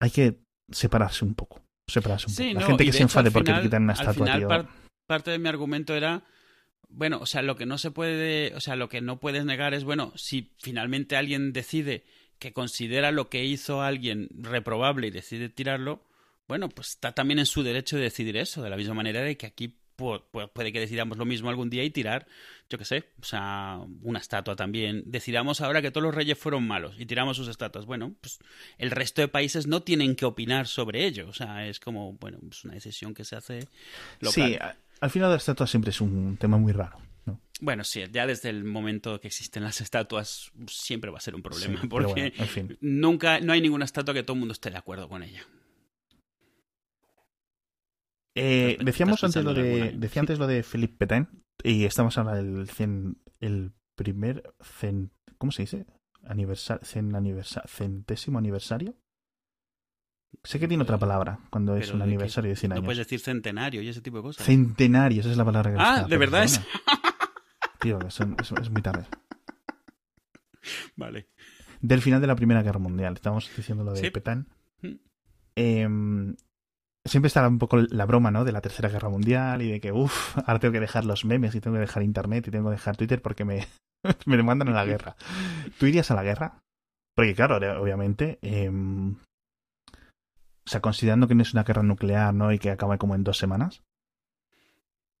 hay 0.00 0.10
que 0.10 0.38
separarse 0.70 1.24
un 1.24 1.34
poco. 1.34 1.60
Separarse 1.86 2.28
un 2.28 2.34
poco. 2.34 2.60
La 2.60 2.66
gente 2.66 2.84
que 2.86 2.92
se 2.92 3.02
enfade 3.02 3.30
porque 3.30 3.52
le 3.52 3.60
quitan 3.60 3.82
una 3.82 3.92
estatua, 3.92 4.38
tío. 4.38 4.48
parte 5.06 5.32
de 5.32 5.38
mi 5.38 5.48
argumento 5.50 5.94
era 5.94 6.22
bueno, 6.90 7.18
o 7.20 7.26
sea, 7.26 7.42
lo 7.42 7.56
que 7.56 7.66
no 7.66 7.78
se 7.78 7.90
puede, 7.90 8.54
o 8.54 8.60
sea, 8.60 8.76
lo 8.76 8.88
que 8.88 9.00
no 9.00 9.20
puedes 9.20 9.44
negar 9.44 9.74
es, 9.74 9.84
bueno, 9.84 10.12
si 10.16 10.52
finalmente 10.58 11.16
alguien 11.16 11.52
decide 11.52 12.04
que 12.38 12.52
considera 12.52 13.12
lo 13.12 13.28
que 13.28 13.44
hizo 13.44 13.82
alguien 13.82 14.28
reprobable 14.32 15.06
y 15.06 15.10
decide 15.10 15.48
tirarlo, 15.48 16.04
bueno, 16.48 16.68
pues 16.68 16.90
está 16.90 17.12
también 17.12 17.38
en 17.38 17.46
su 17.46 17.62
derecho 17.62 17.96
de 17.96 18.02
decidir 18.02 18.36
eso, 18.36 18.62
de 18.62 18.70
la 18.70 18.76
misma 18.76 18.94
manera 18.94 19.22
de 19.22 19.36
que 19.36 19.46
aquí 19.46 19.76
puede 20.00 20.72
que 20.72 20.80
decidamos 20.80 21.18
lo 21.18 21.24
mismo 21.24 21.50
algún 21.50 21.70
día 21.70 21.84
y 21.84 21.90
tirar, 21.90 22.26
yo 22.68 22.78
qué 22.78 22.84
sé, 22.84 23.04
o 23.20 23.24
sea, 23.24 23.80
una 24.02 24.18
estatua 24.18 24.56
también. 24.56 25.02
Decidamos 25.06 25.60
ahora 25.60 25.82
que 25.82 25.90
todos 25.90 26.04
los 26.04 26.14
reyes 26.14 26.38
fueron 26.38 26.66
malos 26.66 26.94
y 26.98 27.06
tiramos 27.06 27.36
sus 27.36 27.48
estatuas. 27.48 27.86
Bueno, 27.86 28.14
pues 28.20 28.38
el 28.78 28.90
resto 28.90 29.20
de 29.20 29.28
países 29.28 29.66
no 29.66 29.82
tienen 29.82 30.16
que 30.16 30.24
opinar 30.24 30.66
sobre 30.66 31.04
ello. 31.04 31.28
O 31.28 31.34
sea, 31.34 31.66
es 31.66 31.80
como, 31.80 32.14
bueno, 32.14 32.38
es 32.50 32.64
una 32.64 32.74
decisión 32.74 33.14
que 33.14 33.24
se 33.24 33.36
hace 33.36 33.68
local. 34.20 34.32
Sí, 34.32 34.58
al 35.00 35.10
final 35.10 35.28
de 35.30 35.34
las 35.34 35.42
estatuas 35.42 35.70
siempre 35.70 35.90
es 35.90 36.00
un 36.00 36.36
tema 36.36 36.58
muy 36.58 36.72
raro. 36.72 36.98
Bueno, 37.60 37.84
sí, 37.84 38.02
ya 38.10 38.26
desde 38.26 38.48
el 38.48 38.64
momento 38.64 39.20
que 39.20 39.28
existen 39.28 39.62
las 39.62 39.80
estatuas 39.80 40.50
siempre 40.66 41.10
va 41.10 41.18
a 41.18 41.20
ser 41.20 41.34
un 41.34 41.42
problema, 41.42 41.82
porque 41.90 42.32
nunca, 42.80 43.40
no 43.40 43.52
hay 43.52 43.60
ninguna 43.60 43.84
estatua 43.84 44.14
que 44.14 44.22
todo 44.22 44.34
el 44.34 44.40
mundo 44.40 44.52
esté 44.52 44.70
de 44.70 44.78
acuerdo 44.78 45.08
con 45.08 45.22
ella. 45.22 45.46
Eh, 48.34 48.78
decíamos 48.80 49.22
antes 49.24 49.44
lo 49.44 49.52
de, 49.52 49.92
decía 49.96 50.20
antes 50.20 50.38
lo 50.38 50.46
de 50.46 50.62
Philippe 50.62 50.96
Petain 50.96 51.28
y 51.62 51.84
estamos 51.84 52.16
ahora 52.16 52.36
del 52.36 52.66
el 53.40 53.72
primer 53.96 54.54
¿cómo 55.36 55.52
se 55.52 55.62
dice? 55.62 55.86
Aniversario, 56.24 56.82
centésimo 57.66 58.38
aniversario. 58.38 58.94
Sé 60.42 60.58
que 60.58 60.68
tiene 60.68 60.82
otra 60.82 60.98
palabra 60.98 61.38
cuando 61.50 61.76
es 61.76 61.92
un 61.92 62.02
aniversario 62.02 62.50
de 62.50 62.56
100 62.56 62.72
años. 62.72 62.82
No 62.82 62.86
puedes 62.86 62.98
decir 62.98 63.20
centenario 63.20 63.82
y 63.82 63.88
ese 63.88 64.00
tipo 64.00 64.18
de 64.18 64.22
cosas. 64.22 64.46
Centenario, 64.46 65.20
esa 65.20 65.30
es 65.30 65.36
la 65.36 65.44
palabra 65.44 65.70
que 65.72 65.76
Ah, 65.78 66.06
¿de 66.08 66.16
verdad 66.16 66.44
es? 66.44 66.60
Tío, 67.80 67.98
es, 68.06 68.20
es, 68.20 68.70
muy 68.70 68.82
tarde. 68.82 69.06
Vale. 70.96 71.28
Del 71.80 72.02
final 72.02 72.20
de 72.20 72.26
la 72.26 72.36
Primera 72.36 72.62
Guerra 72.62 72.78
Mundial. 72.78 73.14
Estamos 73.14 73.50
diciendo 73.54 73.84
lo 73.84 73.92
de 73.92 74.10
Petain. 74.10 74.46
Mm. 74.82 74.94
Eh, 75.56 75.88
siempre 77.04 77.28
está 77.28 77.46
un 77.46 77.58
poco 77.58 77.78
la 77.78 78.06
broma, 78.06 78.30
¿no? 78.30 78.44
De 78.44 78.52
la 78.52 78.60
Tercera 78.60 78.88
Guerra 78.88 79.08
Mundial 79.08 79.62
y 79.62 79.70
de 79.70 79.80
que, 79.80 79.92
uff, 79.92 80.36
ahora 80.38 80.58
tengo 80.58 80.72
que 80.72 80.80
dejar 80.80 81.04
los 81.04 81.24
memes 81.24 81.54
y 81.54 81.60
tengo 81.60 81.76
que 81.76 81.80
dejar 81.80 82.02
Internet 82.02 82.48
y 82.48 82.50
tengo 82.50 82.70
que 82.70 82.76
dejar 82.76 82.96
Twitter 82.96 83.22
porque 83.22 83.44
me, 83.44 83.66
me 84.26 84.42
mandan 84.42 84.68
a 84.68 84.72
la 84.72 84.84
guerra. 84.84 85.16
¿Tú 85.78 85.86
irías 85.86 86.10
a 86.10 86.14
la 86.14 86.22
guerra? 86.22 86.60
Porque 87.14 87.34
claro, 87.34 87.56
obviamente, 87.80 88.38
em, 88.42 89.16
o 90.70 90.72
sea, 90.72 90.80
considerando 90.80 91.26
que 91.26 91.34
no 91.34 91.42
es 91.42 91.52
una 91.52 91.64
guerra 91.64 91.82
nuclear, 91.82 92.32
¿no? 92.32 92.52
Y 92.52 92.60
que 92.60 92.70
acaba 92.70 92.96
como 92.96 93.16
en 93.16 93.24
dos 93.24 93.38
semanas. 93.38 93.82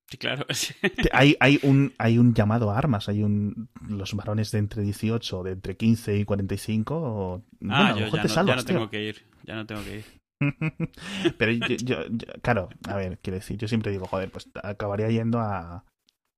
Sí, 0.08 0.16
claro. 0.16 0.46
hay, 1.12 1.36
hay, 1.40 1.58
un, 1.64 1.92
hay 1.98 2.18
un 2.18 2.34
llamado 2.34 2.70
a 2.70 2.78
armas, 2.78 3.08
hay 3.08 3.24
un 3.24 3.68
los 3.88 4.14
varones 4.14 4.52
de 4.52 4.60
entre 4.60 4.82
18, 4.82 5.42
de 5.42 5.50
entre 5.50 5.76
15 5.76 6.18
y 6.18 6.24
45. 6.24 6.94
O, 6.94 7.42
ah, 7.68 7.96
yo 7.98 8.06
ya, 8.06 8.22
no, 8.22 8.46
ya 8.46 8.54
no 8.54 8.64
tengo 8.64 8.90
que 8.90 9.02
ir, 9.02 9.26
ya 9.42 9.56
no 9.56 9.66
tengo 9.66 9.82
que 9.82 9.96
ir. 9.98 10.04
Pero 11.36 11.50
yo, 11.50 11.96
claro, 12.42 12.68
a 12.86 12.94
ver, 12.94 13.18
quiero 13.18 13.34
decir, 13.34 13.58
yo 13.58 13.66
siempre 13.66 13.90
digo, 13.90 14.06
joder, 14.06 14.30
pues 14.30 14.48
acabaría 14.62 15.08
yendo 15.08 15.40
a, 15.40 15.84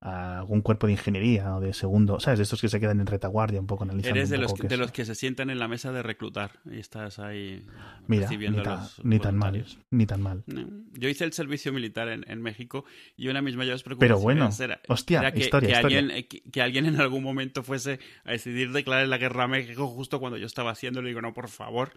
algún 0.03 0.61
cuerpo 0.61 0.87
de 0.87 0.93
ingeniería 0.93 1.55
o 1.55 1.61
de 1.61 1.73
segundo, 1.73 2.19
¿sabes? 2.19 2.39
De 2.39 2.43
estos 2.43 2.59
que 2.59 2.67
se 2.67 2.79
quedan 2.79 2.99
en 2.99 3.07
retaguardia 3.07 3.59
un 3.59 3.67
poco 3.67 3.85
analizando. 3.85 4.17
Eres 4.17 4.29
de, 4.29 4.37
los, 4.37 4.53
que, 4.53 4.67
de 4.67 4.75
los 4.75 4.91
que 4.91 5.05
se 5.05 5.15
sientan 5.15 5.49
en 5.49 5.59
la 5.59 5.69
mesa 5.69 5.93
de 5.93 6.03
reclutar 6.03 6.59
y 6.69 6.79
estás 6.79 7.19
ahí 7.19 7.65
Mira, 8.07 8.23
recibiendo 8.23 8.61
ni, 8.61 8.65
los 8.65 9.05
ni 9.05 9.19
tan 9.19 9.37
mal, 9.37 9.65
ni 9.91 10.05
tan 10.05 10.21
mal. 10.21 10.43
Yo 10.91 11.07
hice 11.07 11.23
el 11.23 11.31
servicio 11.31 11.71
militar 11.71 12.09
en, 12.09 12.41
México 12.41 12.83
y 13.15 13.29
una 13.29 13.41
misma 13.41 13.63
yo 13.63 13.71
preocupación 13.77 13.99
Pero 13.99 14.19
bueno, 14.19 14.49
hostia, 14.89 15.31
que, 15.31 15.39
historia, 15.39 15.79
Alguien, 15.79 16.11
que, 16.27 16.61
alguien 16.61 16.85
en 16.85 16.99
algún 16.99 17.23
momento 17.23 17.63
fuese 17.63 17.99
a 18.25 18.31
decidir 18.31 18.73
declarar 18.73 19.07
la 19.07 19.17
guerra 19.17 19.45
a 19.45 19.47
México 19.47 19.87
justo 19.87 20.19
cuando 20.19 20.37
yo 20.37 20.45
estaba 20.45 20.71
haciéndolo 20.71 21.07
y 21.07 21.11
digo, 21.11 21.21
no, 21.21 21.33
por 21.33 21.47
favor, 21.47 21.93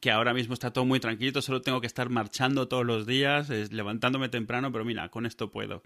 que 0.00 0.10
ahora 0.10 0.34
mismo 0.34 0.54
está 0.54 0.72
todo 0.72 0.84
muy 0.84 1.00
tranquilo, 1.00 1.42
solo 1.42 1.62
tengo 1.62 1.80
que 1.80 1.86
estar 1.86 2.08
marchando 2.08 2.68
todos 2.68 2.84
los 2.84 3.06
días, 3.06 3.48
levantándome 3.48 4.28
temprano, 4.28 4.72
pero 4.72 4.84
mira, 4.84 5.08
con 5.08 5.26
esto 5.26 5.50
puedo. 5.50 5.82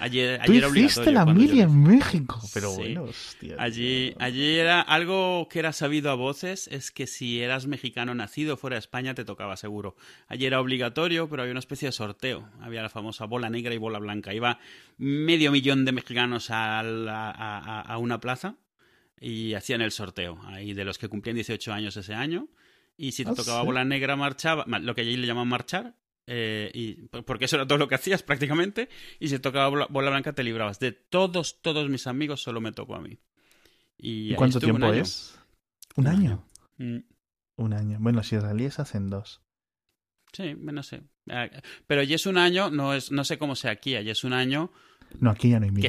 Ayer, 0.00 0.40
ayer 0.40 0.64
Tú 0.64 0.74
hiciste 0.76 1.10
la 1.10 1.26
mili 1.26 1.60
en 1.60 1.82
México, 1.82 2.40
pero 2.54 2.72
bueno, 2.72 3.04
hostia. 3.04 3.56
Allí, 3.58 4.14
allí 4.20 4.56
era 4.56 4.80
algo 4.80 5.48
que 5.50 5.58
era 5.58 5.72
sabido 5.72 6.10
a 6.10 6.14
voces, 6.14 6.68
es 6.68 6.90
que 6.90 7.06
si 7.06 7.40
eras 7.40 7.66
mexicano 7.66 8.14
nacido 8.14 8.56
fuera 8.56 8.74
de 8.74 8.80
España 8.80 9.14
te 9.14 9.24
tocaba 9.24 9.56
seguro. 9.56 9.96
Allí 10.28 10.46
era 10.46 10.60
obligatorio, 10.60 11.28
pero 11.28 11.42
había 11.42 11.52
una 11.52 11.60
especie 11.60 11.88
de 11.88 11.92
sorteo. 11.92 12.48
Había 12.60 12.82
la 12.82 12.88
famosa 12.88 13.24
bola 13.24 13.50
negra 13.50 13.74
y 13.74 13.78
bola 13.78 13.98
blanca. 13.98 14.32
Iba 14.32 14.60
medio 14.98 15.50
millón 15.50 15.84
de 15.84 15.92
mexicanos 15.92 16.50
a, 16.50 16.80
a, 16.80 17.80
a 17.80 17.98
una 17.98 18.20
plaza 18.20 18.56
y 19.20 19.54
hacían 19.54 19.80
el 19.80 19.90
sorteo. 19.90 20.40
Ahí 20.44 20.74
de 20.74 20.84
los 20.84 20.98
que 20.98 21.08
cumplían 21.08 21.34
18 21.34 21.72
años 21.72 21.96
ese 21.96 22.14
año 22.14 22.48
y 22.98 23.12
si 23.12 23.24
te 23.24 23.30
ah, 23.30 23.34
tocaba 23.34 23.62
bola 23.62 23.84
negra 23.84 24.16
marchaba, 24.16 24.66
lo 24.66 24.94
que 24.94 25.02
allí 25.02 25.16
le 25.16 25.26
llaman 25.26 25.48
marchar, 25.48 25.94
eh, 26.26 26.70
y, 26.74 26.94
porque 27.22 27.46
eso 27.46 27.56
era 27.56 27.66
todo 27.66 27.78
lo 27.78 27.88
que 27.88 27.94
hacías 27.94 28.22
prácticamente, 28.24 28.90
y 29.20 29.28
si 29.28 29.36
te 29.36 29.40
tocaba 29.40 29.86
bola, 29.88 30.10
blanca 30.10 30.32
te 30.34 30.42
librabas. 30.42 30.80
De 30.80 30.92
todos, 30.92 31.62
todos 31.62 31.88
mis 31.88 32.08
amigos 32.08 32.42
solo 32.42 32.60
me 32.60 32.72
tocó 32.72 32.96
a 32.96 33.00
mí. 33.00 33.18
¿Y, 33.96 34.34
cuánto 34.34 34.60
tiempo 34.60 34.92
es? 34.92 35.38
¿Un, 35.96 36.08
año? 36.08 36.44
Mm. 36.76 36.98
Un 37.56 37.72
año. 37.72 37.98
Bueno, 38.00 38.22
si 38.22 38.36
israelíes 38.36 38.80
hacen 38.80 39.10
dos. 39.10 39.42
Sí, 40.32 40.54
no 40.60 40.82
sé. 40.82 41.02
Ah, 41.30 41.48
pero 41.86 42.00
allí 42.00 42.14
es 42.14 42.26
un 42.26 42.36
año, 42.36 42.70
no, 42.70 42.94
es, 42.94 43.12
no 43.12 43.24
sé 43.24 43.38
cómo 43.38 43.54
sea 43.54 43.70
aquí, 43.70 43.94
allí 43.94 44.10
es 44.10 44.24
un 44.24 44.32
año 44.32 44.72
no, 45.20 45.30
aquí 45.30 45.50
ya 45.50 45.58
no 45.58 45.64
hay 45.64 45.70
mil. 45.70 45.88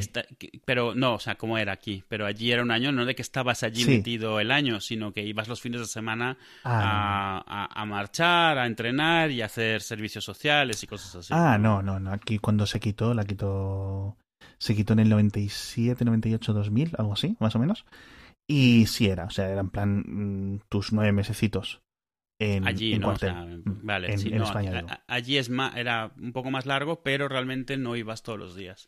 pero 0.66 0.96
no, 0.96 1.16
o 1.16 1.20
sea, 1.20 1.36
como 1.36 1.58
era 1.58 1.74
aquí. 1.74 2.04
Pero 2.08 2.26
allí 2.26 2.52
era 2.52 2.64
un 2.64 2.72
año, 2.72 2.92
no 2.92 3.06
de 3.06 3.16
que 3.16 3.22
estabas 3.22 3.64
allí 3.64 3.86
metido 3.86 4.40
el 4.40 4.52
año, 4.52 4.80
sino 4.80 5.14
que 5.14 5.24
ibas 5.24 5.48
los 5.48 5.62
fines 5.62 5.82
de 5.82 5.88
semana 5.88 6.38
ah, 6.64 7.44
a, 7.46 7.82
a, 7.82 7.86
marchar, 7.86 8.58
a 8.58 8.66
entrenar 8.66 9.32
y 9.32 9.42
a 9.42 9.46
hacer 9.46 9.82
servicios 9.82 10.24
sociales 10.24 10.82
y 10.84 10.88
cosas 10.88 11.16
así. 11.16 11.34
Ah, 11.36 11.58
no, 11.58 11.82
no, 11.82 12.00
no. 12.00 12.12
Aquí 12.12 12.40
cuando 12.40 12.66
se 12.66 12.80
quitó, 12.80 13.14
la 13.14 13.26
quitó. 13.26 14.18
Se 14.58 14.76
quitó 14.76 14.94
en 14.94 15.00
el 15.00 15.10
97, 15.10 16.04
98, 16.04 16.54
2000, 16.54 16.96
algo 16.98 17.14
así, 17.14 17.36
más 17.40 17.56
o 17.56 17.60
menos. 17.60 17.86
Y 18.48 18.88
sí 18.88 19.08
era, 19.08 19.26
o 19.26 19.30
sea, 19.30 19.48
era 19.50 19.62
en 19.62 19.70
plan 19.70 20.04
mm, 20.06 20.62
tus 20.70 20.92
nueve 20.92 21.12
mesecitos. 21.12 21.82
En, 22.42 22.66
allí 22.66 22.94
en 22.94 23.02
no, 23.02 23.14
vale, 23.84 24.14
en, 24.14 24.42
España, 24.42 25.04
allí 25.08 25.38
es 25.38 25.50
más, 25.50 25.76
era 25.76 26.14
un 26.18 26.32
poco 26.32 26.50
más 26.52 26.66
largo, 26.66 27.04
pero 27.04 27.28
realmente 27.28 27.76
no 27.76 27.98
ibas 27.98 28.24
todos 28.24 28.40
los 28.40 28.56
días. 28.56 28.88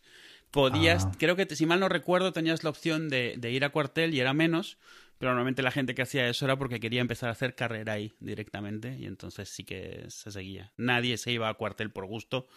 Podías, 0.52 1.06
ah. 1.06 1.12
creo 1.20 1.36
que 1.36 1.46
si 1.54 1.66
mal 1.66 1.82
no 1.82 1.90
recuerdo, 1.90 2.32
tenías 2.32 2.64
la 2.64 2.70
opción 2.70 3.10
de, 3.10 3.38
ir 3.52 3.66
a 3.66 3.70
cuartel 3.70 4.14
y 4.14 4.22
era 4.22 4.34
menos, 4.34 4.78
pero 5.18 5.32
normalmente 5.32 5.64
la 5.64 5.72
gente 5.72 5.94
que 5.94 6.02
hacía 6.02 6.30
eso 6.30 6.46
era 6.46 6.58
porque 6.58 6.80
quería 6.80 7.02
empezar 7.02 7.28
a 7.28 7.34
hacer 7.34 7.54
carrera 7.54 7.94
ahí 7.94 8.14
directamente 8.22 8.98
y 8.98 9.06
entonces 9.06 9.50
sí 9.50 9.66
que 9.66 10.06
se 10.08 10.32
seguía. 10.32 10.72
Nadie 10.78 11.18
se 11.18 11.34
iba 11.34 11.50
a 11.50 11.54
cuartel 11.54 11.92
por 11.92 12.06
gusto 12.06 12.48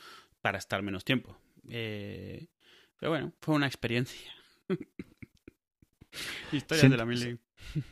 para 0.42 0.58
estar 0.58 0.80
menos 0.82 1.04
tiempo. 1.04 1.36
Eh, 1.68 2.46
pero 3.00 3.10
bueno, 3.10 3.32
fue 3.40 3.56
una 3.56 3.66
experiencia. 3.66 4.32
Historias 6.52 6.88
de 6.88 6.96
la 6.96 7.04
mili. 7.04 7.38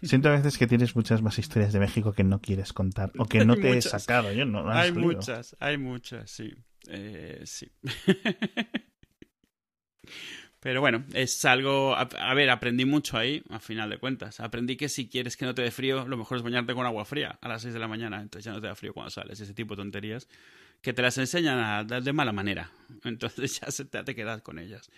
Siento 0.02 0.28
a 0.28 0.32
veces 0.32 0.58
que 0.58 0.66
tienes 0.66 0.94
muchas 0.96 1.22
más 1.22 1.38
historias 1.38 1.72
de 1.72 1.80
México 1.80 2.12
que 2.12 2.24
no 2.24 2.40
quieres 2.40 2.72
contar 2.72 3.12
o 3.18 3.26
que 3.26 3.44
no 3.44 3.56
te 3.56 3.76
he 3.76 3.82
sacado. 3.82 4.32
Yo 4.32 4.44
no, 4.44 4.70
hay 4.70 4.92
muchas, 4.92 5.56
hay 5.60 5.78
muchas, 5.78 6.30
sí. 6.30 6.54
Eh, 6.88 7.42
sí. 7.44 7.70
Pero 10.60 10.80
bueno, 10.80 11.04
es 11.12 11.44
algo. 11.44 11.96
A, 11.96 12.34
ver, 12.34 12.48
aprendí 12.48 12.84
mucho 12.84 13.18
ahí, 13.18 13.42
a 13.50 13.58
final 13.58 13.90
de 13.90 13.98
cuentas. 13.98 14.38
Aprendí 14.38 14.76
que 14.76 14.88
si 14.88 15.08
quieres 15.08 15.36
que 15.36 15.44
no 15.44 15.56
te 15.56 15.62
dé 15.62 15.72
frío, 15.72 16.06
lo 16.06 16.16
mejor 16.16 16.36
es 16.36 16.44
bañarte 16.44 16.72
con 16.72 16.86
agua 16.86 17.04
fría 17.04 17.36
a 17.40 17.48
las 17.48 17.62
6 17.62 17.74
de 17.74 17.80
la 17.80 17.88
mañana. 17.88 18.20
Entonces 18.22 18.44
ya 18.44 18.52
no 18.52 18.60
te 18.60 18.68
da 18.68 18.76
frío 18.76 18.94
cuando 18.94 19.10
sales. 19.10 19.40
Ese 19.40 19.54
tipo 19.54 19.74
de 19.74 19.82
tonterías 19.82 20.28
que 20.80 20.92
te 20.92 21.02
las 21.02 21.18
enseñan 21.18 21.86
de 21.86 22.12
mala 22.12 22.32
manera. 22.32 22.70
Entonces 23.04 23.60
ya 23.60 23.72
se 23.72 23.86
te, 23.86 24.04
te 24.04 24.14
quedas 24.14 24.42
con 24.42 24.60
ellas. 24.60 24.88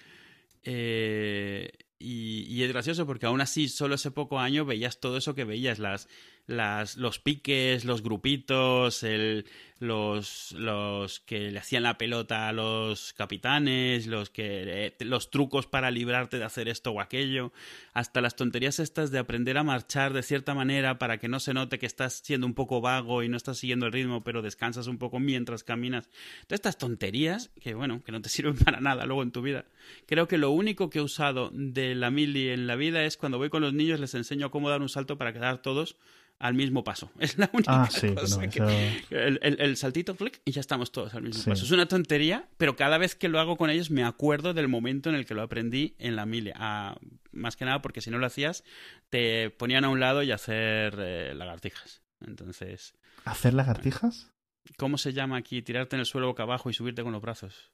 Eh, 0.64 1.70
y, 2.04 2.62
es 2.62 2.72
gracioso 2.72 3.06
porque 3.06 3.26
aún 3.26 3.40
así, 3.40 3.68
solo 3.68 3.94
ese 3.94 4.10
poco 4.10 4.38
año 4.38 4.64
veías 4.64 5.00
todo 5.00 5.16
eso 5.16 5.34
que 5.34 5.44
veías, 5.44 5.78
las, 5.78 6.08
las, 6.46 6.96
los 6.96 7.18
piques, 7.18 7.84
los 7.84 8.02
grupitos, 8.02 9.02
el, 9.02 9.46
los, 9.78 10.52
los 10.52 11.20
que 11.20 11.50
le 11.50 11.58
hacían 11.58 11.82
la 11.82 11.96
pelota 11.96 12.48
a 12.48 12.52
los 12.52 13.12
capitanes, 13.14 14.06
los, 14.06 14.30
que, 14.30 14.86
eh, 14.86 14.96
los 15.00 15.30
trucos 15.30 15.66
para 15.66 15.90
librarte 15.90 16.38
de 16.38 16.44
hacer 16.44 16.68
esto 16.68 16.90
o 16.90 17.00
aquello, 17.00 17.52
hasta 17.92 18.20
las 18.20 18.36
tonterías 18.36 18.78
estas 18.78 19.10
de 19.10 19.18
aprender 19.18 19.56
a 19.56 19.62
marchar 19.62 20.12
de 20.12 20.22
cierta 20.22 20.54
manera 20.54 20.98
para 20.98 21.18
que 21.18 21.28
no 21.28 21.40
se 21.40 21.54
note 21.54 21.78
que 21.78 21.86
estás 21.86 22.22
siendo 22.24 22.46
un 22.46 22.54
poco 22.54 22.80
vago 22.80 23.22
y 23.22 23.28
no 23.28 23.36
estás 23.36 23.58
siguiendo 23.58 23.86
el 23.86 23.92
ritmo, 23.92 24.22
pero 24.22 24.42
descansas 24.42 24.86
un 24.86 24.98
poco 24.98 25.20
mientras 25.20 25.64
caminas. 25.64 26.08
Todas 26.46 26.58
estas 26.58 26.78
tonterías 26.78 27.50
que, 27.60 27.74
bueno, 27.74 28.02
que 28.04 28.12
no 28.12 28.20
te 28.20 28.28
sirven 28.34 28.56
para 28.56 28.80
nada 28.80 29.06
luego 29.06 29.22
en 29.22 29.32
tu 29.32 29.40
vida. 29.40 29.64
Creo 30.06 30.28
que 30.28 30.38
lo 30.38 30.50
único 30.50 30.90
que 30.90 30.98
he 30.98 31.02
usado 31.02 31.50
de 31.52 31.94
la 31.94 32.10
mili 32.10 32.50
en 32.50 32.66
la 32.66 32.76
vida 32.76 33.04
es 33.04 33.16
cuando 33.16 33.38
voy 33.38 33.48
con 33.48 33.62
los 33.62 33.72
niños 33.72 33.98
les 33.98 34.14
enseño 34.14 34.50
cómo 34.50 34.68
dar 34.68 34.82
un 34.82 34.88
salto 34.90 35.16
para 35.16 35.32
quedar 35.32 35.62
todos 35.62 35.96
al 36.44 36.52
mismo 36.52 36.84
paso. 36.84 37.10
Es 37.18 37.38
la 37.38 37.48
única 37.54 37.84
ah, 37.84 37.90
sí, 37.90 38.14
cosa 38.14 38.46
que... 38.48 39.06
el, 39.10 39.76
saltito, 39.78 40.14
flick, 40.14 40.42
y 40.44 40.50
ya 40.50 40.60
estamos 40.60 40.92
todos 40.92 41.14
al 41.14 41.22
mismo 41.22 41.42
paso. 41.42 41.64
Es 41.64 41.70
una 41.70 41.86
tontería, 41.86 42.46
pero 42.58 42.76
cada 42.76 42.98
vez 42.98 43.14
que 43.14 43.30
lo 43.30 43.40
hago 43.40 43.56
con 43.56 43.70
ellos 43.70 43.90
me 43.90 44.04
acuerdo 44.04 44.52
del 44.52 44.68
momento 44.68 45.08
en 45.08 45.16
el 45.16 45.24
que 45.24 45.32
lo 45.32 45.40
aprendí 45.40 45.94
en 45.98 46.16
la 46.16 46.26
mile. 46.26 46.52
Ah, 46.56 46.98
más 47.32 47.56
que 47.56 47.64
nada 47.64 47.80
porque 47.80 48.02
si 48.02 48.10
no 48.10 48.18
lo 48.18 48.26
hacías, 48.26 48.62
te 49.08 49.48
ponían 49.50 49.86
a 49.86 49.88
un 49.88 50.00
lado 50.00 50.22
y 50.22 50.32
hacer 50.32 50.96
eh, 50.98 51.32
lagartijas. 51.34 52.02
Entonces... 52.20 52.94
¿Hacer 53.24 53.54
lagartijas? 53.54 54.30
¿Cómo 54.76 54.98
se 54.98 55.14
llama 55.14 55.38
aquí? 55.38 55.62
Tirarte 55.62 55.96
en 55.96 56.00
el 56.00 56.06
suelo 56.06 56.26
boca 56.26 56.42
abajo 56.42 56.68
y 56.68 56.74
subirte 56.74 57.02
con 57.02 57.12
los 57.12 57.22
brazos. 57.22 57.72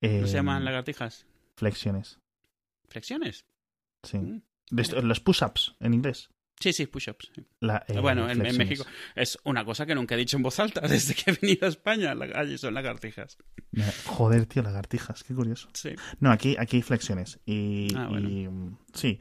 ¿No 0.00 0.26
se 0.26 0.32
llaman 0.32 0.58
em, 0.58 0.64
lagartijas? 0.64 1.26
Flexiones. 1.56 2.18
¿Flexiones? 2.88 3.44
Sí. 4.04 4.16
Mm, 4.16 4.40
los 4.70 5.20
push-ups 5.20 5.74
en 5.80 5.92
inglés. 5.92 6.30
Sí, 6.60 6.74
sí, 6.74 6.86
push-ups. 6.86 7.32
Eh, 7.36 8.00
bueno, 8.00 8.28
en, 8.28 8.38
México 8.56 8.84
es 9.16 9.38
una 9.44 9.64
cosa 9.64 9.86
que 9.86 9.94
nunca 9.94 10.14
he 10.14 10.18
dicho 10.18 10.36
en 10.36 10.42
voz 10.42 10.60
alta 10.60 10.80
desde 10.88 11.14
que 11.14 11.30
he 11.30 11.38
venido 11.40 11.66
a 11.66 11.70
España. 11.70 12.14
Allí 12.34 12.58
son 12.58 12.74
lagartijas. 12.74 13.38
Joder, 14.04 14.44
tío, 14.44 14.62
lagartijas, 14.62 15.24
qué 15.24 15.34
curioso. 15.34 15.70
Sí. 15.72 15.94
No, 16.20 16.30
aquí, 16.30 16.56
aquí 16.58 16.76
hay 16.76 16.82
flexiones. 16.82 17.40
Y, 17.46 17.88
ah, 17.96 18.10
y 18.20 18.48
sí, 18.92 19.18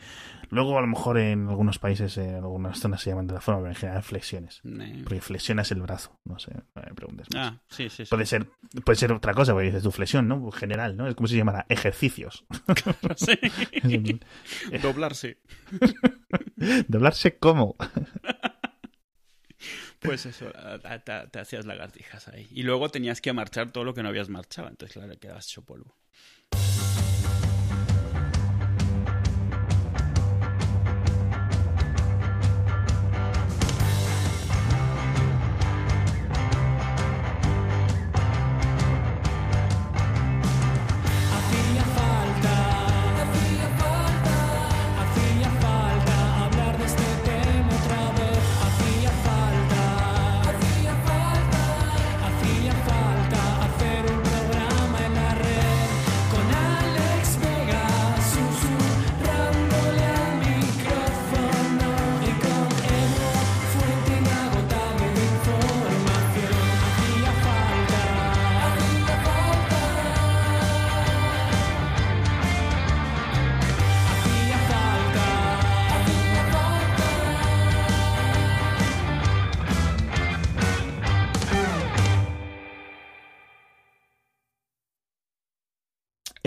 Luego, 0.51 0.77
a 0.77 0.81
lo 0.81 0.87
mejor 0.87 1.19
en 1.19 1.47
algunos 1.47 1.77
países, 1.77 2.17
en 2.17 2.35
algunas 2.35 2.79
zonas 2.79 3.01
se 3.01 3.11
llaman 3.11 3.27
de 3.27 3.35
la 3.35 3.41
forma, 3.41 3.61
pero 3.61 3.71
en 3.71 3.75
general 3.75 4.03
flexiones. 4.03 4.61
Porque 5.03 5.21
flexionas 5.21 5.71
el 5.71 5.81
brazo. 5.81 6.19
No 6.25 6.39
sé, 6.39 6.53
no 6.53 6.81
me 6.81 6.93
preguntes 6.95 7.27
más. 7.33 7.53
Ah, 7.53 7.61
sí, 7.69 7.89
sí, 7.89 8.03
Puede, 8.05 8.25
ser, 8.25 8.47
puede 8.83 8.97
ser 8.97 9.11
otra 9.11 9.33
cosa, 9.33 9.53
porque 9.53 9.67
dices 9.67 9.83
tu 9.83 9.91
flexión, 9.91 10.27
¿no? 10.27 10.35
En 10.35 10.51
general, 10.51 10.97
¿no? 10.97 11.07
Es 11.07 11.15
como 11.15 11.27
se 11.27 11.37
llamará 11.37 11.65
ejercicios. 11.69 12.45
sí. 13.15 13.39
Doblarse. 14.81 15.37
¿Doblarse 16.87 17.28
cómo? 17.37 17.75
Pues 19.99 20.25
eso, 20.25 20.45
te, 21.03 21.27
te, 21.27 21.39
hacías 21.39 21.65
lagartijas 21.65 22.29
ahí. 22.29 22.47
Y 22.51 22.63
luego 22.63 22.87
tenías 22.89 23.19
que 23.19 23.33
marchar 23.33 23.73
todo 23.73 23.83
lo 23.83 23.93
que 23.93 24.01
no 24.01 24.07
habías 24.07 24.29
marchado, 24.29 24.69
entonces 24.69 24.95
claro, 24.95 25.19
quedabas 25.19 25.45
hecho 25.47 25.61
polvo. 25.63 25.93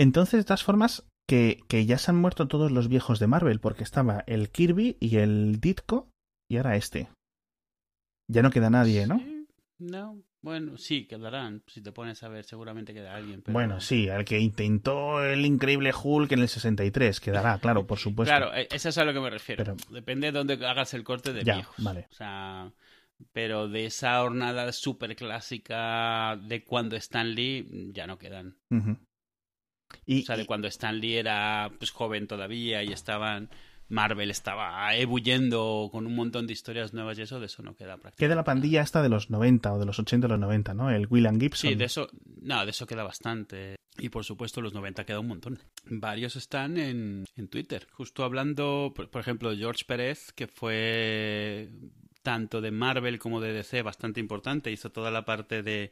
Entonces, 0.03 0.41
de 0.41 0.43
todas 0.43 0.65
formas, 0.65 1.07
que, 1.29 1.63
que, 1.69 1.85
ya 1.85 1.97
se 1.97 2.11
han 2.11 2.17
muerto 2.17 2.49
todos 2.49 2.73
los 2.73 2.89
viejos 2.89 3.19
de 3.19 3.27
Marvel, 3.27 3.61
porque 3.61 3.83
estaba 3.83 4.25
el 4.27 4.49
Kirby 4.49 4.97
y 4.99 5.15
el 5.15 5.61
Ditko, 5.61 6.09
y 6.51 6.57
ahora 6.57 6.75
este. 6.75 7.07
Ya 8.29 8.41
no 8.41 8.51
queda 8.51 8.69
nadie, 8.69 9.07
¿no? 9.07 9.21
no, 9.79 10.21
bueno, 10.41 10.77
sí, 10.77 11.05
quedarán. 11.05 11.63
Si 11.67 11.81
te 11.81 11.93
pones 11.93 12.21
a 12.21 12.27
ver, 12.27 12.43
seguramente 12.43 12.93
queda 12.93 13.15
alguien. 13.15 13.43
Bueno, 13.47 13.79
sí, 13.79 14.09
al 14.09 14.25
que 14.25 14.39
intentó 14.39 15.23
el 15.23 15.45
increíble 15.45 15.93
Hulk 15.93 16.33
en 16.33 16.39
el 16.39 16.49
63, 16.49 17.21
quedará, 17.21 17.57
claro, 17.59 17.87
por 17.87 17.97
supuesto. 17.99 18.35
Claro, 18.35 18.53
e, 18.53 18.67
eso 18.69 18.89
es 18.89 18.97
a 18.97 19.05
lo 19.05 19.13
que 19.13 19.21
me 19.21 19.29
refiero. 19.29 19.77
Depende 19.89 20.27
de 20.27 20.31
dónde 20.33 20.53
hagas 20.65 20.93
el 20.93 21.05
corte 21.05 21.31
de 21.31 21.45
viejos. 21.45 21.75
Vale. 21.77 22.07
O 22.11 22.13
sea, 22.13 22.73
pero 23.31 23.69
de 23.69 23.85
esa 23.85 24.21
hornada 24.21 24.69
súper 24.73 25.15
clásica 25.15 26.37
de 26.43 26.65
cuando 26.65 26.97
Stan 26.97 27.33
Lee, 27.33 27.91
ya 27.93 28.05
no 28.05 28.17
quedan. 28.17 28.57
Y, 30.05 30.23
o 30.23 30.25
sea, 30.25 30.37
de 30.37 30.45
cuando 30.45 30.67
Stan 30.67 30.99
Lee 30.99 31.17
era 31.17 31.71
pues, 31.77 31.91
joven 31.91 32.27
todavía 32.27 32.83
y 32.83 32.91
estaban... 32.91 33.49
Marvel 33.89 34.31
estaba 34.31 34.95
ebulliendo 34.95 35.89
con 35.91 36.07
un 36.07 36.15
montón 36.15 36.47
de 36.47 36.53
historias 36.53 36.93
nuevas 36.93 37.19
y 37.19 37.23
eso, 37.23 37.39
de 37.39 37.45
eso 37.45 37.61
no 37.61 37.75
queda 37.75 37.97
prácticamente. 37.97 38.25
Queda 38.25 38.35
la 38.35 38.43
pandilla 38.43 38.81
esta 38.81 39.03
de 39.03 39.09
los 39.09 39.29
90 39.29 39.73
o 39.73 39.77
de 39.77 39.85
los 39.85 39.99
80 39.99 40.25
o 40.25 40.29
los 40.29 40.39
90, 40.39 40.73
¿no? 40.73 40.89
El 40.89 41.05
William 41.09 41.39
Gibson. 41.39 41.69
Sí, 41.69 41.75
de 41.75 41.85
eso, 41.85 42.09
no, 42.41 42.63
de 42.63 42.71
eso 42.71 42.87
queda 42.87 43.03
bastante. 43.03 43.75
Y 43.97 44.09
por 44.09 44.23
supuesto, 44.23 44.61
los 44.61 44.73
90 44.73 45.05
queda 45.05 45.19
un 45.19 45.27
montón. 45.27 45.59
Varios 45.85 46.35
están 46.37 46.77
en, 46.77 47.25
en 47.35 47.47
Twitter. 47.49 47.87
Justo 47.91 48.23
hablando, 48.23 48.93
por, 48.95 49.09
por 49.11 49.21
ejemplo, 49.21 49.55
George 49.55 49.83
Pérez, 49.85 50.31
que 50.31 50.47
fue 50.47 51.69
tanto 52.23 52.61
de 52.61 52.71
Marvel 52.71 53.19
como 53.19 53.41
de 53.41 53.53
DC 53.53 53.81
bastante 53.83 54.19
importante, 54.19 54.71
hizo 54.71 54.91
toda 54.91 55.11
la 55.11 55.25
parte 55.25 55.61
de 55.61 55.91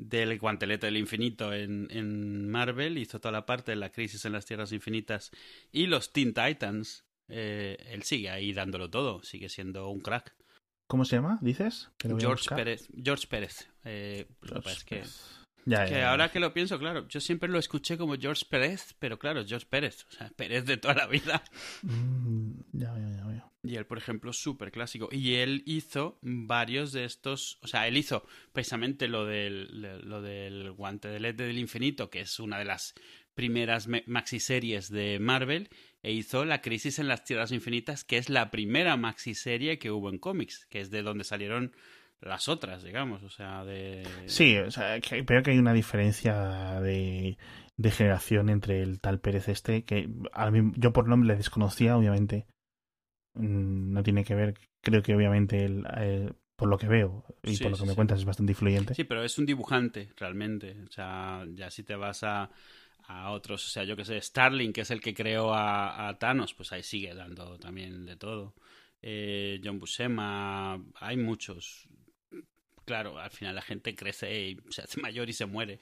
del 0.00 0.38
guantelete 0.38 0.86
del 0.86 0.96
infinito 0.96 1.52
en, 1.52 1.88
en, 1.90 2.48
Marvel, 2.48 2.98
hizo 2.98 3.20
toda 3.20 3.32
la 3.32 3.46
parte 3.46 3.72
de 3.72 3.76
la 3.76 3.90
crisis 3.90 4.24
en 4.24 4.32
las 4.32 4.46
tierras 4.46 4.72
infinitas 4.72 5.30
y 5.72 5.86
los 5.86 6.12
Teen 6.12 6.32
Titans. 6.34 7.04
Eh, 7.28 7.76
él 7.90 8.02
sigue 8.02 8.30
ahí 8.30 8.52
dándolo 8.52 8.90
todo, 8.90 9.22
sigue 9.22 9.48
siendo 9.48 9.88
un 9.88 10.00
crack. 10.00 10.34
¿Cómo 10.86 11.04
se 11.04 11.16
llama? 11.16 11.38
¿Dices? 11.40 11.90
George 12.00 12.52
Pérez. 12.54 12.88
George 13.00 13.26
Pérez. 13.28 13.68
Eh, 13.84 14.26
que, 14.86 15.04
que 15.64 16.02
ahora 16.02 16.30
que 16.30 16.40
lo 16.40 16.52
pienso, 16.52 16.78
claro, 16.78 17.06
yo 17.08 17.20
siempre 17.20 17.48
lo 17.48 17.58
escuché 17.58 17.96
como 17.98 18.16
George 18.16 18.44
Pérez, 18.48 18.94
pero 18.98 19.18
claro, 19.18 19.44
George 19.46 19.66
Pérez, 19.68 20.06
o 20.08 20.12
sea, 20.12 20.30
Pérez 20.30 20.64
de 20.64 20.76
toda 20.76 20.94
la 20.94 21.06
vida. 21.06 21.42
Mm, 21.82 22.52
ya 22.72 22.92
veo, 22.92 23.10
ya 23.10 23.26
veo. 23.26 23.50
Y 23.62 23.76
él, 23.76 23.84
por 23.84 23.98
ejemplo, 23.98 24.32
súper 24.32 24.72
clásico. 24.72 25.08
Y 25.12 25.34
él 25.34 25.62
hizo 25.66 26.18
varios 26.22 26.92
de 26.92 27.04
estos. 27.04 27.58
O 27.62 27.66
sea, 27.66 27.86
él 27.86 27.96
hizo 27.96 28.26
precisamente 28.52 29.06
lo 29.06 29.26
del, 29.26 29.82
lo 30.08 30.22
del 30.22 30.72
guante 30.72 31.08
de 31.08 31.20
LED 31.20 31.34
del 31.34 31.58
infinito, 31.58 32.08
que 32.08 32.20
es 32.20 32.40
una 32.40 32.58
de 32.58 32.64
las 32.64 32.94
primeras 33.34 33.86
maxi 34.06 34.40
series 34.40 34.88
de 34.90 35.18
Marvel. 35.20 35.68
E 36.02 36.12
hizo 36.12 36.46
La 36.46 36.62
Crisis 36.62 36.98
en 36.98 37.08
las 37.08 37.24
Tierras 37.24 37.52
Infinitas, 37.52 38.04
que 38.04 38.16
es 38.16 38.30
la 38.30 38.50
primera 38.50 38.96
maxi 38.96 39.34
serie 39.34 39.78
que 39.78 39.90
hubo 39.90 40.08
en 40.08 40.18
cómics, 40.18 40.66
que 40.70 40.80
es 40.80 40.90
de 40.90 41.02
donde 41.02 41.24
salieron 41.24 41.76
las 42.20 42.48
otras, 42.48 42.82
digamos. 42.82 43.22
O 43.22 43.30
sea, 43.30 43.64
de. 43.64 44.06
Sí, 44.26 44.56
o 44.56 44.70
sea, 44.70 45.00
creo 45.00 45.42
que 45.42 45.50
hay 45.50 45.58
una 45.58 45.72
diferencia 45.72 46.80
de, 46.80 47.38
de 47.76 47.90
generación 47.90 48.48
entre 48.48 48.82
el 48.82 49.00
tal 49.00 49.20
Pérez 49.20 49.48
este, 49.48 49.84
que 49.84 50.08
a 50.32 50.50
mí, 50.50 50.72
yo 50.76 50.92
por 50.92 51.08
nombre 51.08 51.28
le 51.28 51.36
desconocía, 51.36 51.96
obviamente 51.96 52.46
Mm, 53.34 53.92
no 53.92 54.02
tiene 54.02 54.24
que 54.24 54.34
ver, 54.34 54.54
creo 54.80 55.02
que 55.02 55.14
obviamente 55.14 55.64
el, 55.64 56.34
por 56.56 56.68
lo 56.68 56.78
que 56.78 56.88
veo 56.88 57.24
y 57.42 57.56
por 57.58 57.70
lo 57.70 57.76
que 57.76 57.86
me 57.86 57.94
cuentas 57.94 58.18
es 58.18 58.24
bastante 58.24 58.52
influyente. 58.52 58.94
Sí, 58.94 59.04
pero 59.04 59.22
es 59.24 59.38
un 59.38 59.46
dibujante 59.46 60.12
realmente. 60.16 60.76
O 60.88 60.92
sea, 60.92 61.44
ya 61.54 61.70
si 61.70 61.84
te 61.84 61.94
vas 61.94 62.22
a, 62.24 62.50
a 63.06 63.30
otros, 63.30 63.66
o 63.66 63.70
sea, 63.70 63.84
yo 63.84 63.96
que 63.96 64.04
sé, 64.04 64.20
Starling, 64.20 64.72
que 64.72 64.82
es 64.82 64.90
el 64.90 65.00
que 65.00 65.14
creó 65.14 65.54
a, 65.54 66.16
Thanos, 66.18 66.54
pues 66.54 66.72
ahí 66.72 66.82
sigue 66.82 67.14
dando 67.14 67.58
también 67.58 68.04
de 68.04 68.16
todo. 68.16 68.54
Eh, 69.02 69.60
John 69.64 69.78
Buscema, 69.78 70.82
hay 70.96 71.16
muchos. 71.16 71.88
Claro, 72.84 73.18
al 73.18 73.30
final 73.30 73.54
la 73.54 73.62
gente 73.62 73.94
crece 73.94 74.48
y 74.48 74.56
se 74.70 74.82
hace 74.82 75.00
mayor 75.00 75.28
y 75.28 75.32
se 75.32 75.46
muere. 75.46 75.80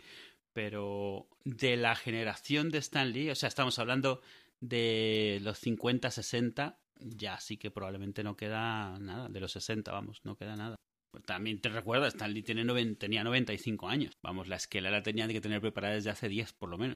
Pero 0.53 1.29
de 1.45 1.77
la 1.77 1.95
generación 1.95 2.71
de 2.71 2.79
Stan 2.79 3.13
Lee, 3.13 3.31
o 3.31 3.35
sea, 3.35 3.49
estamos 3.49 3.79
hablando 3.79 4.21
de 4.61 5.39
los 5.43 5.59
50, 5.59 6.11
60, 6.11 6.79
ya 7.01 7.39
sí 7.39 7.57
que 7.57 7.71
probablemente 7.71 8.23
no 8.25 8.37
queda 8.37 8.99
nada. 8.99 9.29
De 9.29 9.41
los 9.41 9.53
60, 9.53 9.93
vamos, 9.93 10.21
no 10.25 10.37
queda 10.37 10.57
nada. 10.57 10.77
Pues 11.11 11.25
también 11.25 11.61
te 11.61 11.69
recuerdas, 11.71 12.15
Stanley 12.15 12.43
tiene 12.43 12.65
tenía 12.97 13.25
95 13.25 13.89
años. 13.89 14.13
Vamos, 14.23 14.49
la 14.49 14.57
esquela 14.57 14.91
la 14.91 15.03
tenía 15.03 15.27
que 15.29 15.41
tener 15.41 15.61
preparada 15.61 15.95
desde 15.95 16.11
hace 16.11 16.29
10 16.29 16.53
por 16.53 16.69
lo 16.69 16.77
menos. 16.77 16.87